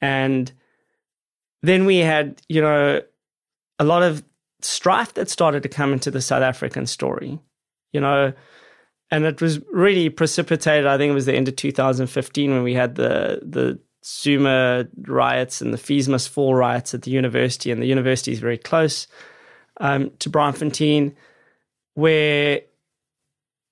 [0.00, 0.52] And
[1.62, 3.02] then we had, you know,
[3.78, 4.22] a lot of
[4.66, 7.38] strife that started to come into the South African story,
[7.92, 8.32] you know,
[9.10, 10.86] and it was really precipitated.
[10.86, 15.60] I think it was the end of 2015 when we had the the Zuma riots
[15.60, 19.06] and the Fees Must Fall riots at the university, and the university is very close
[19.78, 21.14] um, to Braamfontein,
[21.94, 22.60] where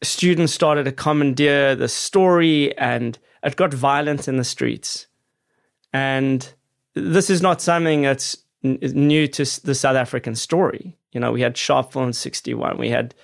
[0.02, 5.06] students started to commandeer the story, and it got violent in the streets.
[5.92, 6.52] And
[6.94, 10.96] this is not something that's new to the South African story.
[11.12, 13.14] You know, we had Sharpeville in 61, we had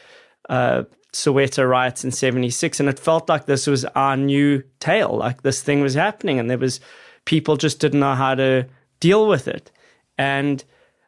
[0.49, 5.43] uh, Soweto riots in 76, and it felt like this was our new tale, like
[5.43, 6.81] this thing was happening, and there was
[7.25, 8.67] people just didn't know how to
[9.01, 9.73] deal with it.
[10.19, 10.63] And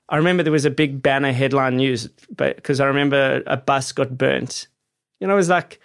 [0.09, 4.19] I remember there was a big banner headline news because I remember a bus got
[4.19, 4.67] burnt.
[5.21, 5.81] You know, it was like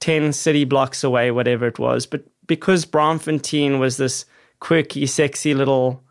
[0.00, 2.06] 10 city blocks away, whatever it was.
[2.06, 4.24] But because Braamfontein was this
[4.60, 6.02] quirky, sexy little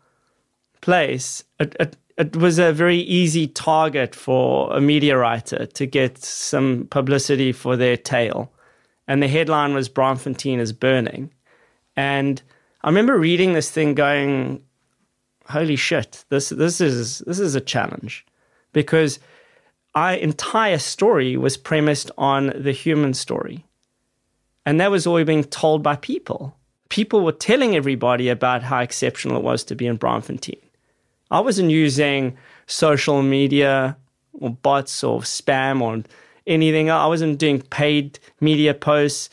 [0.80, 6.18] place, it, it, it was a very easy target for a media writer to get
[6.18, 8.52] some publicity for their tale.
[9.08, 11.32] And the headline was Braamfontein is burning.
[11.96, 12.42] And
[12.82, 14.62] I remember reading this thing going,
[15.48, 18.24] holy shit, this, this, is, this is a challenge.
[18.72, 19.18] Because
[19.94, 23.64] our entire story was premised on the human story.
[24.64, 26.56] And that was all being told by people.
[26.90, 30.60] People were telling everybody about how exceptional it was to be in Braamfontein.
[31.30, 32.36] I wasn't using
[32.66, 33.96] social media
[34.32, 36.02] or bots or spam or
[36.46, 36.90] anything.
[36.90, 39.30] I wasn't doing paid media posts.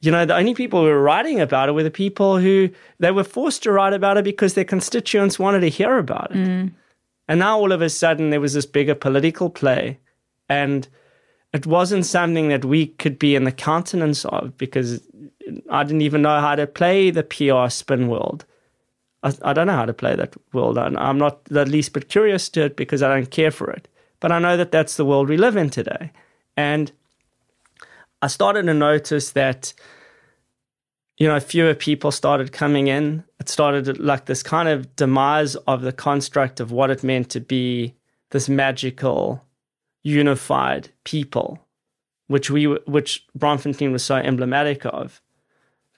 [0.00, 2.68] You know, the only people who were writing about it were the people who
[2.98, 6.36] they were forced to write about it because their constituents wanted to hear about it.
[6.36, 6.72] Mm.
[7.28, 9.98] And now all of a sudden there was this bigger political play
[10.48, 10.86] and
[11.52, 15.00] it wasn't something that we could be in the countenance of because
[15.70, 18.44] I didn't even know how to play the PR spin world.
[19.26, 20.78] I, I don't know how to play that world.
[20.78, 23.88] I'm not the least bit curious to it because I don't care for it.
[24.20, 26.12] But I know that that's the world we live in today.
[26.56, 26.92] And
[28.22, 29.74] I started to notice that,
[31.18, 33.24] you know, fewer people started coming in.
[33.40, 37.40] It started like this kind of demise of the construct of what it meant to
[37.40, 37.94] be
[38.30, 39.44] this magical,
[40.04, 41.58] unified people,
[42.28, 45.20] which we, which Braamfontein was so emblematic of.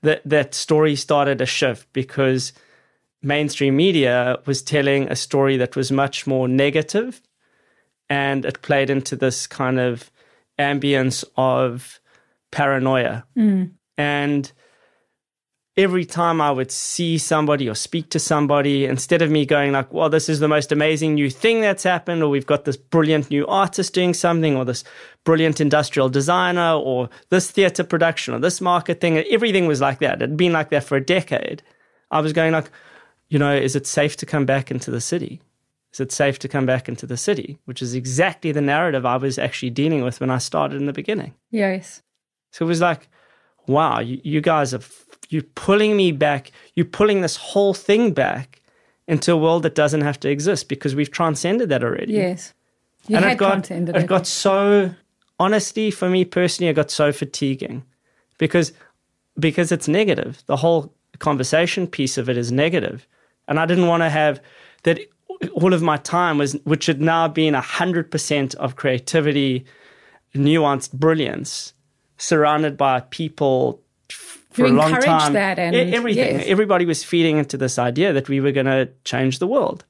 [0.02, 2.52] That that story started to shift because
[3.22, 7.20] mainstream media was telling a story that was much more negative
[8.08, 10.10] and it played into this kind of
[10.58, 12.00] ambience of
[12.50, 13.24] paranoia.
[13.36, 13.72] Mm.
[13.96, 14.52] And
[15.76, 19.92] every time I would see somebody or speak to somebody, instead of me going like,
[19.92, 23.30] well, this is the most amazing new thing that's happened, or we've got this brilliant
[23.30, 24.82] new artist doing something, or this
[25.24, 30.14] brilliant industrial designer, or this theater production, or this market thing, everything was like that.
[30.14, 31.62] It had been like that for a decade.
[32.10, 32.70] I was going like,
[33.28, 35.40] you know, is it safe to come back into the city?
[35.92, 37.58] Is it safe to come back into the city?
[37.64, 40.92] Which is exactly the narrative I was actually dealing with when I started in the
[40.92, 41.34] beginning.
[41.50, 42.02] Yes.
[42.50, 43.08] So it was like,
[43.66, 44.80] wow, you, you guys are
[45.28, 46.52] you're pulling me back.
[46.74, 48.62] You're pulling this whole thing back
[49.06, 52.14] into a world that doesn't have to exist because we've transcended that already.
[52.14, 52.54] Yes.
[53.06, 54.06] You and had it got transcended it it.
[54.06, 54.94] got so
[55.38, 57.84] honestly for me personally, it got so fatiguing
[58.38, 58.72] because
[59.38, 60.42] because it's negative.
[60.46, 63.06] The whole conversation piece of it is negative,
[63.48, 64.40] and I didn't want to have
[64.84, 65.00] that.
[65.52, 69.64] All of my time was, which had now been hundred percent of creativity,
[70.34, 71.72] nuanced brilliance,
[72.16, 75.32] surrounded by people for a long encouraged time.
[75.34, 76.36] that and- everything.
[76.38, 76.44] yes.
[76.46, 79.84] Everybody was feeding into this idea that we were going to change the world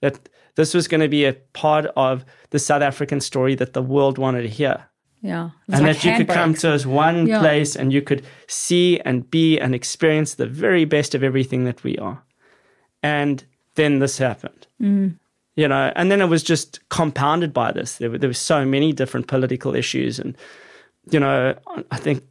[0.00, 3.82] that this was going to be a part of the South African story that the
[3.82, 4.86] world wanted to hear.
[5.20, 5.50] Yeah.
[5.70, 7.40] And like that you could come to as one Yeah.
[7.40, 11.84] place and you could see and be and experience the very best of everything that
[11.84, 12.22] we are.
[13.02, 13.44] And
[13.74, 14.66] then this happened.
[14.80, 15.16] Mm.
[15.56, 17.98] You know, and then it was just compounded by this.
[17.98, 20.18] There were, there were so many different political issues.
[20.18, 20.36] And,
[21.10, 21.54] you know,
[21.90, 22.24] I think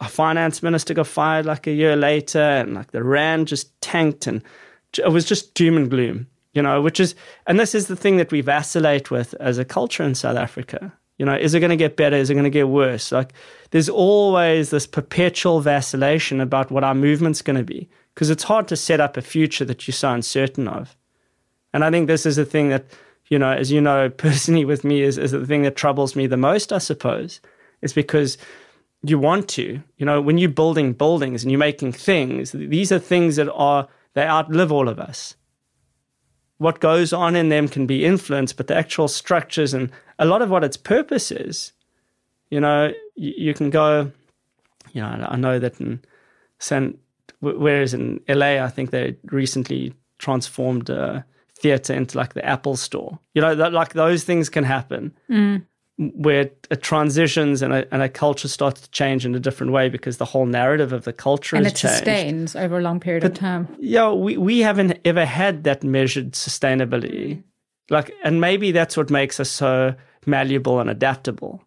[0.00, 4.26] a finance minister got fired like a year later and like the rand just tanked
[4.26, 4.42] and
[4.98, 7.14] it was just doom and gloom you know which is
[7.46, 10.92] and this is the thing that we vacillate with as a culture in south africa
[11.18, 13.32] you know is it going to get better is it going to get worse like
[13.70, 17.88] there's always this perpetual vacillation about what our movement's going to be
[18.20, 20.94] because it's hard to set up a future that you're so uncertain of
[21.72, 22.84] and i think this is the thing that
[23.28, 26.26] you know as you know personally with me is, is the thing that troubles me
[26.26, 27.40] the most i suppose
[27.82, 28.36] is because
[29.02, 29.82] you want to.
[29.96, 33.88] You know, when you're building buildings and you're making things, these are things that are,
[34.14, 35.36] they outlive all of us.
[36.58, 40.42] What goes on in them can be influenced, but the actual structures and a lot
[40.42, 41.72] of what its purpose is,
[42.50, 44.12] you know, you, you can go,
[44.92, 46.02] you know, I know that in
[46.58, 46.98] San,
[47.40, 53.18] whereas in LA, I think they recently transformed a theater into like the Apple store.
[53.34, 55.64] You know, that, like those things can happen mm.
[55.96, 59.88] where it transitions and a, and a culture starts to change in a different way
[59.88, 61.96] because the whole narrative of the culture and it changed.
[61.96, 63.68] sustains over a long period of time.
[63.78, 67.36] Yeah, we, we haven't ever had that measured sustainability.
[67.36, 67.42] Mm.
[67.90, 69.94] Like, and maybe that's what makes us so
[70.24, 71.62] malleable and adaptable.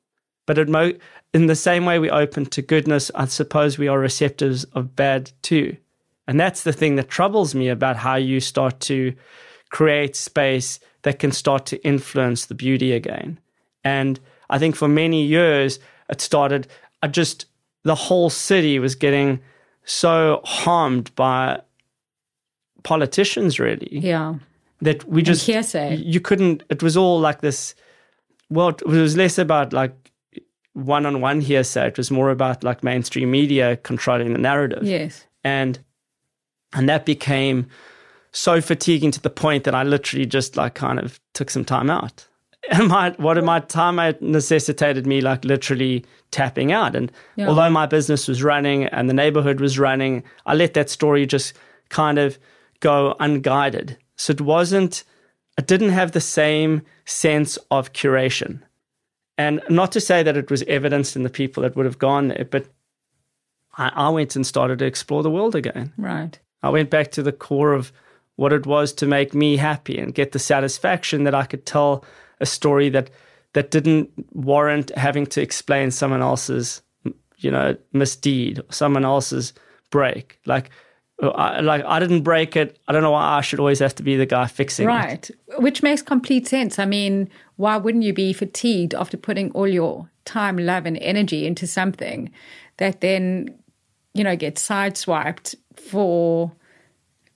[0.45, 4.95] But in the same way we open to goodness, I suppose we are receptors of
[4.95, 5.77] bad too.
[6.27, 9.13] And that's the thing that troubles me about how you start to
[9.69, 13.39] create space that can start to influence the beauty again.
[13.83, 15.79] And I think for many years,
[16.09, 16.67] it started,
[17.01, 17.45] I just,
[17.83, 19.39] the whole city was getting
[19.83, 21.61] so harmed by
[22.83, 24.35] politicians, really, Yeah.
[24.81, 25.95] that we just, hearsay.
[25.95, 27.75] you couldn't, it was all like this,
[28.49, 29.93] well, it was less about like
[30.73, 31.87] one on one hearsay.
[31.87, 35.25] It was more about like mainstream media controlling the narrative Yes.
[35.43, 35.79] and
[36.73, 37.67] and that became
[38.31, 41.89] so fatiguing to the point that I literally just like kind of took some time
[41.89, 42.27] out.
[42.71, 46.95] And my what in my time I necessitated me like literally tapping out.
[46.95, 47.49] And Yeah.
[47.49, 51.53] although my business was running and the neighborhood was running, I let that story just
[51.89, 52.39] kind of
[52.79, 53.97] go unguided.
[54.15, 55.03] So it wasn't
[55.57, 58.61] it didn't have the same sense of curation.
[59.37, 62.27] And not to say that it was evidenced in the people that would have gone
[62.27, 62.67] there, but
[63.77, 65.91] I, I went and started to explore the world again.
[65.97, 66.37] Right.
[66.61, 67.91] I went back to the core of
[68.35, 72.05] what it was to make me happy and get the satisfaction that I could tell
[72.39, 73.09] a story that
[73.53, 76.81] that didn't warrant having to explain someone else's
[77.37, 79.53] you know misdeed or someone else's
[79.91, 80.71] break like
[81.31, 84.03] I, like I didn't break it I don't know why I should always have to
[84.03, 85.31] be the guy fixing it Right.
[85.57, 86.79] Which makes complete sense.
[86.79, 91.45] I mean, why wouldn't you be fatigued after putting all your time, love, and energy
[91.45, 92.31] into something
[92.77, 93.53] that then,
[94.13, 96.51] you know, gets sideswiped for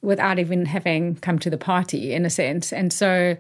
[0.02, 2.72] without even having come to the party in a sense.
[2.72, 3.36] And so,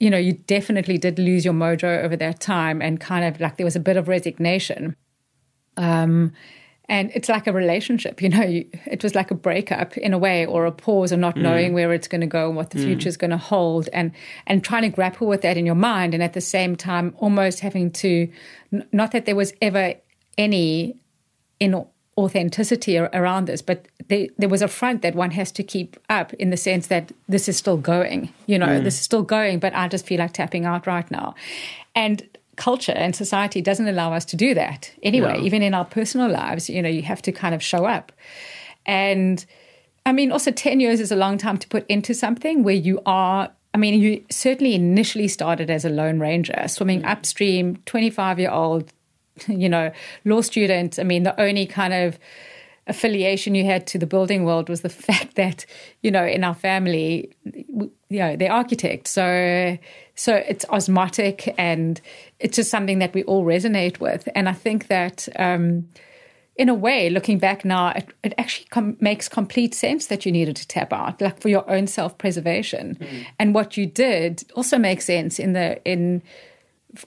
[0.00, 3.56] you know, you definitely did lose your mojo over that time and kind of like
[3.56, 4.96] there was a bit of resignation.
[5.76, 6.32] Um,
[6.88, 10.18] and it's like a relationship, you know, you, it was like a breakup in a
[10.18, 11.42] way or a pause of not mm.
[11.42, 12.84] knowing where it's going to go and what the mm.
[12.84, 14.12] future is going to hold and,
[14.46, 16.14] and trying to grapple with that in your mind.
[16.14, 18.28] And at the same time, almost having to,
[18.72, 19.94] n- not that there was ever
[20.36, 20.96] any
[21.60, 21.86] in
[22.18, 25.96] authenticity ar- around this, but there, there was a front that one has to keep
[26.10, 28.84] up in the sense that this is still going, you know, mm.
[28.84, 31.34] this is still going, but I just feel like tapping out right now.
[31.94, 32.26] And
[32.56, 35.44] culture and society doesn't allow us to do that anyway, Yeah.
[35.44, 38.12] even in our personal lives, you know, you have to kind of show up.
[38.86, 39.44] And
[40.04, 43.00] I mean, also 10 years is a long time to put into something where you
[43.06, 43.50] are.
[43.74, 47.08] I mean, you certainly initially started as a lone ranger, swimming mm.
[47.08, 48.92] upstream, 25 year old,
[49.46, 49.92] you know,
[50.24, 50.98] law student.
[50.98, 52.18] I mean, the only kind of
[52.86, 55.66] affiliation you had to the building world was the fact that
[56.02, 59.10] you know in our family you know they're architects.
[59.10, 59.78] So
[60.14, 62.00] so it's osmotic and
[62.38, 64.28] it's just something that we all resonate with.
[64.34, 65.88] And i think that um,
[66.56, 70.32] in a way looking back now it, it actually com- makes complete sense that you
[70.32, 72.96] needed to tap out like for your own self-preservation.
[73.00, 73.22] Mm-hmm.
[73.38, 76.22] and what you did also makes sense in the in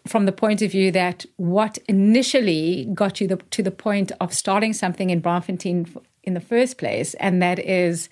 [0.08, 4.34] from the point of view that what initially got you the, to the point of
[4.34, 8.10] starting something in Braamfontein in the first place, and that is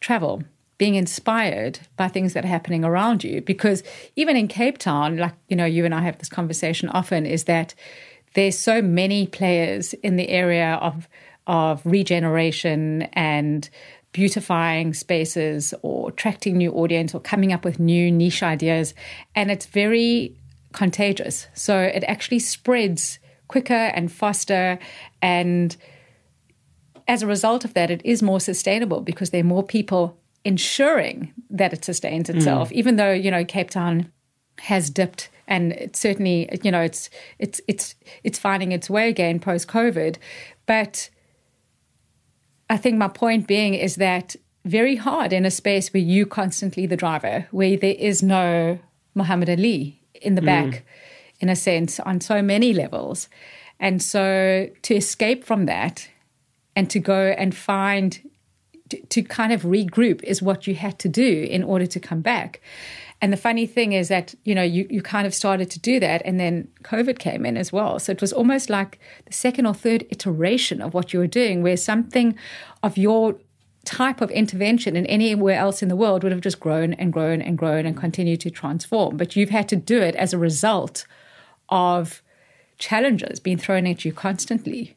[0.00, 0.42] travel,
[0.78, 3.40] being inspired by things that are happening around you.
[3.40, 3.84] Because
[4.16, 7.44] even in Cape Town, like, you know, you and I have this conversation often, is
[7.44, 7.74] that
[8.34, 11.08] there's so many players in the area of,
[11.46, 13.70] of regeneration and
[14.10, 18.94] beautifying spaces or attracting new audience or coming up with new niche ideas.
[19.34, 20.36] And it's very
[20.72, 21.46] contagious.
[21.54, 23.18] So it actually spreads
[23.48, 24.78] quicker and faster.
[25.20, 25.76] And
[27.08, 31.32] as a result of that, it is more sustainable because there are more people ensuring
[31.50, 32.72] that it sustains itself, mm.
[32.72, 34.10] even though, you know, Cape Town
[34.58, 37.94] has dipped and it's certainly, you know, it's it's it's
[38.24, 40.16] it's finding its way again post COVID.
[40.66, 41.10] But
[42.70, 46.86] I think my point being is that very hard in a space where you constantly
[46.86, 48.78] the driver, where there is no
[49.14, 50.46] Muhammad Ali in the mm.
[50.46, 50.84] back,
[51.40, 53.28] in a sense, on so many levels.
[53.78, 56.08] And so to escape from that
[56.76, 58.30] and to go and find,
[59.08, 62.60] to kind of regroup is what you had to do in order to come back.
[63.20, 66.00] And the funny thing is that, you know, you, you kind of started to do
[66.00, 68.00] that and then COVID came in as well.
[68.00, 71.62] So it was almost like the second or third iteration of what you were doing,
[71.62, 72.36] where something
[72.82, 73.36] of your
[73.84, 77.42] type of intervention in anywhere else in the world would have just grown and grown
[77.42, 79.16] and grown and continued to transform.
[79.16, 81.06] But you've had to do it as a result
[81.68, 82.22] of
[82.78, 84.96] challenges being thrown at you constantly.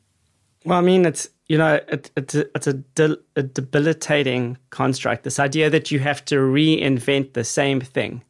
[0.66, 5.24] Well, I mean, it's you know, it, it's it's a, de- a debilitating construct.
[5.24, 8.24] This idea that you have to reinvent the same thing.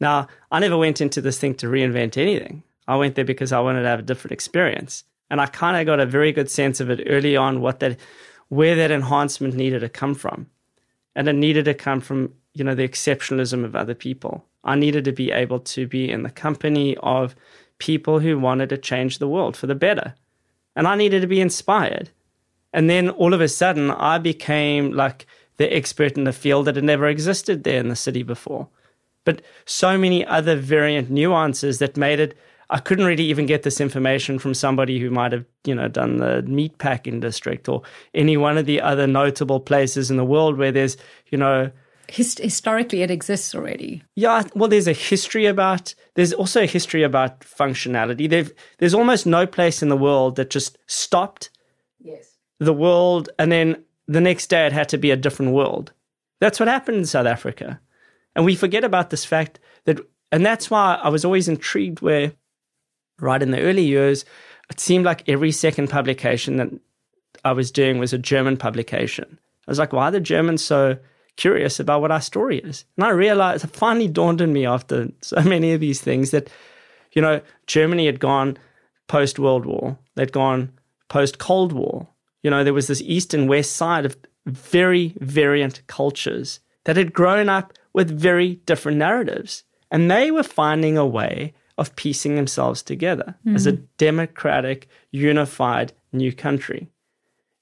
[0.00, 2.62] Now, I never went into this thing to reinvent anything.
[2.86, 5.86] I went there because I wanted to have a different experience, and I kind of
[5.86, 7.60] got a very good sense of it early on.
[7.60, 7.98] What that
[8.52, 10.46] where that enhancement needed to come from.
[11.14, 14.44] And it needed to come from, you know, the exceptionalism of other people.
[14.62, 17.34] I needed to be able to be in the company of
[17.78, 20.14] people who wanted to change the world for the better.
[20.76, 22.10] And I needed to be inspired.
[22.74, 25.24] And then all of a sudden, I became like
[25.56, 28.68] the expert in the field that had never existed there in the city before.
[29.24, 32.36] But so many other variant nuances that made it
[32.72, 36.16] I couldn't really even get this information from somebody who might have, you know, done
[36.16, 37.82] the meatpacking district or
[38.14, 40.96] any one of the other notable places in the world where there's,
[41.30, 41.70] you know,
[42.08, 44.02] Hist- historically it exists already.
[44.16, 45.94] Yeah, well, there's a history about.
[46.14, 48.28] There's also a history about functionality.
[48.28, 51.50] There's there's almost no place in the world that just stopped.
[52.00, 52.36] Yes.
[52.58, 55.92] The world, and then the next day it had to be a different world.
[56.40, 57.80] That's what happened in South Africa,
[58.34, 60.00] and we forget about this fact that,
[60.30, 62.32] and that's why I was always intrigued where
[63.22, 64.24] right in the early years,
[64.68, 66.68] it seemed like every second publication that
[67.44, 69.38] I was doing was a German publication.
[69.66, 70.98] I was like, why are the Germans so
[71.36, 72.84] curious about what our story is?
[72.96, 76.50] And I realized, it finally dawned on me after so many of these things that,
[77.12, 78.58] you know, Germany had gone
[79.06, 80.72] post World War, they'd gone
[81.08, 82.08] post Cold War.
[82.42, 84.16] You know, there was this east and west side of
[84.46, 89.62] very variant cultures that had grown up with very different narratives.
[89.90, 93.54] And they were finding a way of piecing themselves together mm.
[93.54, 96.88] as a democratic, unified new country.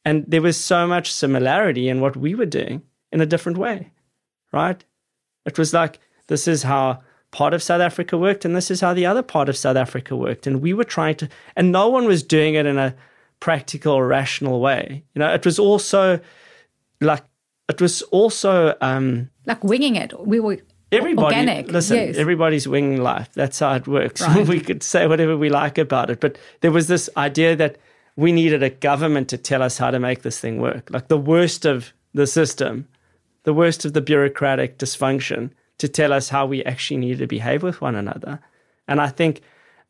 [0.04, 2.82] And there was so much similarity in what we were doing
[3.12, 3.92] in a different way,
[4.52, 4.82] right?
[5.44, 8.94] It was like, this is how part of South Africa worked, and this is how
[8.94, 10.46] the other part of South Africa worked.
[10.46, 12.94] And we were trying to, and no one was doing it in a
[13.40, 15.04] practical, rational way.
[15.14, 16.20] You know, it was also
[17.00, 17.24] like,
[17.68, 20.12] it was also um, like winging it.
[20.26, 20.58] We were
[20.92, 21.68] Everybody, organic.
[21.68, 22.16] listen, yes.
[22.16, 23.30] everybody's winging life.
[23.34, 24.20] That's how it works.
[24.26, 24.46] Right.
[24.46, 27.76] we could say whatever we like about it, but there was this idea that
[28.16, 30.90] we needed a government to tell us how to make this thing work.
[30.90, 32.88] Like the worst of the system,
[33.44, 37.62] the worst of the bureaucratic dysfunction to tell us how we actually needed to behave
[37.62, 38.40] with one another.
[38.88, 39.42] And I think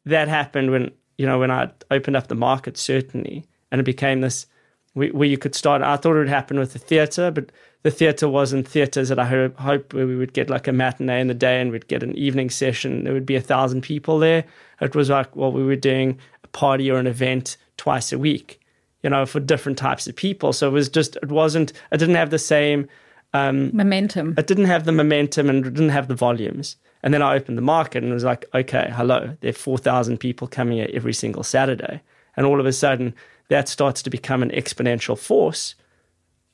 [0.04, 4.20] that happened when, you know, when I opened up the market, certainly, and it became
[4.20, 4.46] this
[4.94, 5.82] where you could start.
[5.82, 7.50] I thought it would happen with the theatre, but
[7.82, 11.28] the theatre wasn't theatres that I hope where we would get like a matinee in
[11.28, 13.04] the day and we'd get an evening session.
[13.04, 14.44] There would be a thousand people there.
[14.80, 18.60] It was like, well, we were doing a party or an event twice a week,
[19.02, 20.52] you know, for different types of people.
[20.52, 22.86] So it was just, it wasn't, it didn't have the same
[23.32, 24.34] um, momentum.
[24.36, 26.76] It didn't have the momentum and it didn't have the volumes.
[27.02, 30.18] And then I opened the market and it was like, okay, hello, there are 4,000
[30.18, 32.02] people coming here every single Saturday.
[32.36, 33.14] And all of a sudden,
[33.48, 35.74] that starts to become an exponential force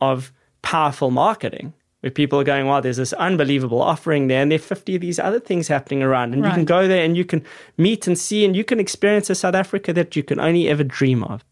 [0.00, 0.32] of
[0.66, 4.62] powerful marketing where people are going, wow, there's this unbelievable offering there, and there are
[4.74, 6.34] 50 of these other things happening around.
[6.34, 6.48] And right.
[6.48, 7.44] you can go there and you can
[7.78, 10.82] meet and see, and you can experience a South Africa that you can only ever
[10.82, 11.44] dream of.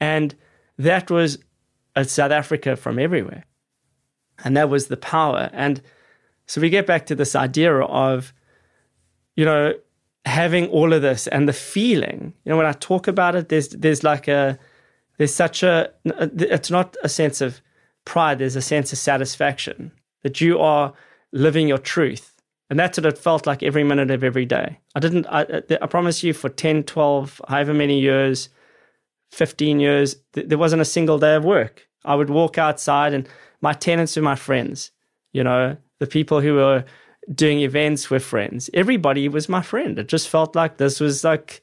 [0.00, 0.34] And
[0.76, 1.38] that was
[1.94, 3.44] a South Africa from everywhere.
[4.44, 5.50] And that was the power.
[5.52, 5.80] And
[6.46, 8.32] so we get back to this idea of,
[9.36, 9.72] you know,
[10.24, 12.34] having all of this and the feeling.
[12.44, 14.58] You know, when I talk about it, there's there's like a
[15.16, 17.60] there's such a it's not a sense of
[18.08, 20.94] pride, there's a sense of satisfaction that you are
[21.32, 22.34] living your truth.
[22.70, 24.78] And that's what it felt like every minute of every day.
[24.94, 28.48] I didn't, I, I promise you, for 10, 12, however many years,
[29.32, 31.86] 15 years, th- there wasn't a single day of work.
[32.04, 33.28] I would walk outside and
[33.60, 34.90] my tenants were my friends.
[35.32, 36.84] You know, the people who were
[37.34, 38.70] doing events were friends.
[38.72, 39.98] Everybody was my friend.
[39.98, 41.62] It just felt like this was like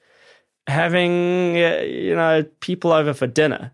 [0.67, 3.71] having, uh, you know, people over for dinner.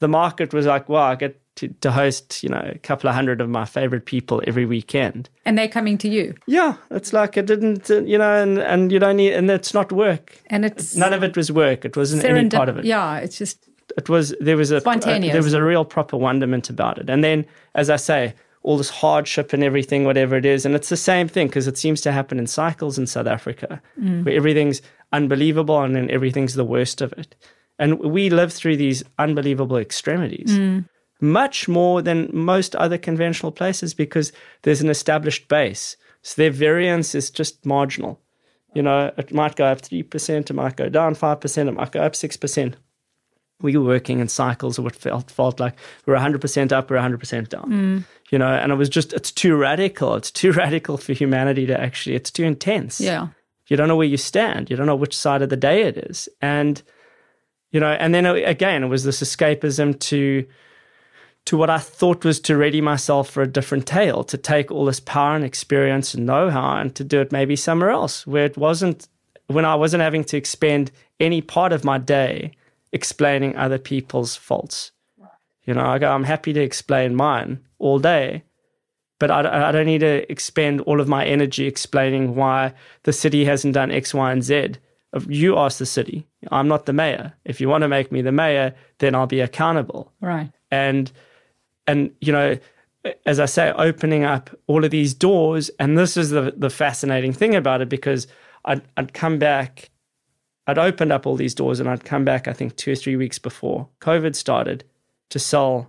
[0.00, 3.14] The market was like, wow, I get to, to host, you know, a couple of
[3.14, 5.28] hundred of my favorite people every weekend.
[5.44, 6.34] And they're coming to you.
[6.46, 9.74] Yeah, it's like it didn't, uh, you know, and, and you don't need, and it's
[9.74, 10.40] not work.
[10.46, 11.84] And it's none of it was work.
[11.84, 12.84] It wasn't any part of it.
[12.84, 15.32] Yeah, it's just it was there was a, spontaneous.
[15.32, 17.08] A, there was a real proper wonderment about it.
[17.08, 20.90] And then, as I say, all this hardship and everything, whatever it is, and it's
[20.90, 24.24] the same thing because it seems to happen in cycles in South Africa, mm.
[24.24, 27.34] where everything's unbelievable and then everything's the worst of it.
[27.78, 30.50] And we live through these unbelievable extremities.
[30.50, 30.86] Mm
[31.20, 34.32] much more than most other conventional places because
[34.62, 35.96] there's an established base.
[36.22, 38.20] So their variance is just marginal.
[38.74, 42.02] You know, it might go up 3%, it might go down 5%, it might go
[42.02, 42.74] up 6%.
[43.62, 47.48] We were working in cycles of what felt, felt like we're 100% up, we're 100%
[47.48, 47.70] down.
[47.70, 48.04] Mm.
[48.30, 50.14] You know, and it was just, it's too radical.
[50.14, 53.00] It's too radical for humanity to actually, it's too intense.
[53.00, 53.28] Yeah.
[53.68, 54.68] You don't know where you stand.
[54.68, 56.28] You don't know which side of the day it is.
[56.42, 56.82] And,
[57.70, 60.46] you know, and then again, it was this escapism to,
[61.46, 64.84] to what I thought was to ready myself for a different tale, to take all
[64.84, 68.44] this power and experience and know how and to do it maybe somewhere else where
[68.44, 69.08] it wasn't,
[69.46, 70.90] when I wasn't having to expend
[71.20, 72.52] any part of my day
[72.92, 74.90] explaining other people's faults.
[75.64, 78.42] You know, I go, I'm happy to explain mine all day,
[79.18, 82.74] but I, I don't need to expend all of my energy explaining why
[83.04, 84.74] the city hasn't done X, Y, and Z.
[85.28, 86.26] You ask the city.
[86.50, 87.34] I'm not the mayor.
[87.44, 90.12] If you want to make me the mayor, then I'll be accountable.
[90.20, 90.50] Right.
[90.70, 91.10] And
[91.86, 92.58] and you know
[93.24, 95.70] as I say, opening up all of these doors.
[95.78, 98.26] And this is the, the fascinating thing about it because
[98.64, 99.90] I'd, I'd come back,
[100.66, 103.16] I'd opened up all these doors and I'd come back, I think, two or three
[103.16, 104.84] weeks before COVID started
[105.30, 105.88] to sell,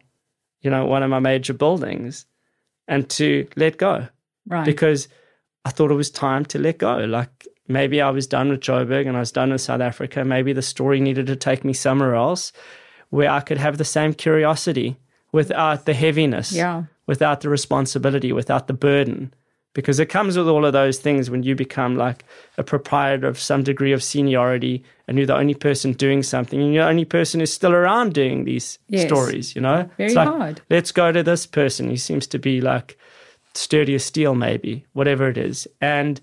[0.62, 2.26] you know, one of my major buildings
[2.88, 4.08] and to let go.
[4.46, 4.66] Right.
[4.66, 5.08] Because
[5.66, 6.98] I thought it was time to let go.
[6.98, 10.24] Like maybe I was done with Joburg and I was done with South Africa.
[10.24, 12.54] Maybe the story needed to take me somewhere else
[13.10, 14.98] where I could have the same curiosity
[15.32, 16.84] without the heaviness, yeah.
[17.06, 19.34] without the responsibility, without the burden.
[19.74, 22.26] Because it comes with all of those things when you become like
[22.58, 26.74] a proprietor of some degree of seniority and you're the only person doing something and
[26.74, 29.06] you're the only person who's still around doing these yes.
[29.06, 29.88] stories, you know?
[29.98, 30.62] Very like, hard.
[30.72, 31.92] Let's go to this person.
[31.92, 32.98] He seems to be like
[33.54, 35.68] sturdy as steel, maybe, whatever it is.
[35.80, 36.20] And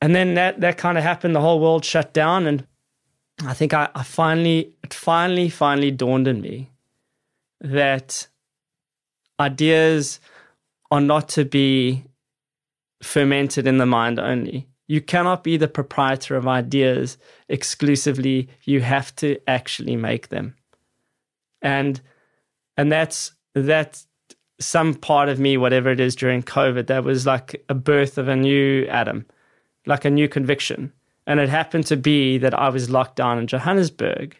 [0.00, 2.66] and then that that kind of happened, the whole world shut down and
[3.46, 6.71] I think I, I finally it finally, finally dawned on me
[7.62, 8.26] that
[9.40, 10.20] ideas
[10.90, 12.04] are not to be
[13.02, 14.68] fermented in the mind only.
[14.88, 17.16] You cannot be the proprietor of ideas
[17.48, 18.48] exclusively.
[18.64, 20.54] You have to actually make them.
[21.62, 22.00] And
[22.76, 24.06] and that's that's
[24.60, 28.28] some part of me, whatever it is during COVID, that was like a birth of
[28.28, 29.26] a new Adam,
[29.86, 30.92] like a new conviction.
[31.26, 34.36] And it happened to be that I was locked down in Johannesburg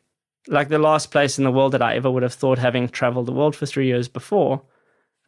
[0.48, 3.26] like the last place in the world that I ever would have thought, having traveled
[3.26, 4.62] the world for three years before,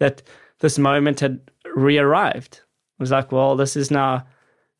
[0.01, 0.23] that
[0.61, 1.41] this moment had
[1.75, 2.61] re arrived.
[2.99, 4.27] I was like, well, this is now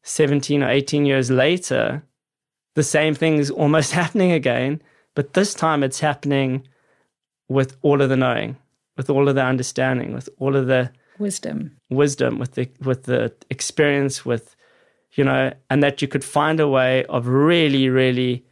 [0.03, 2.03] 17 or 18 years later.
[2.75, 4.83] The same thing is almost happening again,
[5.15, 6.67] but this time it's happening
[7.49, 8.57] with all of the knowing,
[8.97, 13.33] with all of the understanding, with all of the wisdom, wisdom, with the with the
[13.51, 14.57] experience, with
[15.13, 18.45] you know, and that you could find a way of really, really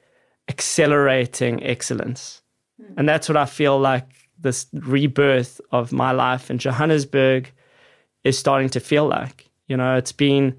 [0.48, 2.42] accelerating excellence.
[2.80, 2.94] Mm.
[2.98, 4.06] And that's what I feel like
[4.38, 7.52] this rebirth of my life in Johannesburg
[8.24, 9.48] is starting to feel like.
[9.68, 10.56] You know, it's been,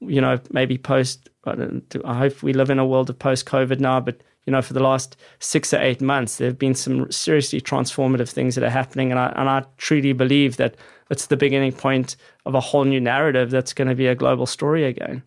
[0.00, 1.56] you know, maybe post, I,
[2.04, 4.74] I hope we live in a world of post COVID now, but, you know, for
[4.74, 8.70] the last six or eight months, there have been some seriously transformative things that are
[8.70, 9.10] happening.
[9.10, 10.76] And I, and I truly believe that
[11.10, 14.46] it's the beginning point of a whole new narrative that's going to be a global
[14.46, 15.22] story again.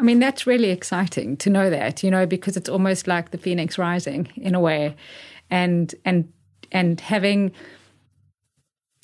[0.00, 3.38] I mean, that's really exciting to know that, you know, because it's almost like the
[3.38, 4.96] phoenix rising in a way.
[5.50, 6.32] And and
[6.72, 7.52] and having,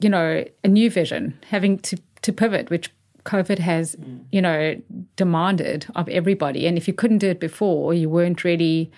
[0.01, 2.91] you know, a new vision, having to to pivot, which
[3.25, 4.25] COVID has, mm.
[4.33, 4.81] you know,
[5.17, 6.67] demanded of everybody.
[6.67, 8.91] And if you couldn't do it before, you weren't really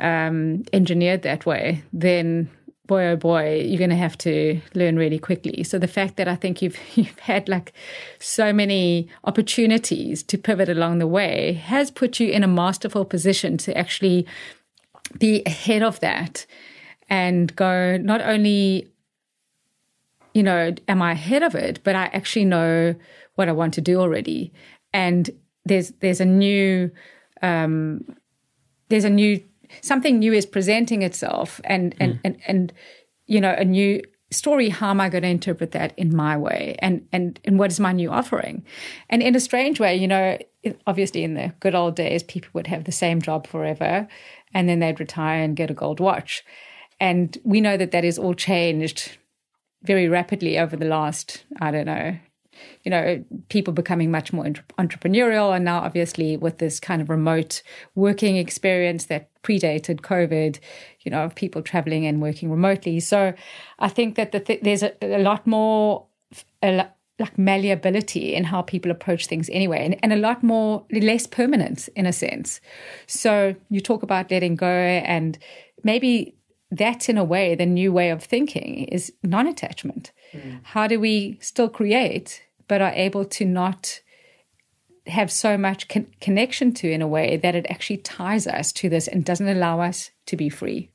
[0.00, 2.50] um, engineered that way, then
[2.90, 5.62] boy oh boy, you're going to have to learn really quickly.
[5.62, 7.72] So the fact that I think you've you've had like
[8.18, 13.56] so many opportunities to pivot along the way has put you in a masterful position
[13.58, 14.26] to actually
[15.18, 16.46] be ahead of that
[17.08, 18.88] and go not only
[20.34, 22.96] you know am I ahead of it, but I actually know
[23.36, 24.52] what I want to do already.
[24.92, 25.30] And
[25.64, 26.90] there's there's a new
[27.40, 28.04] um,
[28.88, 29.40] there's a new
[29.80, 32.20] something new is presenting itself and and, mm.
[32.24, 32.72] and and
[33.26, 36.76] you know a new story how am i going to interpret that in my way
[36.80, 38.64] and and and what is my new offering
[39.08, 40.38] and in a strange way you know
[40.86, 44.06] obviously in the good old days people would have the same job forever
[44.54, 46.44] and then they'd retire and get a gold watch
[47.00, 49.18] and we know that that is all changed
[49.82, 52.16] very rapidly over the last i don't know
[52.84, 54.44] you know, people becoming much more
[54.78, 55.54] entrepreneurial.
[55.54, 57.62] And now, obviously, with this kind of remote
[57.94, 60.58] working experience that predated COVID,
[61.00, 63.00] you know, of people traveling and working remotely.
[63.00, 63.34] So
[63.78, 66.06] I think that the th- there's a, a, lot more.
[66.62, 66.88] A,
[67.18, 71.86] like malleability in how people approach things anyway, and, and a lot more less permanent
[71.94, 72.62] in a sense.
[73.06, 75.38] So you talk about letting go, and
[75.84, 76.34] maybe
[76.70, 80.12] that's in a way the new way of thinking is non-attachment.
[80.32, 80.60] Mm.
[80.62, 84.00] How do we still create but are able to not
[85.08, 88.88] have so much con- connection to in a way that it actually ties us to
[88.88, 90.88] this and doesn't allow us to be free.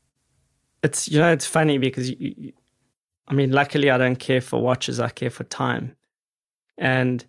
[0.83, 2.53] It's you know it's funny because you, you,
[3.27, 5.97] I mean luckily I don't care for watches I care for time,
[6.77, 7.25] and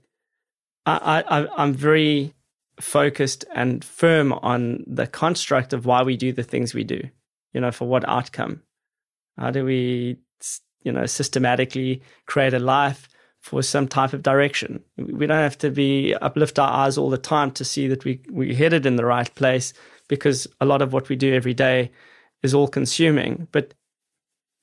[0.87, 2.33] I, I I'm very
[2.81, 7.01] focused and firm on the construct of why we do the things we do.
[7.53, 8.63] You know for what outcome?
[9.37, 10.19] How do we
[10.85, 13.09] you know systematically create a life?
[13.47, 14.83] For some type of direction.
[14.97, 18.21] We don't have to be uplift our eyes all the time to see that we
[18.29, 19.73] we headed in the right place
[20.09, 21.93] because a lot of what we do every day
[22.43, 23.47] is all consuming.
[23.53, 23.73] But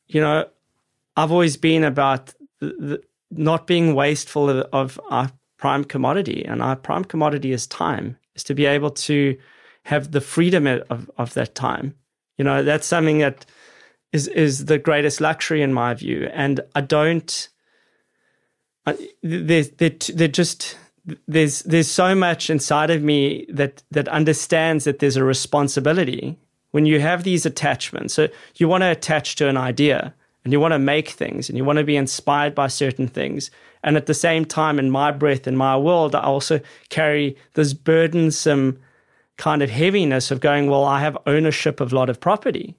[0.08, 0.50] you know,
[1.16, 6.62] I've always been about the, the, not being wasteful of, of our prime commodity, and
[6.62, 8.18] our prime commodity is time.
[8.36, 9.38] Is to be able to
[9.84, 11.96] have the freedom of, of that time.
[12.38, 13.46] You know, that's something that
[14.12, 17.48] is is the greatest luxury in my view, and I don't
[19.22, 20.78] there's they're, just
[21.28, 26.38] there's there's so much inside of me that that understands that there's a responsibility
[26.72, 28.14] when you have these attachments.
[28.14, 31.58] So you want to attach to an idea and you want to make things and
[31.58, 33.52] you want to be inspired by certain things.
[33.84, 37.74] And at the same time, in my breath, in my world, I also carry this
[37.74, 38.80] burdensome
[39.38, 42.76] kind of heaviness of going, well, I have ownership of a lot of property.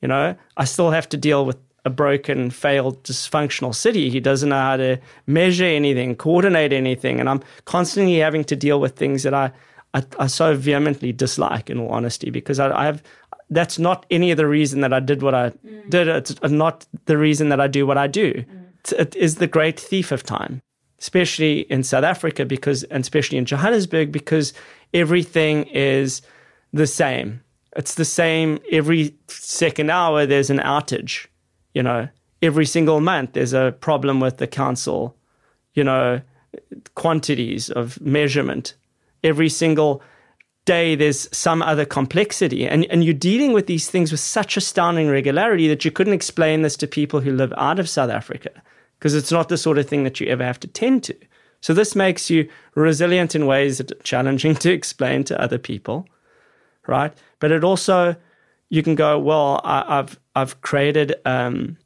[0.00, 4.10] You know, I still have to deal with a broken, failed, dysfunctional city.
[4.10, 4.98] He doesn't know how to
[5.28, 7.20] measure anything, coordinate anything.
[7.20, 9.52] And I'm constantly having to deal with things that I,
[9.94, 13.04] I, I so vehemently dislike, in all honesty, because I, I, have.
[13.50, 15.88] That's not any of the reason that I did what I mm.
[15.88, 16.08] did.
[16.08, 18.32] It's not the reason that I do what I do.
[18.32, 18.98] Mm.
[18.98, 20.62] It is the great thief of time,
[20.98, 24.52] especially in South Africa, because and especially in Johannesburg, because
[24.92, 26.20] everything is
[26.72, 27.42] the same.
[27.76, 30.26] It's the same every second hour.
[30.26, 31.28] There's an outage
[31.76, 32.08] you know,
[32.40, 35.14] every single month there's a problem with the council,
[35.74, 36.22] you know,
[36.94, 38.72] quantities of measurement.
[39.22, 40.02] Every single
[40.64, 42.66] day there's some other complexity.
[42.66, 46.62] And, and you're dealing with these things with such astounding regularity that you couldn't explain
[46.62, 48.50] this to people who live out of South Africa
[48.98, 51.16] because it's not the sort of thing that you ever have to tend to.
[51.60, 56.08] So this makes you resilient in ways that are challenging to explain to other people,
[56.86, 57.12] right?
[57.38, 58.16] But it also
[58.68, 61.76] you can go, well, I, have I've created um,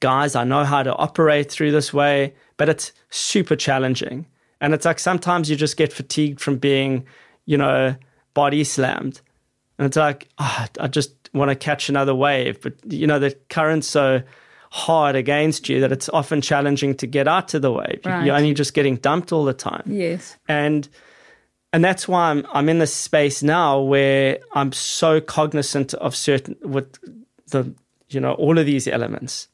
[0.00, 0.34] guys.
[0.34, 4.26] I know how to operate through this way, but it's super challenging.
[4.60, 7.06] And it's like sometimes you just get fatigued from being,
[7.46, 7.96] you know,
[8.34, 9.20] body slammed,
[9.78, 13.32] and it's like oh, I just want to catch another wave, but you know the
[13.48, 14.22] current's so
[14.70, 18.00] hard against you that it's often challenging to get out to the wave.
[18.04, 18.24] Right.
[18.24, 19.84] You're only just getting dumped all the time.
[19.86, 20.88] Yes, and
[21.74, 26.56] and that's why I'm I'm in this space now where I'm so cognizant of certain
[26.62, 26.86] with
[27.48, 27.74] the
[28.08, 29.48] you know all of these elements,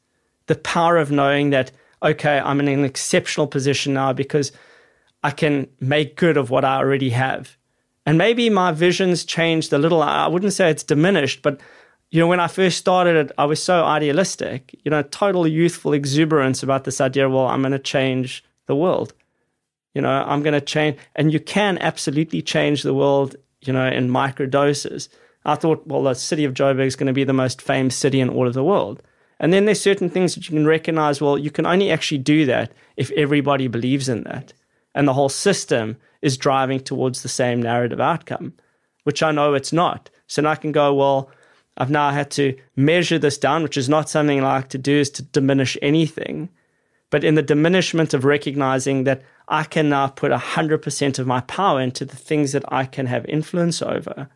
[0.45, 1.71] the power of knowing that
[2.03, 4.51] okay I'm in an exceptional position now because
[5.23, 7.57] I can make good of what I already have,
[8.05, 10.03] and maybe my vision's changed a little.
[10.03, 11.59] I wouldn't say it's diminished, but
[12.11, 15.93] you know when I first started it, I was so idealistic, you know, total youthful
[15.93, 17.27] exuberance about this idea.
[17.27, 19.11] Well, I'm going to change the world
[19.93, 23.87] You know, I'm going to change, and you can absolutely change the world, you know,
[23.87, 25.09] in micro doses.
[25.43, 28.19] I thought, well, the city of Joburg is going to be the most famous city
[28.19, 29.01] in all of the world.
[29.39, 32.45] And then there's certain things that you can recognize, well, you can only actually do
[32.45, 34.53] that if everybody believes in that.
[34.93, 38.53] And the whole system is driving towards the same narrative outcome,
[39.03, 40.11] which I know it's not.
[40.27, 41.31] So now I can go, well,
[41.75, 44.99] I've now had to measure this down, which is not something I like to do,
[44.99, 46.49] is to diminish anything.
[47.11, 51.79] But in the diminishment of recognizing that I can now put 100% of my power
[51.79, 54.29] into the things that I can have influence over,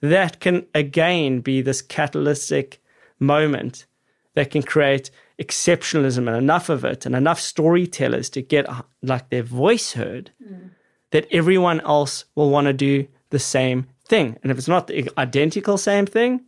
[0.00, 2.80] that can again be this catalytic
[3.18, 3.86] moment
[4.34, 5.10] that can create
[5.40, 8.66] exceptionalism and enough of it and enough storytellers to get
[9.02, 10.70] like their voice heard mm.
[11.10, 14.38] that everyone else will want to do the same thing.
[14.42, 16.42] And if it's not the identical same thing,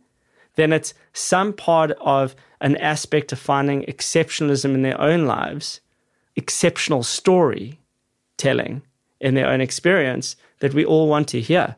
[0.55, 5.81] then it's some part of an aspect of finding exceptionalism in their own lives,
[6.35, 7.79] exceptional story
[8.37, 8.81] telling
[9.19, 11.75] in their own experience that we all want to hear.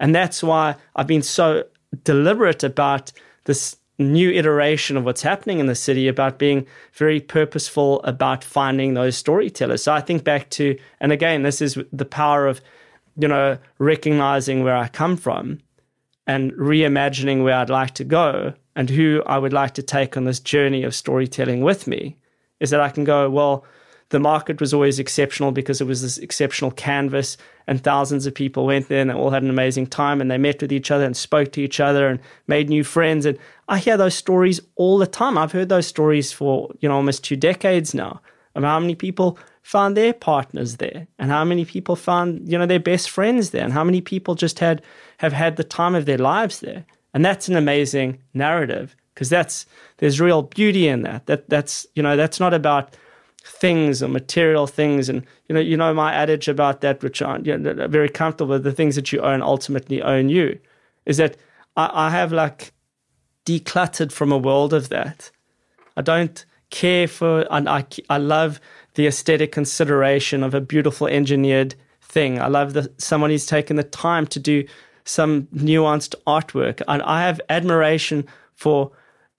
[0.00, 1.64] And that's why I've been so
[2.04, 3.12] deliberate about
[3.44, 8.94] this new iteration of what's happening in the city about being very purposeful about finding
[8.94, 9.82] those storytellers.
[9.82, 12.60] So I think back to, and again, this is the power of,
[13.18, 15.58] you know, recognizing where I come from
[16.26, 20.24] and reimagining where I'd like to go and who I would like to take on
[20.24, 22.16] this journey of storytelling with me
[22.60, 23.64] is that I can go, well,
[24.10, 27.36] the market was always exceptional because it was this exceptional canvas
[27.66, 30.38] and thousands of people went there and they all had an amazing time and they
[30.38, 33.38] met with each other and spoke to each other and made new friends and
[33.68, 35.38] I hear those stories all the time.
[35.38, 38.20] I've heard those stories for, you know, almost two decades now
[38.54, 42.66] of how many people found their partners there and how many people found, you know,
[42.66, 44.82] their best friends there and how many people just had
[45.18, 46.84] have had the time of their lives there.
[47.14, 49.66] And that's an amazing narrative because that's
[49.98, 51.26] there's real beauty in that.
[51.26, 52.96] That that's you know that's not about
[53.44, 57.44] things or material things and you know you know my adage about that which i'm
[57.44, 60.56] you know, very comfortable with the things that you own ultimately own you
[61.06, 61.36] is that
[61.76, 62.72] I, I have like
[63.44, 65.30] decluttered from a world of that.
[65.96, 68.60] I don't care for and I I love
[68.94, 72.40] the aesthetic consideration of a beautiful engineered thing.
[72.40, 74.64] I love that someone who's taken the time to do
[75.04, 76.82] some nuanced artwork.
[76.86, 78.92] And I have admiration for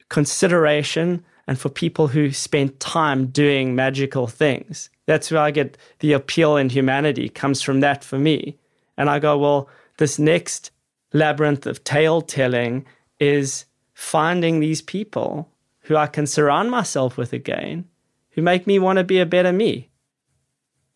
[0.09, 4.89] consideration and for people who spend time doing magical things.
[5.05, 8.57] That's where I get the appeal in humanity comes from that for me.
[8.97, 10.71] And I go, well, this next
[11.13, 12.85] labyrinth of tale telling
[13.19, 15.49] is finding these people
[15.81, 17.85] who I can surround myself with again,
[18.33, 19.89] who make me want to be a better me.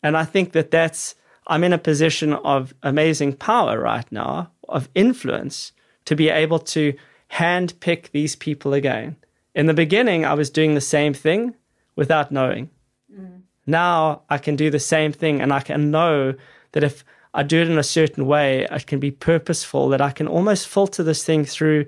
[0.02, 1.14] And I think that that's,
[1.46, 5.72] I'm in a position of amazing power right now of influence
[6.04, 6.94] to be able to
[7.32, 9.16] handpick these people again.
[9.54, 11.54] In the beginning, I was doing the same thing
[11.96, 12.70] without knowing.
[13.12, 13.42] Mm.
[13.66, 16.34] Now I can do the same thing and I can know
[16.72, 17.04] that if
[17.34, 20.68] I do it in a certain way, I can be purposeful, that I can almost
[20.68, 21.86] filter this thing through.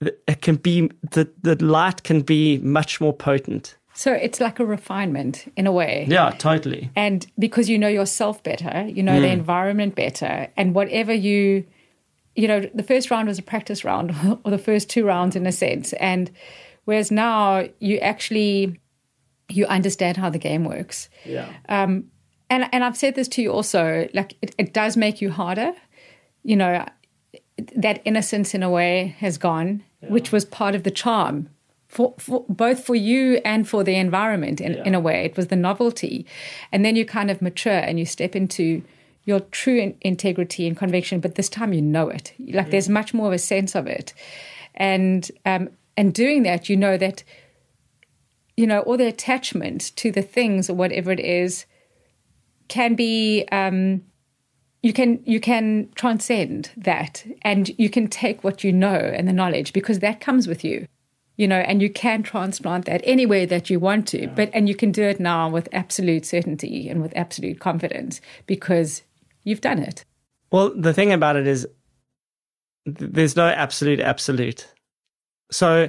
[0.00, 3.76] It can be, the, the light can be much more potent.
[3.98, 6.06] So it's like a refinement in a way.
[6.08, 6.88] Yeah, totally.
[6.94, 9.22] And because you know yourself better, you know mm.
[9.22, 11.66] the environment better, and whatever you
[12.36, 14.14] you know, the first round was a practice round,
[14.44, 15.94] or the first two rounds in a sense.
[15.94, 16.30] And
[16.84, 18.78] whereas now you actually
[19.48, 21.08] you understand how the game works.
[21.24, 21.52] Yeah.
[21.68, 22.04] Um,
[22.48, 25.72] and and I've said this to you also, like it, it does make you harder.
[26.44, 26.86] You know,
[27.74, 30.10] that innocence in a way has gone, yeah.
[30.10, 31.48] which was part of the charm
[31.88, 34.84] for, for, both for you and for the environment in, yeah.
[34.84, 35.24] in a way.
[35.24, 36.26] It was the novelty.
[36.70, 38.82] And then you kind of mature and you step into
[39.24, 42.32] your true in- integrity and conviction, but this time you know it.
[42.38, 44.14] Like there's much more of a sense of it,
[44.74, 47.24] and um, and doing that, you know that
[48.56, 51.66] you know all the attachment to the things or whatever it is
[52.68, 53.44] can be.
[53.52, 54.02] Um,
[54.80, 59.32] you can you can transcend that and you can take what you know and the
[59.32, 60.86] knowledge because that comes with you
[61.38, 64.26] you know and you can transplant that anywhere that you want to yeah.
[64.36, 69.02] but and you can do it now with absolute certainty and with absolute confidence because
[69.48, 70.04] You've done it.
[70.52, 71.66] Well, the thing about it is
[72.84, 74.70] there's no absolute absolute.
[75.50, 75.88] So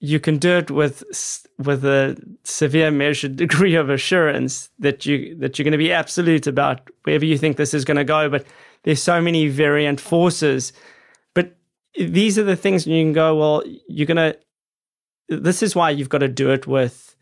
[0.00, 1.04] you can do it with
[1.58, 6.46] with a severe measured degree of assurance that you that you're going to be absolute
[6.46, 8.46] about wherever you think this is going to go but
[8.82, 10.72] there's so many variant forces
[11.98, 14.38] these are the things you can go well you're going to
[15.28, 17.16] this is why you've got to do it with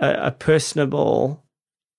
[0.00, 1.44] a, a personable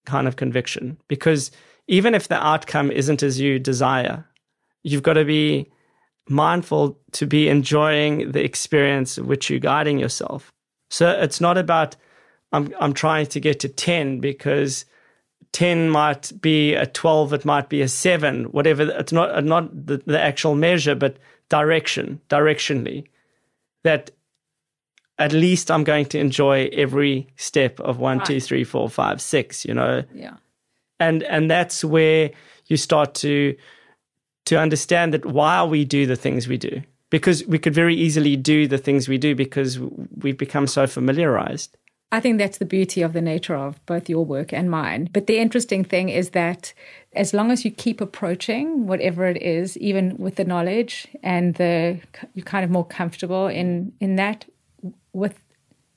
[0.06, 1.52] kind of conviction because
[1.88, 4.26] even if the outcome isn't as you desire,
[4.84, 5.69] you've got to be
[6.30, 10.52] mindful to be enjoying the experience which you're guiding yourself.
[10.90, 11.95] So it's not about
[12.53, 14.86] I'm I'm trying to get to 10 because
[15.53, 18.84] 10 might be a 12, it might be a 7, whatever.
[18.84, 21.18] It's not, not the, the actual measure, but
[21.52, 23.06] direction, directionally.
[23.84, 24.11] That
[25.19, 28.28] at least I'm going to enjoy every step of one, right.
[28.28, 30.03] two, three, four, five, six, you know?
[30.15, 30.38] Yeah.
[30.99, 32.32] And and that's where
[32.68, 33.56] you start to
[34.45, 36.82] to understand that why we do the things we do.
[37.11, 39.80] Because we could very easily do the things we do because
[40.23, 41.78] we've become so familiarized.
[42.11, 45.10] I think that's the beauty of the nature of both your work and mine.
[45.11, 46.73] But the interesting thing is that
[47.13, 51.99] as long as you keep approaching whatever it is, even with the knowledge and the
[52.33, 54.45] you're kind of more comfortable in in that
[55.13, 55.43] with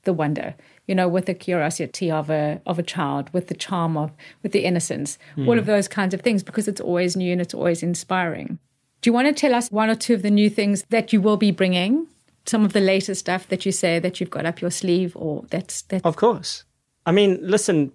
[0.03, 0.55] the wonder,
[0.87, 4.11] you know, with the curiosity of a of a child, with the charm of
[4.43, 5.47] with the innocence, mm.
[5.47, 8.59] all of those kinds of things, because it's always new and it's always inspiring.
[9.01, 11.21] Do you want to tell us one or two of the new things that you
[11.21, 12.07] will be bringing
[12.45, 15.45] some of the latest stuff that you say that you've got up your sleeve or
[15.49, 16.63] that's that of course
[17.05, 17.91] i mean listen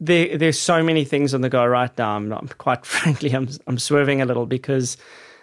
[0.00, 2.16] there, there's so many things on the go right now.
[2.16, 4.96] I'm quite frankly I'm, I'm swerving a little because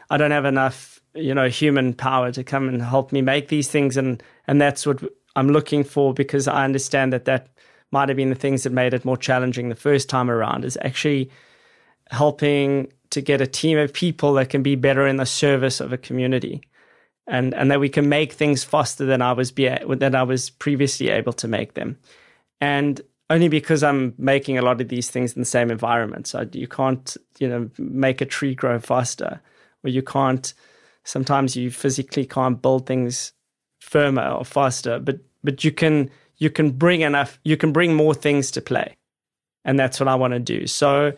[0.09, 3.69] i don't have enough you know human power to come and help me make these
[3.69, 3.97] things.
[3.97, 5.01] And and that's what
[5.35, 7.49] i'm looking for because i understand that that
[7.91, 10.77] might have been the things that made it more challenging the first time around is
[10.81, 11.29] actually
[12.09, 15.91] helping to get a team of people that can be better in the service of
[15.91, 16.61] a community
[17.27, 20.49] and and that we can make things faster than I was be than I was
[20.49, 21.97] previously able to make them,
[22.59, 23.01] and
[23.31, 26.27] only because I'm making a lot of these things in the same environment.
[26.27, 29.41] So you can't you know make a tree grow faster,
[29.83, 30.53] or you can't.
[31.03, 33.31] Sometimes you physically can't build things
[33.79, 38.13] firmer or faster, but but you can you can bring enough you can bring more
[38.13, 38.97] things to play,
[39.63, 40.67] and that's what I want to do.
[40.67, 41.13] So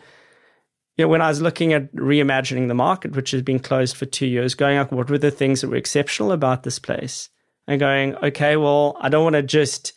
[0.96, 4.06] you know, when I was looking at reimagining the market, which has been closed for
[4.06, 7.28] two years, going like, what were the things that were exceptional about this place?
[7.66, 9.94] And going, okay, well, I don't want to just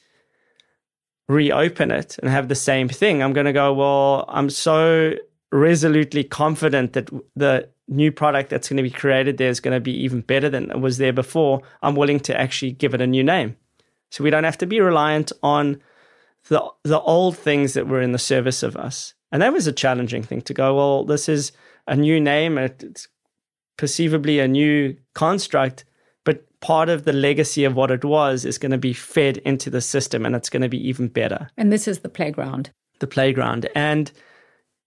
[1.27, 3.21] reopen it and have the same thing.
[3.21, 5.13] I'm going to go, well, I'm so
[5.51, 9.79] resolutely confident that the new product that's going to be created there is going to
[9.79, 11.61] be even better than it was there before.
[11.81, 13.55] I'm willing to actually give it a new name.
[14.09, 15.81] So we don't have to be reliant on
[16.47, 19.13] the the old things that were in the service of us.
[19.31, 21.51] And that was a challenging thing to go, well, this is
[21.87, 23.07] a new name, it's
[23.77, 25.83] perceivably a new construct,
[26.59, 29.81] part of the legacy of what it was is going to be fed into the
[29.81, 31.49] system and it's going to be even better.
[31.57, 32.71] And this is the playground.
[32.99, 33.67] The playground.
[33.75, 34.11] And,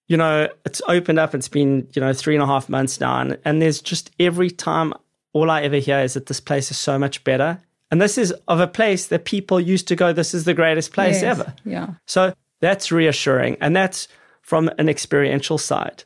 [0.08, 3.20] you know, it's opened up, it's been, you know, three and a half months now.
[3.20, 4.92] And, and there's just every time
[5.32, 7.60] all I ever hear is that this place is so much better.
[7.92, 10.92] And this is of a place that people used to go, this is the greatest
[10.92, 11.54] place yes, ever.
[11.64, 11.94] Yeah.
[12.06, 13.56] So that's reassuring.
[13.60, 14.08] And that's
[14.42, 16.04] from an experiential side.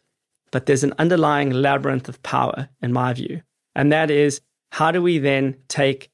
[0.50, 3.42] But there's an underlying labyrinth of power, in my view.
[3.74, 4.40] And that is
[4.74, 6.10] how do we then take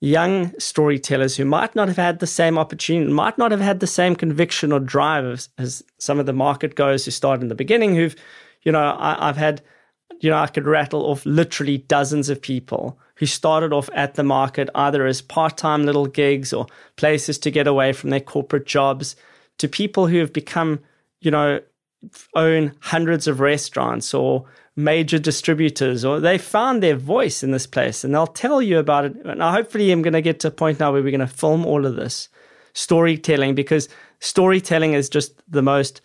[0.00, 3.86] young storytellers who might not have had the same opportunity, might not have had the
[3.86, 7.54] same conviction or drive as, as some of the market goers who started in the
[7.54, 8.16] beginning, who've,
[8.62, 9.62] you know, I, I've had,
[10.18, 14.24] you know, I could rattle off literally dozens of people who started off at the
[14.24, 16.66] market either as part time little gigs or
[16.96, 19.14] places to get away from their corporate jobs
[19.58, 20.80] to people who have become,
[21.20, 21.60] you know,
[22.34, 24.46] own hundreds of restaurants or
[24.84, 29.04] major distributors or they found their voice in this place and they'll tell you about
[29.04, 29.16] it.
[29.24, 31.26] And I hopefully I'm going to get to a point now where we're going to
[31.26, 32.28] film all of this
[32.72, 33.88] storytelling because
[34.20, 36.00] storytelling is just the most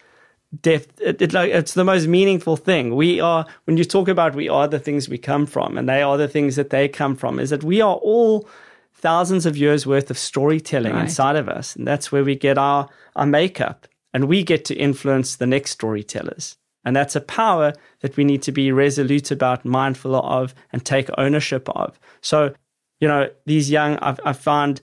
[0.61, 4.47] depth it, it, it's the most meaningful thing we are when you talk about we
[4.47, 7.39] are the things we come from and they are the things that they come from
[7.39, 8.47] is that we are all
[8.93, 11.03] thousands of years worth of storytelling right.
[11.03, 13.85] inside of us and that's where we get our our makeup
[14.15, 16.56] and we get to influence the next storytellers.
[16.86, 21.10] And that's a power that we need to be resolute about, mindful of, and take
[21.18, 21.99] ownership of.
[22.22, 22.53] So,
[22.99, 24.82] you know, these young, I've, I've found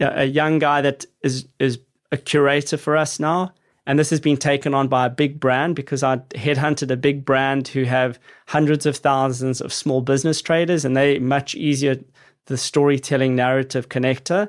[0.00, 1.80] a young guy that is, is
[2.12, 3.52] a curator for us now.
[3.84, 7.24] And this has been taken on by a big brand because I headhunted a big
[7.24, 11.96] brand who have hundreds of thousands of small business traders and they much easier
[12.46, 14.48] the storytelling narrative connector.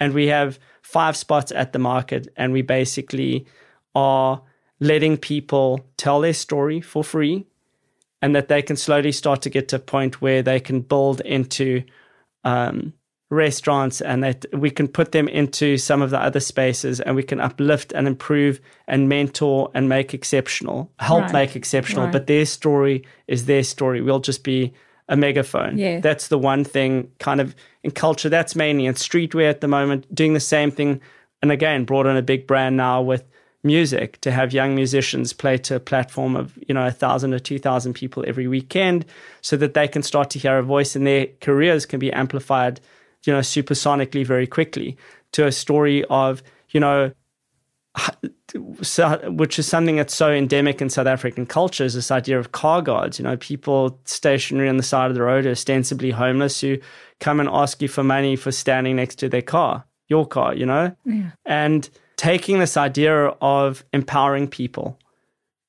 [0.00, 3.46] And we have five spots at the market, and we basically
[3.94, 4.40] are
[4.80, 7.46] letting people tell their story for free
[8.22, 11.20] and that they can slowly start to get to a point where they can build
[11.20, 11.82] into
[12.44, 12.92] um,
[13.30, 17.22] restaurants and that we can put them into some of the other spaces and we
[17.22, 21.32] can uplift and improve and mentor and make exceptional, help right.
[21.32, 22.04] make exceptional.
[22.04, 22.12] Right.
[22.12, 24.00] But their story is their story.
[24.00, 24.72] We'll just be
[25.08, 25.78] a megaphone.
[25.78, 26.00] Yeah.
[26.00, 28.28] That's the one thing kind of in culture.
[28.28, 31.00] That's mainly in streetwear at the moment, doing the same thing.
[31.42, 33.24] And again, brought in a big brand now with
[33.62, 37.38] music to have young musicians play to a platform of, you know, a thousand or
[37.38, 39.04] two thousand people every weekend
[39.40, 42.80] so that they can start to hear a voice and their careers can be amplified,
[43.24, 44.96] you know, supersonically very quickly
[45.32, 47.10] to a story of, you know,
[48.54, 52.80] which is something that's so endemic in South African culture is this idea of car
[52.80, 53.18] guards.
[53.18, 56.78] You know, people stationary on the side of the road, ostensibly homeless, who
[57.18, 60.64] come and ask you for money for standing next to their car, your car, you
[60.64, 60.94] know?
[61.04, 61.30] Yeah.
[61.44, 64.98] And taking this idea of empowering people.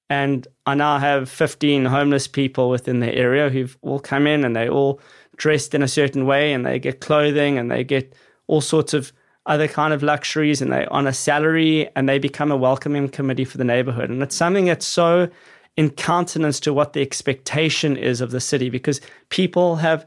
[0.10, 4.56] And I now have 15 homeless people within the area who've all come in and
[4.56, 5.00] they all
[5.38, 8.14] dressed in a certain way and they get clothing and they get
[8.48, 9.14] all sorts of
[9.46, 13.46] other kind of luxuries and they're on a salary and they become a welcoming committee
[13.46, 14.10] for the neighborhood.
[14.10, 15.30] And it's something that's so
[15.78, 19.00] in countenance to what the expectation is of the city because
[19.30, 20.06] people have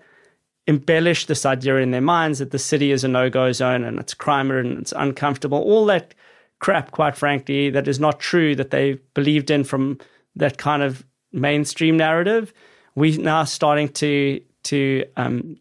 [0.67, 4.13] embellished this idea in their minds that the city is a no-go zone and it's
[4.13, 5.59] crime and it's uncomfortable.
[5.59, 6.15] All that
[6.63, 9.99] crap, quite frankly, that is not true that they believed in from
[10.37, 12.55] that kind of mainstream narrative.
[12.95, 15.57] We're now starting to to um,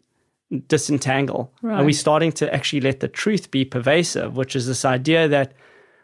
[0.68, 1.52] disentangle.
[1.60, 1.76] Right.
[1.76, 5.52] And we're starting to actually let the truth be pervasive, which is this idea that,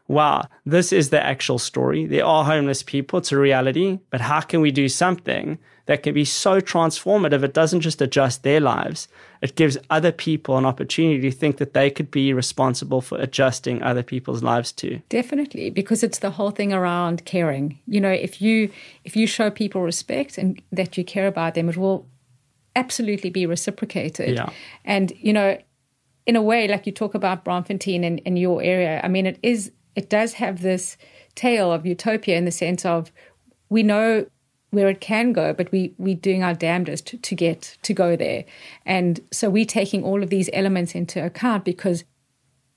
[0.09, 2.06] wow, this is the actual story.
[2.06, 6.14] There are homeless people, it's a reality, but how can we do something that can
[6.14, 7.43] be so transformative?
[7.43, 9.06] It doesn't just adjust their lives,
[9.40, 13.82] it gives other people an opportunity to think that they could be responsible for adjusting
[13.82, 15.01] other people's lives too.
[15.09, 17.78] Definitely, because it's the whole thing around caring.
[17.86, 18.70] You know, if you
[19.05, 22.09] if you show people respect and that you care about them, it will
[22.78, 24.36] absolutely be reciprocated.
[24.36, 24.51] Yeah.
[24.85, 25.59] And, you know,
[26.26, 29.39] in a way, like you talk about Braamfontein in, in your area, I mean, it
[29.43, 30.96] is, it does have this
[31.34, 33.10] tale of utopia in the sense of
[33.68, 34.26] we know
[34.70, 38.14] where it can go, but we we're doing our damnedest to, to get to go
[38.14, 38.44] there.
[38.86, 42.04] And so we're taking all of these elements into account because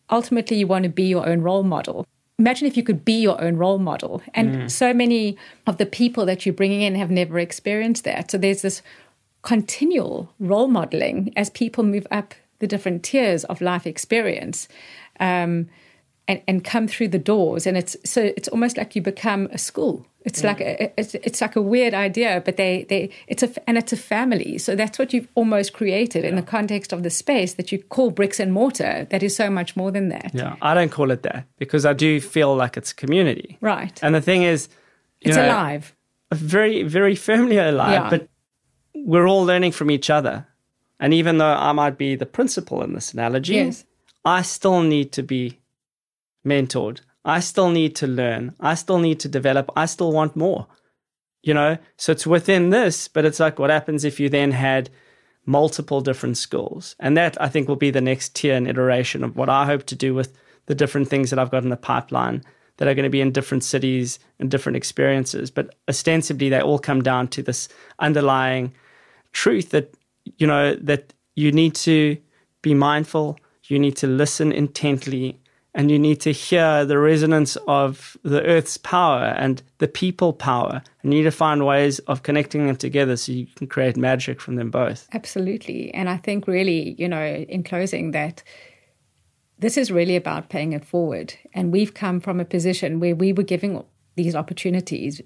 [0.10, 2.08] ultimately you want to be your own role model.
[2.40, 4.24] Imagine if you could be your own role model.
[4.34, 5.38] And so many
[5.68, 8.32] of the people that you're bringing in have never experienced that.
[8.32, 8.82] So there's this
[9.44, 14.68] continual role modeling as people move up the different tiers of life experience
[15.20, 15.70] um,
[16.28, 17.66] and, and come through the doors.
[17.68, 20.06] And it's so it's almost like you become a school.
[20.24, 23.76] It's like a, it's, it's like a weird idea, but they, they it's a and
[23.76, 24.60] it's a family.
[24.60, 28.12] So that's what you've almost created in the context of the space that you call
[28.12, 29.08] bricks and mortar.
[29.10, 30.30] That is so much more than that.
[30.34, 33.58] Yeah, I don't call it that because I do feel like it's a community.
[33.62, 34.00] Right.
[34.04, 34.70] And the thing is,
[35.22, 35.96] it's know, alive.
[36.32, 38.10] very, very firmly alive, Yeah.
[38.12, 38.28] but
[38.94, 40.46] we're all learning from each other.
[41.00, 43.86] And even though I might be the principal in this analogy, Yes.
[44.24, 45.58] I still need to be
[46.46, 47.02] mentored.
[47.24, 48.56] I still need to learn.
[48.60, 49.70] I still need to develop.
[49.76, 50.68] I still want more.
[51.44, 54.90] You know, so it's within this, but it's like what happens if you then had
[55.46, 56.96] multiple different schools.
[57.00, 59.86] And that I think will be the next tier and iteration of what I hope
[59.88, 60.38] to do with
[60.68, 62.44] the different things that I've got in the pipeline
[62.78, 65.52] that are going to be in different cities and different experiences.
[65.52, 67.68] But ostensibly, they all come down to this
[68.00, 68.74] underlying
[69.34, 69.94] truth that,
[70.38, 72.18] you know, that you need to
[72.62, 75.41] be mindful, you need to listen intently,
[75.74, 80.82] and you need to hear the resonance of the earth's power and the people power.
[81.02, 84.42] And you need to find ways of connecting them together so you can create magic
[84.42, 85.08] from them both.
[85.14, 85.94] Absolutely.
[85.94, 88.44] And I think, really, you know, in closing, that
[89.60, 91.36] this is really about paying it forward.
[91.54, 93.82] And we've come from a position where we were giving
[94.16, 95.22] these opportunities.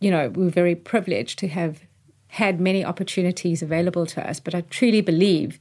[0.00, 1.82] You know, we're very privileged to have
[2.28, 4.40] had many opportunities available to us.
[4.40, 5.58] But I truly believe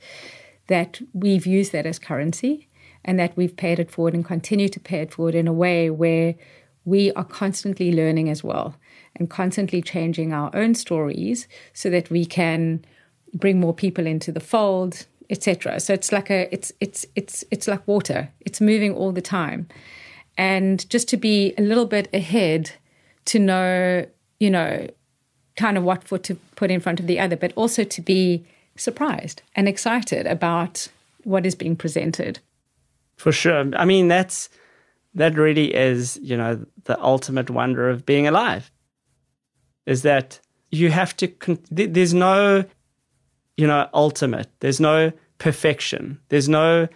[0.67, 2.69] that we've used that as currency
[3.03, 5.89] and that we've paid it forward and continue to pay it forward in a way
[5.89, 6.35] where
[6.85, 8.75] we are constantly learning as well
[9.15, 12.83] and constantly changing our own stories so that we can
[13.33, 17.67] bring more people into the fold etc so it's like a it's it's it's it's
[17.67, 18.29] like water.
[18.41, 19.67] It's moving all the time.
[20.37, 22.71] And just to be a little bit ahead
[23.25, 24.05] to know
[24.39, 24.87] you know
[25.55, 28.45] kind of what foot to put in front of the other but also to be
[28.75, 30.87] surprised and excited about
[31.23, 32.39] what is being presented
[33.21, 33.69] For sure.
[33.75, 34.49] I mean, that's
[35.13, 38.71] that really is, you know, the ultimate wonder of being alive.
[39.85, 40.39] Is that
[40.71, 41.27] you have to.
[41.27, 42.65] Con- there's no,
[43.57, 44.49] you know, ultimate.
[44.59, 46.19] There's no perfection.
[46.29, 46.87] There's no.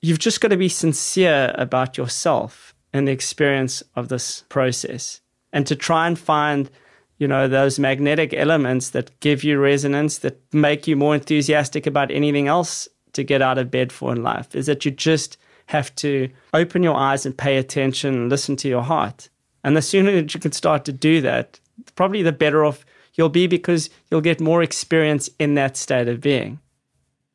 [0.00, 5.20] You've just got to be sincere about yourself and the experience of this process,
[5.52, 6.70] and to try and find,
[7.18, 12.10] you know, those magnetic elements that give you resonance, that make you more enthusiastic about
[12.10, 12.88] anything else
[13.18, 15.36] to get out of bed for in life is that you just
[15.66, 19.28] have to open your eyes and pay attention and listen to your heart.
[19.62, 21.60] And the sooner that you can start to do that,
[21.94, 22.84] probably the better off
[23.14, 26.60] you'll be because you'll get more experience in that state of being.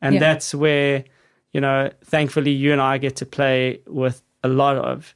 [0.01, 0.19] And Yeah.
[0.22, 1.03] that's where,
[1.51, 5.14] you know, thankfully you and I get to play with a lot of.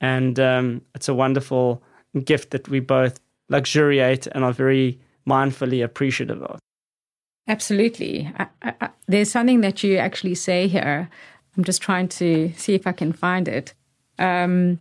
[0.00, 1.82] And um, it's a wonderful
[2.24, 6.58] gift that we both luxuriate and are very mindfully appreciative of.
[7.48, 8.30] Absolutely.
[8.38, 11.08] I, I, there's something that you actually say here.
[11.56, 13.74] I'm just trying to see if I can find it.
[14.18, 14.80] Um,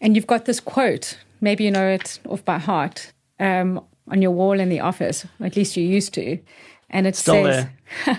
[0.00, 4.30] And you've got this quote, maybe you know it off by heart, um, on your
[4.30, 6.38] wall in the office, at least you used to.
[6.88, 7.66] And it Still says,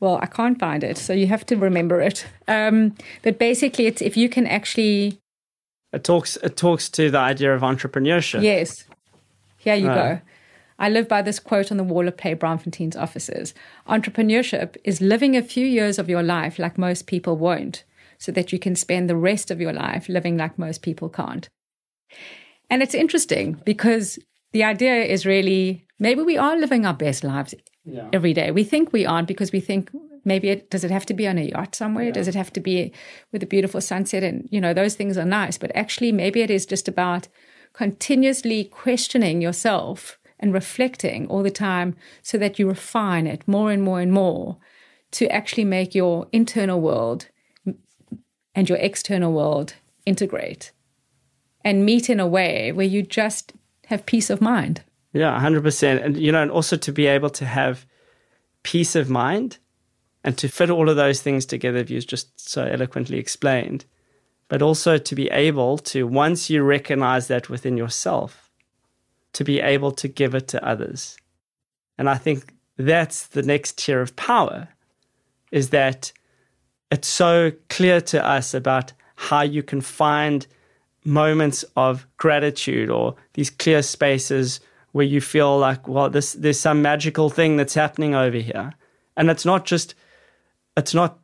[0.00, 2.26] well, I can't find it, so you have to remember it.
[2.46, 5.18] Um, but basically, it's if you can actually.
[5.92, 6.36] It talks.
[6.36, 8.42] It talks to the idea of entrepreneurship.
[8.42, 8.84] Yes.
[9.58, 10.20] Here you Right.
[10.20, 10.29] go.
[10.80, 13.52] I live by this quote on the wall of Play Braamfontein's offices.
[13.86, 17.84] Entrepreneurship is living a few years of your life like most people won't,
[18.16, 21.48] so that you can spend the rest of your life living like most people can't.
[22.70, 24.18] And it's interesting because
[24.52, 27.54] the idea is really maybe we are living our best lives
[28.12, 28.50] every day.
[28.50, 29.90] We think we aren't because we think
[30.24, 32.10] maybe it does it have to be on a yacht somewhere?
[32.10, 32.92] Does it have to be
[33.32, 34.22] with a beautiful sunset?
[34.22, 37.28] And you know, those things are nice, but actually maybe it is just about
[37.74, 43.82] continuously questioning yourself and reflecting all the time so that you refine it more and
[43.82, 44.56] more and more
[45.12, 47.28] to actually make your internal world
[48.54, 49.74] and your external world
[50.06, 50.72] integrate
[51.64, 53.52] and meet in a way where you just
[53.86, 54.82] have peace of mind.
[55.12, 56.02] Yeah, hundred percent.
[56.02, 57.86] And you know, and also to be able to have
[58.62, 59.58] peace of mind
[60.24, 63.84] and to fit all of those things together, you've just so eloquently explained.
[64.48, 68.49] But also to be able to, once you recognize that within yourself,
[69.32, 71.16] to be able to give it to others.
[71.98, 74.68] And I think that's the next tier of power
[75.52, 76.12] is that
[76.90, 80.46] it's so clear to us about how you can find
[81.04, 84.60] moments of gratitude or these clear spaces
[84.92, 88.72] where you feel like, well, this, there's some magical thing that's happening over here.
[89.16, 89.94] And it's not just,
[90.76, 91.18] it's not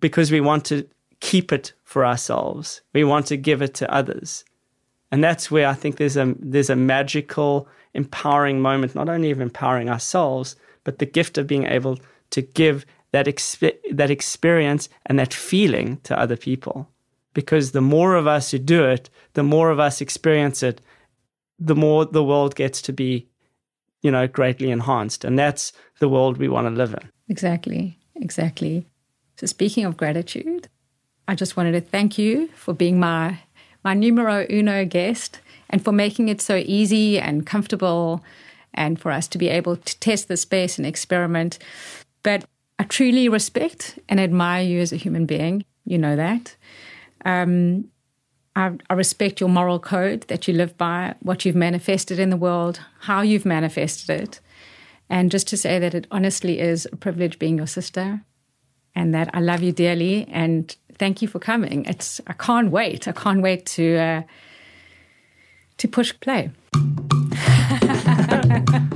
[0.00, 0.88] because we want to
[1.20, 2.82] keep it for ourselves.
[2.92, 4.44] We want to give it to others.
[5.10, 9.40] And that's where I think there's a, there's a magical, empowering moment, not only of
[9.40, 11.98] empowering ourselves, but the gift of being able
[12.30, 16.88] to give that, expe- that experience and that feeling to other people.
[17.34, 20.80] Because the more of us who do it, the more of us experience it,
[21.58, 23.28] the more the world gets to be,
[24.02, 25.24] you know, greatly enhanced.
[25.24, 27.10] And that's the world we want to live in.
[27.28, 28.86] Exactly, exactly.
[29.36, 30.68] So speaking of gratitude,
[31.28, 33.40] I just wanted to thank you for being my
[33.86, 35.38] my numero uno guest
[35.70, 38.20] and for making it so easy and comfortable
[38.74, 41.56] and for us to be able to test the space and experiment.
[42.24, 42.46] But
[42.80, 45.64] I truly respect and admire you as a human being.
[45.84, 46.56] You know that.
[47.24, 47.88] Um,
[48.56, 52.36] I, I respect your moral code that you live by, what you've manifested in the
[52.36, 54.40] world, how you've manifested it.
[55.08, 58.22] And just to say that it honestly is a privilege being your sister
[58.96, 61.84] and that I love you dearly and thank you for coming.
[61.84, 63.08] It's I can't wait.
[63.08, 64.22] I can't wait to uh,
[65.78, 66.50] to push play.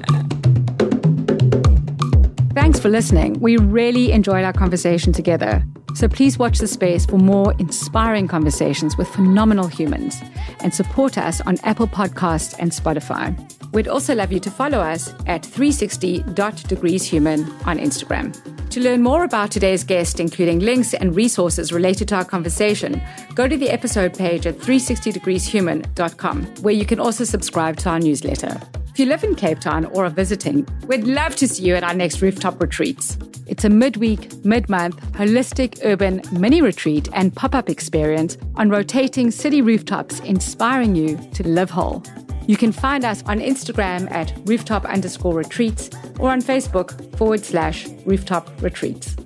[2.53, 3.39] Thanks for listening.
[3.41, 5.65] We really enjoyed our conversation together.
[5.95, 10.21] So please watch the space for more inspiring conversations with phenomenal humans
[10.61, 13.37] and support us on Apple Podcasts and Spotify.
[13.73, 18.35] We'd also love you to follow us at 360.degreeshuman on Instagram.
[18.71, 23.03] To learn more about today's guest, including links and resources related to our conversation,
[23.35, 28.61] go to the episode page at 360degreeshuman.com, where you can also subscribe to our newsletter.
[28.91, 31.85] If you live in Cape Town or are visiting, we'd love to see you at
[31.85, 33.19] our next rooftop retreats.
[33.47, 39.33] It's a midweek, mid month, holistic urban mini retreat and pop up experience on rotating
[39.33, 42.05] city rooftops, inspiring you to live whole.
[42.47, 47.87] You can find us on Instagram at rooftop underscore retreats or on Facebook forward slash
[48.05, 49.17] rooftop retreats.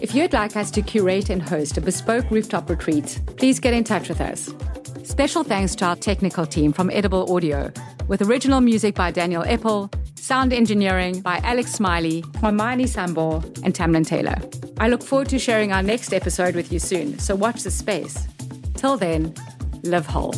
[0.00, 3.84] If you'd like us to curate and host a bespoke rooftop retreat, please get in
[3.84, 4.52] touch with us.
[5.04, 7.70] Special thanks to our technical team from Edible Audio,
[8.08, 14.06] with original music by Daniel Eppel, sound engineering by Alex Smiley, Hermione Sambor, and Tamlin
[14.06, 14.36] Taylor.
[14.78, 18.26] I look forward to sharing our next episode with you soon, so watch the space.
[18.74, 19.34] Till then,
[19.82, 20.32] live whole.